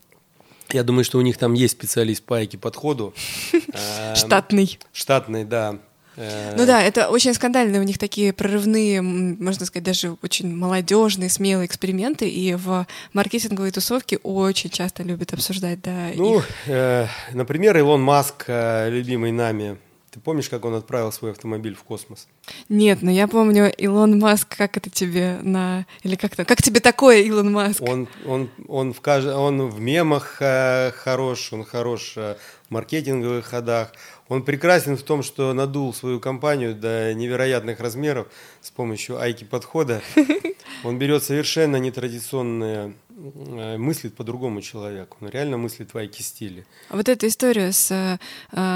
Я 0.72 0.84
думаю, 0.84 1.04
что 1.04 1.18
у 1.18 1.22
них 1.22 1.38
там 1.38 1.54
есть 1.54 1.74
специалист 1.74 2.24
по 2.24 2.46
подходу. 2.60 3.14
Эм, 3.54 4.16
Штатный. 4.16 4.80
Штатный, 4.92 5.46
да. 5.46 5.78
Ну 6.18 6.66
да, 6.66 6.82
это 6.82 7.10
очень 7.10 7.34
скандальные 7.36 7.80
у 7.80 7.84
них 7.84 8.00
такие 8.00 8.34
прорывные, 8.34 9.04
можно 9.04 9.68
сказать, 9.68 9.84
даже 9.84 10.18
очень 10.24 10.56
молодежные, 10.56 11.30
смелые 11.30 11.68
эксперименты, 11.68 12.28
и 12.28 12.56
в 12.56 12.88
маркетинговой 13.14 13.72
тусовке 13.72 14.18
очень 14.24 14.72
часто 14.72 15.04
любят 15.04 15.34
обсуждать, 15.34 15.82
да. 15.84 16.10
Ну, 16.16 16.40
их. 16.40 16.50
Э, 16.66 17.06
например, 17.34 17.78
Илон 17.78 18.02
Маск, 18.02 18.46
э, 18.48 18.90
любимый 18.90 19.32
нами, 19.32 19.78
ты 20.12 20.20
помнишь, 20.22 20.50
как 20.50 20.64
он 20.66 20.74
отправил 20.76 21.12
свой 21.12 21.32
автомобиль 21.32 21.76
в 21.76 21.84
космос? 21.84 22.28
Нет, 22.70 23.02
но 23.02 23.12
я 23.12 23.28
помню 23.28 23.72
Илон 23.78 24.20
Маск, 24.20 24.56
как 24.56 24.78
это 24.78 24.90
тебе 24.90 25.40
на... 25.42 25.86
Или 26.04 26.16
как 26.16 26.36
то 26.36 26.46
Как 26.46 26.62
тебе 26.62 26.80
такое, 26.80 27.22
Илон 27.22 27.52
Маск? 27.52 27.82
Он, 27.82 28.08
он, 28.26 28.50
он, 28.68 28.94
в, 28.94 29.02
каж... 29.02 29.26
он 29.26 29.68
в 29.68 29.80
мемах 29.82 30.38
э, 30.40 30.92
хорош, 30.92 31.52
он 31.52 31.66
хорош 31.66 32.14
э, 32.16 32.38
маркетинговых 32.70 33.46
ходах. 33.46 33.94
Он 34.30 34.44
прекрасен 34.44 34.98
в 34.98 35.04
том, 35.04 35.24
что 35.24 35.54
надул 35.54 35.94
свою 35.94 36.20
компанию 36.20 36.76
до 36.76 37.14
невероятных 37.14 37.80
размеров 37.80 38.28
с 38.62 38.72
помощью 38.72 39.20
айки 39.20 39.44
подхода. 39.46 40.02
Он 40.84 41.00
берет 41.00 41.24
совершенно 41.24 41.78
нетрадиционные 41.78 42.94
э, 43.10 43.78
мыслит 43.78 44.16
по-другому 44.16 44.62
человеку. 44.62 45.18
Он 45.22 45.30
реально 45.30 45.58
мыслит 45.58 45.94
в 45.94 45.98
айки 45.98 46.22
стиле. 46.22 46.66
А 46.90 46.98
вот 46.98 47.10
эта 47.10 47.28
история 47.28 47.72
с 47.72 47.90
э, 47.92 48.18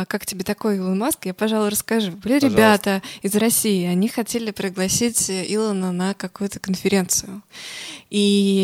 «Как 0.07 0.25
тебе 0.25 0.43
такой 0.43 0.77
Илон 0.77 0.97
Маск?» 0.97 1.25
я, 1.25 1.33
пожалуй, 1.33 1.69
расскажу. 1.69 2.11
Были 2.11 2.39
Пожалуйста. 2.39 2.47
ребята 2.47 3.01
из 3.21 3.35
России, 3.35 3.85
они 3.85 4.07
хотели 4.07 4.51
пригласить 4.51 5.29
Илона 5.29 5.91
на 5.91 6.13
какую-то 6.13 6.59
конференцию. 6.59 7.41
И, 8.09 8.19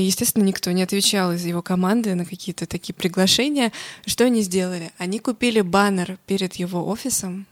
естественно, 0.06 0.44
никто 0.44 0.72
не 0.72 0.84
отвечал 0.84 1.34
из 1.34 1.46
его 1.46 1.62
команды 1.62 2.16
на 2.16 2.26
какие-то 2.26 2.66
такие 2.66 2.94
приглашения. 2.94 3.72
Что 4.06 4.26
они 4.26 4.42
сделали? 4.42 4.92
Они 4.98 5.17
купили 5.20 5.62
баннер 5.62 6.18
перед 6.26 6.56
его 6.56 6.88
офисом. 6.88 7.46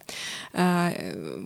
А, 0.53 0.93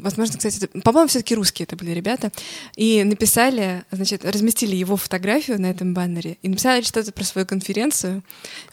возможно, 0.01 0.38
кстати, 0.38 0.67
по-моему, 0.84 1.07
все-таки 1.07 1.36
русские 1.36 1.65
это 1.65 1.76
были 1.76 1.91
ребята. 1.91 2.32
И 2.76 3.03
написали, 3.03 3.84
значит, 3.91 4.26
разместили 4.26 4.76
его 4.76 4.97
фотографию 4.97 5.59
на 5.59 5.67
этом 5.67 5.93
баннере 5.93 6.38
и 6.41 6.49
написали 6.49 6.82
что-то 6.82 7.11
про 7.11 7.24
свою 7.24 7.47
конференцию. 7.47 8.24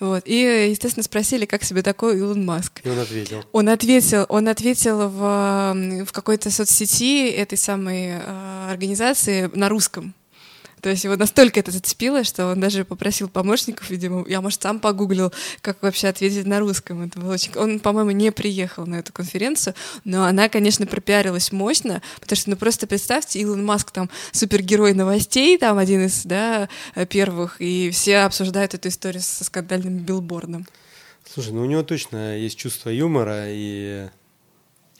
Вот. 0.00 0.22
И, 0.26 0.68
естественно, 0.70 1.04
спросили, 1.04 1.46
как 1.46 1.64
себе 1.64 1.82
такой 1.82 2.18
Илон 2.18 2.44
Маск. 2.44 2.80
И 2.84 2.88
он 2.88 2.98
ответил. 2.98 3.44
Он 3.52 3.68
ответил, 3.68 4.26
он 4.28 4.48
ответил 4.48 5.08
в, 5.08 6.04
в 6.06 6.12
какой-то 6.12 6.50
соцсети 6.50 7.28
этой 7.30 7.58
самой 7.58 8.08
э, 8.08 8.70
организации 8.70 9.50
на 9.54 9.68
русском. 9.68 10.14
То 10.80 10.90
есть 10.90 11.04
его 11.04 11.16
настолько 11.16 11.58
это 11.60 11.70
зацепило, 11.70 12.22
что 12.22 12.48
он 12.48 12.60
даже 12.60 12.84
попросил 12.84 13.28
помощников, 13.28 13.90
видимо, 13.90 14.24
я, 14.28 14.40
может, 14.40 14.62
сам 14.62 14.78
погуглил, 14.78 15.32
как 15.60 15.82
вообще 15.82 16.08
ответить 16.08 16.46
на 16.46 16.60
русском. 16.60 17.02
Это 17.02 17.18
было 17.18 17.34
очень... 17.34 17.52
Он, 17.56 17.80
по-моему, 17.80 18.10
не 18.10 18.30
приехал 18.30 18.86
на 18.86 18.96
эту 18.96 19.12
конференцию, 19.12 19.74
но 20.04 20.24
она, 20.24 20.48
конечно, 20.48 20.86
пропиарилась 20.86 21.50
мощно, 21.50 22.02
потому 22.20 22.36
что, 22.36 22.50
ну, 22.50 22.56
просто 22.56 22.86
представьте, 22.86 23.40
Илон 23.40 23.64
Маск 23.64 23.90
там 23.90 24.10
супергерой 24.32 24.92
новостей, 24.92 25.58
там 25.58 25.78
один 25.78 26.06
из, 26.06 26.22
да, 26.24 26.68
первых, 27.08 27.60
и 27.60 27.90
все 27.90 28.18
обсуждают 28.18 28.74
эту 28.74 28.88
историю 28.88 29.22
со 29.22 29.44
скандальным 29.44 29.98
билбордом. 29.98 30.66
Слушай, 31.28 31.52
ну 31.52 31.62
у 31.62 31.66
него 31.66 31.82
точно 31.82 32.38
есть 32.38 32.56
чувство 32.56 32.90
юмора, 32.90 33.46
и 33.48 34.08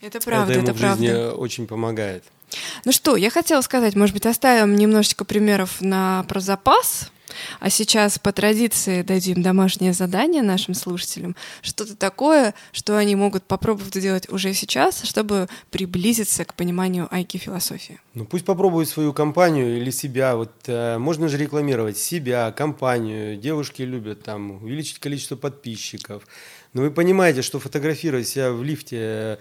это 0.01 0.19
правда, 0.19 0.51
это, 0.51 0.59
ему 0.59 0.69
это 0.69 0.77
в 0.77 0.81
жизни 0.81 1.07
правда. 1.07 1.33
очень 1.35 1.67
помогает. 1.67 2.23
Ну 2.85 2.91
что, 2.91 3.15
я 3.15 3.29
хотела 3.29 3.61
сказать, 3.61 3.95
может 3.95 4.13
быть, 4.13 4.25
оставим 4.25 4.75
немножечко 4.75 5.25
примеров 5.25 5.81
на 5.81 6.23
про 6.27 6.39
запас, 6.39 7.11
а 7.59 7.69
сейчас 7.69 8.19
по 8.19 8.31
традиции 8.31 9.01
дадим 9.01 9.41
домашнее 9.41 9.93
задание 9.93 10.41
нашим 10.41 10.73
слушателям, 10.73 11.35
что-то 11.61 11.95
такое, 11.95 12.53
что 12.71 12.97
они 12.97 13.15
могут 13.15 13.43
попробовать 13.43 13.95
сделать 13.95 14.29
уже 14.29 14.53
сейчас, 14.53 15.03
чтобы 15.03 15.47
приблизиться 15.71 16.45
к 16.45 16.53
пониманию 16.53 17.07
айки-философии. 17.11 17.99
Ну 18.13 18.25
пусть 18.25 18.45
попробуют 18.45 18.89
свою 18.89 19.13
компанию 19.13 19.77
или 19.77 19.91
себя. 19.91 20.35
Вот 20.35 20.53
э, 20.67 20.97
можно 20.97 21.27
же 21.27 21.37
рекламировать 21.37 21.97
себя, 21.97 22.51
компанию. 22.51 23.37
Девушки 23.37 23.81
любят 23.81 24.23
там 24.23 24.63
увеличить 24.63 24.99
количество 24.99 25.35
подписчиков. 25.35 26.23
Но 26.73 26.81
вы 26.81 26.91
понимаете, 26.91 27.41
что 27.41 27.59
фотографировать 27.59 28.27
себя 28.27 28.51
в 28.51 28.63
лифте 28.63 28.97
Э, 28.97 29.37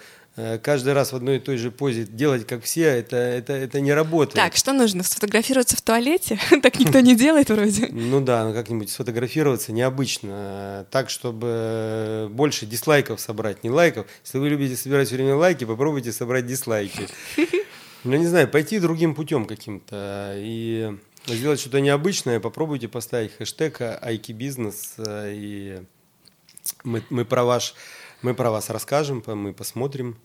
каждый 0.62 0.92
раз 0.92 1.12
в 1.12 1.16
одной 1.16 1.36
и 1.36 1.40
той 1.40 1.56
же 1.56 1.70
позе 1.70 2.04
делать, 2.04 2.46
как 2.46 2.62
все, 2.62 2.84
это, 2.84 3.16
это, 3.16 3.54
это 3.54 3.80
не 3.80 3.92
работает. 3.92 4.36
Так, 4.36 4.56
что 4.56 4.72
нужно? 4.72 5.02
Сфотографироваться 5.02 5.76
в 5.76 5.82
туалете? 5.82 6.38
так 6.62 6.78
никто 6.78 7.00
не 7.00 7.16
делает 7.16 7.48
вроде. 7.48 7.88
Ну 7.90 8.20
да, 8.20 8.44
ну 8.44 8.52
как-нибудь 8.52 8.90
сфотографироваться 8.90 9.72
необычно. 9.72 10.86
Так, 10.90 11.08
чтобы 11.08 12.28
больше 12.30 12.66
дизлайков 12.66 13.20
собрать, 13.20 13.64
не 13.64 13.70
лайков. 13.70 14.06
Если 14.24 14.38
вы 14.38 14.50
любите 14.50 14.76
собирать 14.76 15.08
все 15.08 15.16
время 15.16 15.36
лайки, 15.36 15.64
попробуйте 15.64 16.12
собрать 16.12 16.46
дизлайки. 16.46 17.08
Ну, 18.04 18.16
не 18.16 18.26
знаю, 18.28 18.46
пойти 18.46 18.78
другим 18.78 19.16
путем 19.16 19.46
каким-то 19.46 20.34
и 20.36 20.96
сделать 21.26 21.58
что-то 21.58 21.80
необычное, 21.80 22.38
попробуйте 22.38 22.86
поставить 22.86 23.36
хэштег 23.36 23.80
Бизнес, 24.28 24.94
э, 24.98 25.32
и 25.34 25.82
мы, 26.84 27.02
мы 27.10 27.24
про 27.24 27.44
ваш 27.44 27.74
мы 28.26 28.34
про 28.34 28.50
вас 28.50 28.70
расскажем, 28.70 29.22
мы 29.24 29.52
посмотрим 29.52 30.16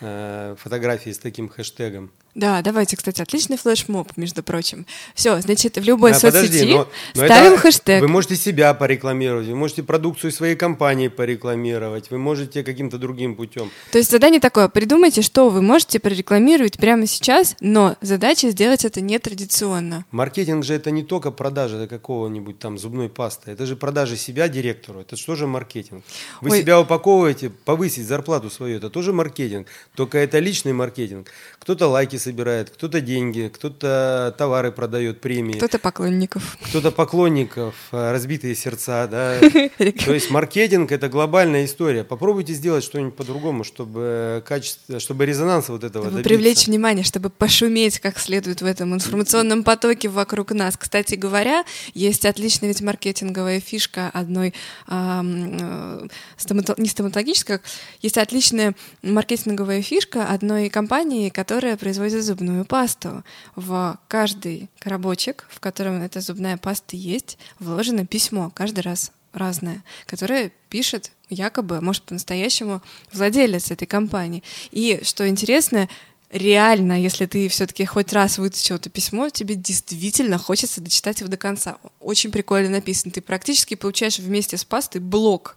э, 0.00 0.56
фотографии 0.58 1.10
с 1.10 1.18
таким 1.18 1.50
хэштегом. 1.50 2.10
Да, 2.34 2.62
давайте, 2.62 2.96
кстати, 2.96 3.22
отличный 3.22 3.56
флешмоб, 3.56 4.10
между 4.16 4.42
прочим. 4.42 4.86
Все, 5.14 5.40
значит, 5.40 5.76
в 5.76 5.82
любой 5.82 6.12
да, 6.12 6.18
соцсети 6.18 6.46
подожди, 6.46 6.74
но, 6.74 6.88
но 7.14 7.24
ставим 7.26 7.52
это, 7.52 7.60
хэштег. 7.60 8.00
Вы 8.00 8.08
можете 8.08 8.34
себя 8.34 8.74
порекламировать, 8.74 9.46
вы 9.46 9.54
можете 9.54 9.84
продукцию 9.84 10.32
своей 10.32 10.56
компании 10.56 11.06
порекламировать, 11.06 12.10
вы 12.10 12.18
можете 12.18 12.64
каким-то 12.64 12.98
другим 12.98 13.36
путем. 13.36 13.70
То 13.92 13.98
есть 13.98 14.10
задание 14.10 14.40
такое, 14.40 14.68
придумайте, 14.68 15.22
что 15.22 15.48
вы 15.48 15.62
можете 15.62 16.00
прорекламировать 16.00 16.76
прямо 16.76 17.06
сейчас, 17.06 17.54
но 17.60 17.96
задача 18.00 18.50
сделать 18.50 18.84
это 18.84 19.00
нетрадиционно. 19.00 20.04
Маркетинг 20.10 20.64
же 20.64 20.74
это 20.74 20.90
не 20.90 21.04
только 21.04 21.30
продажа 21.30 21.86
какого-нибудь 21.86 22.58
там 22.58 22.78
зубной 22.78 23.08
пасты, 23.08 23.52
это 23.52 23.64
же 23.64 23.76
продажа 23.76 24.16
себя 24.16 24.48
директору, 24.48 25.00
это 25.00 25.14
что 25.14 25.36
же 25.36 25.46
маркетинг? 25.46 26.04
Вы 26.40 26.50
Ой. 26.50 26.60
себя 26.62 26.80
упаковываете, 26.80 27.50
повысить 27.50 28.08
зарплату 28.08 28.50
свою, 28.50 28.78
это 28.78 28.90
тоже 28.90 29.12
маркетинг, 29.12 29.68
только 29.94 30.18
это 30.18 30.40
личный 30.40 30.72
маркетинг. 30.72 31.28
Кто-то 31.60 31.86
лайки 31.86 32.16
собирает, 32.24 32.70
кто-то 32.70 33.00
деньги, 33.00 33.50
кто-то 33.54 34.34
товары 34.36 34.72
продает, 34.72 35.20
премии. 35.20 35.54
Кто-то 35.54 35.78
поклонников. 35.78 36.56
Кто-то 36.68 36.90
поклонников, 36.90 37.74
э, 37.92 38.12
разбитые 38.12 38.54
сердца, 38.54 39.06
да. 39.06 39.38
То 39.78 40.14
есть 40.14 40.30
маркетинг– 40.30 40.90
это 40.92 41.08
глобальная 41.08 41.64
история. 41.64 42.04
Попробуйте 42.04 42.54
сделать 42.54 42.84
что-нибудь 42.84 43.14
по-другому, 43.14 43.64
чтобы 43.64 44.42
качество, 44.46 44.98
чтобы 44.98 45.26
резонанс 45.26 45.68
вот 45.68 45.84
этого 45.84 46.06
чтобы 46.06 46.22
привлечь 46.22 46.66
внимание, 46.66 47.04
чтобы 47.04 47.30
пошуметь 47.30 47.98
как 47.98 48.18
следует 48.18 48.62
в 48.62 48.66
этом 48.66 48.94
информационном 48.94 49.62
потоке 49.62 50.08
вокруг 50.08 50.52
нас. 50.52 50.76
Кстати 50.76 51.14
говоря, 51.14 51.64
есть 51.92 52.24
отличная 52.24 52.68
ведь 52.68 52.80
маркетинговая 52.80 53.60
фишка 53.60 54.10
одной, 54.12 54.54
э, 54.88 56.06
стомато, 56.36 56.74
не 56.78 56.88
стоматологической, 56.88 57.58
есть 58.00 58.18
отличная 58.18 58.74
маркетинговая 59.02 59.82
фишка 59.82 60.26
одной 60.26 60.70
компании, 60.70 61.28
которая 61.28 61.76
производит 61.76 62.13
зубную 62.22 62.64
пасту. 62.64 63.24
В 63.56 63.98
каждый 64.08 64.70
коробочек, 64.78 65.46
в 65.50 65.60
котором 65.60 66.02
эта 66.02 66.20
зубная 66.20 66.56
паста 66.56 66.96
есть, 66.96 67.38
вложено 67.58 68.06
письмо 68.06 68.50
каждый 68.54 68.80
раз 68.80 69.12
разное, 69.32 69.82
которое 70.06 70.52
пишет 70.68 71.12
якобы, 71.28 71.80
может, 71.80 72.04
по-настоящему 72.04 72.82
владелец 73.12 73.70
этой 73.70 73.86
компании. 73.86 74.42
И 74.70 75.00
что 75.02 75.28
интересно, 75.28 75.88
реально, 76.34 77.00
если 77.00 77.26
ты 77.26 77.48
все-таки 77.48 77.84
хоть 77.84 78.12
раз 78.12 78.38
вытащил 78.38 78.76
это 78.76 78.90
письмо, 78.90 79.30
тебе 79.30 79.54
действительно 79.54 80.36
хочется 80.36 80.80
дочитать 80.80 81.20
его 81.20 81.30
до 81.30 81.36
конца. 81.36 81.78
Очень 82.00 82.32
прикольно 82.32 82.70
написано. 82.70 83.12
Ты 83.12 83.22
практически 83.22 83.76
получаешь 83.76 84.18
вместе 84.18 84.56
с 84.56 84.64
пастой 84.64 85.00
блок. 85.00 85.56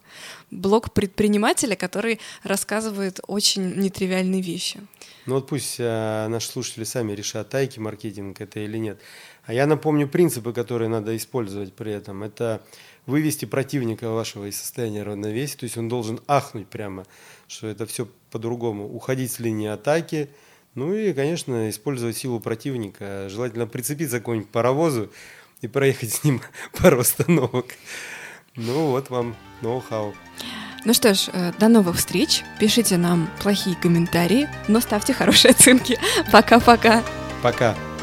Блок 0.51 0.93
предпринимателя, 0.93 1.75
который 1.75 2.19
рассказывает 2.43 3.19
очень 3.28 3.75
нетривиальные 3.75 4.41
вещи. 4.41 4.80
Ну 5.25 5.36
вот 5.36 5.47
пусть 5.47 5.78
а, 5.80 6.28
наши 6.30 6.47
слушатели 6.47 6.84
сами 6.84 7.11
решат, 7.13 7.49
тайки 7.49 7.80
маркетинг 7.80 8.39
это 8.39 8.59
или 8.59 8.78
нет. 8.78 8.99
А 9.45 9.53
я 9.53 9.65
напомню 9.65 10.07
принципы, 10.07 10.53
которые 10.53 10.89
надо 10.89 11.17
использовать 11.17 11.73
при 11.73 11.91
этом. 11.91 12.23
Это 12.23 12.61
вывести 13.07 13.45
противника 13.45 14.09
вашего 14.11 14.45
из 14.45 14.57
состояния 14.57 15.03
равновесия, 15.03 15.57
то 15.57 15.63
есть 15.63 15.78
он 15.78 15.89
должен 15.89 16.19
ахнуть 16.28 16.67
прямо, 16.67 17.05
что 17.47 17.67
это 17.67 17.86
все 17.88 18.07
по-другому. 18.32 18.88
Уходить 18.93 19.32
с 19.32 19.39
линии 19.39 19.67
атаки– 19.67 20.30
ну 20.78 20.93
и, 20.93 21.11
конечно, 21.11 21.71
использовать 21.71 22.15
силу 22.15 22.39
противника. 22.39 23.30
Желательно 23.30 23.65
прицепиться 23.65 24.17
к 24.17 24.21
какому-нибудь 24.21 24.49
паровозу 24.49 25.09
и 25.61 25.67
проехать 25.67 26.13
с 26.13 26.23
ним 26.23 26.39
пару 26.78 26.99
остановок. 26.99 27.65
Ну 28.55 28.91
вот 28.91 29.09
вам 29.09 29.36
ноу-хау. 29.61 30.13
Ну 30.86 30.93
что 30.93 31.15
ж, 31.15 31.30
э, 31.34 31.51
до 31.59 31.67
новых 31.67 31.97
встреч. 31.97 32.43
Пишите 32.59 32.97
нам 32.97 33.28
плохие 33.41 33.75
комментарии, 33.75 34.47
но 34.67 34.80
ставьте 34.80 35.13
хорошие 35.13 35.51
оценки. 35.51 35.99
Пока-пока. 36.32 37.01
Пока. 37.41 37.71
-пока. 37.71 37.73
Пока. 37.73 37.96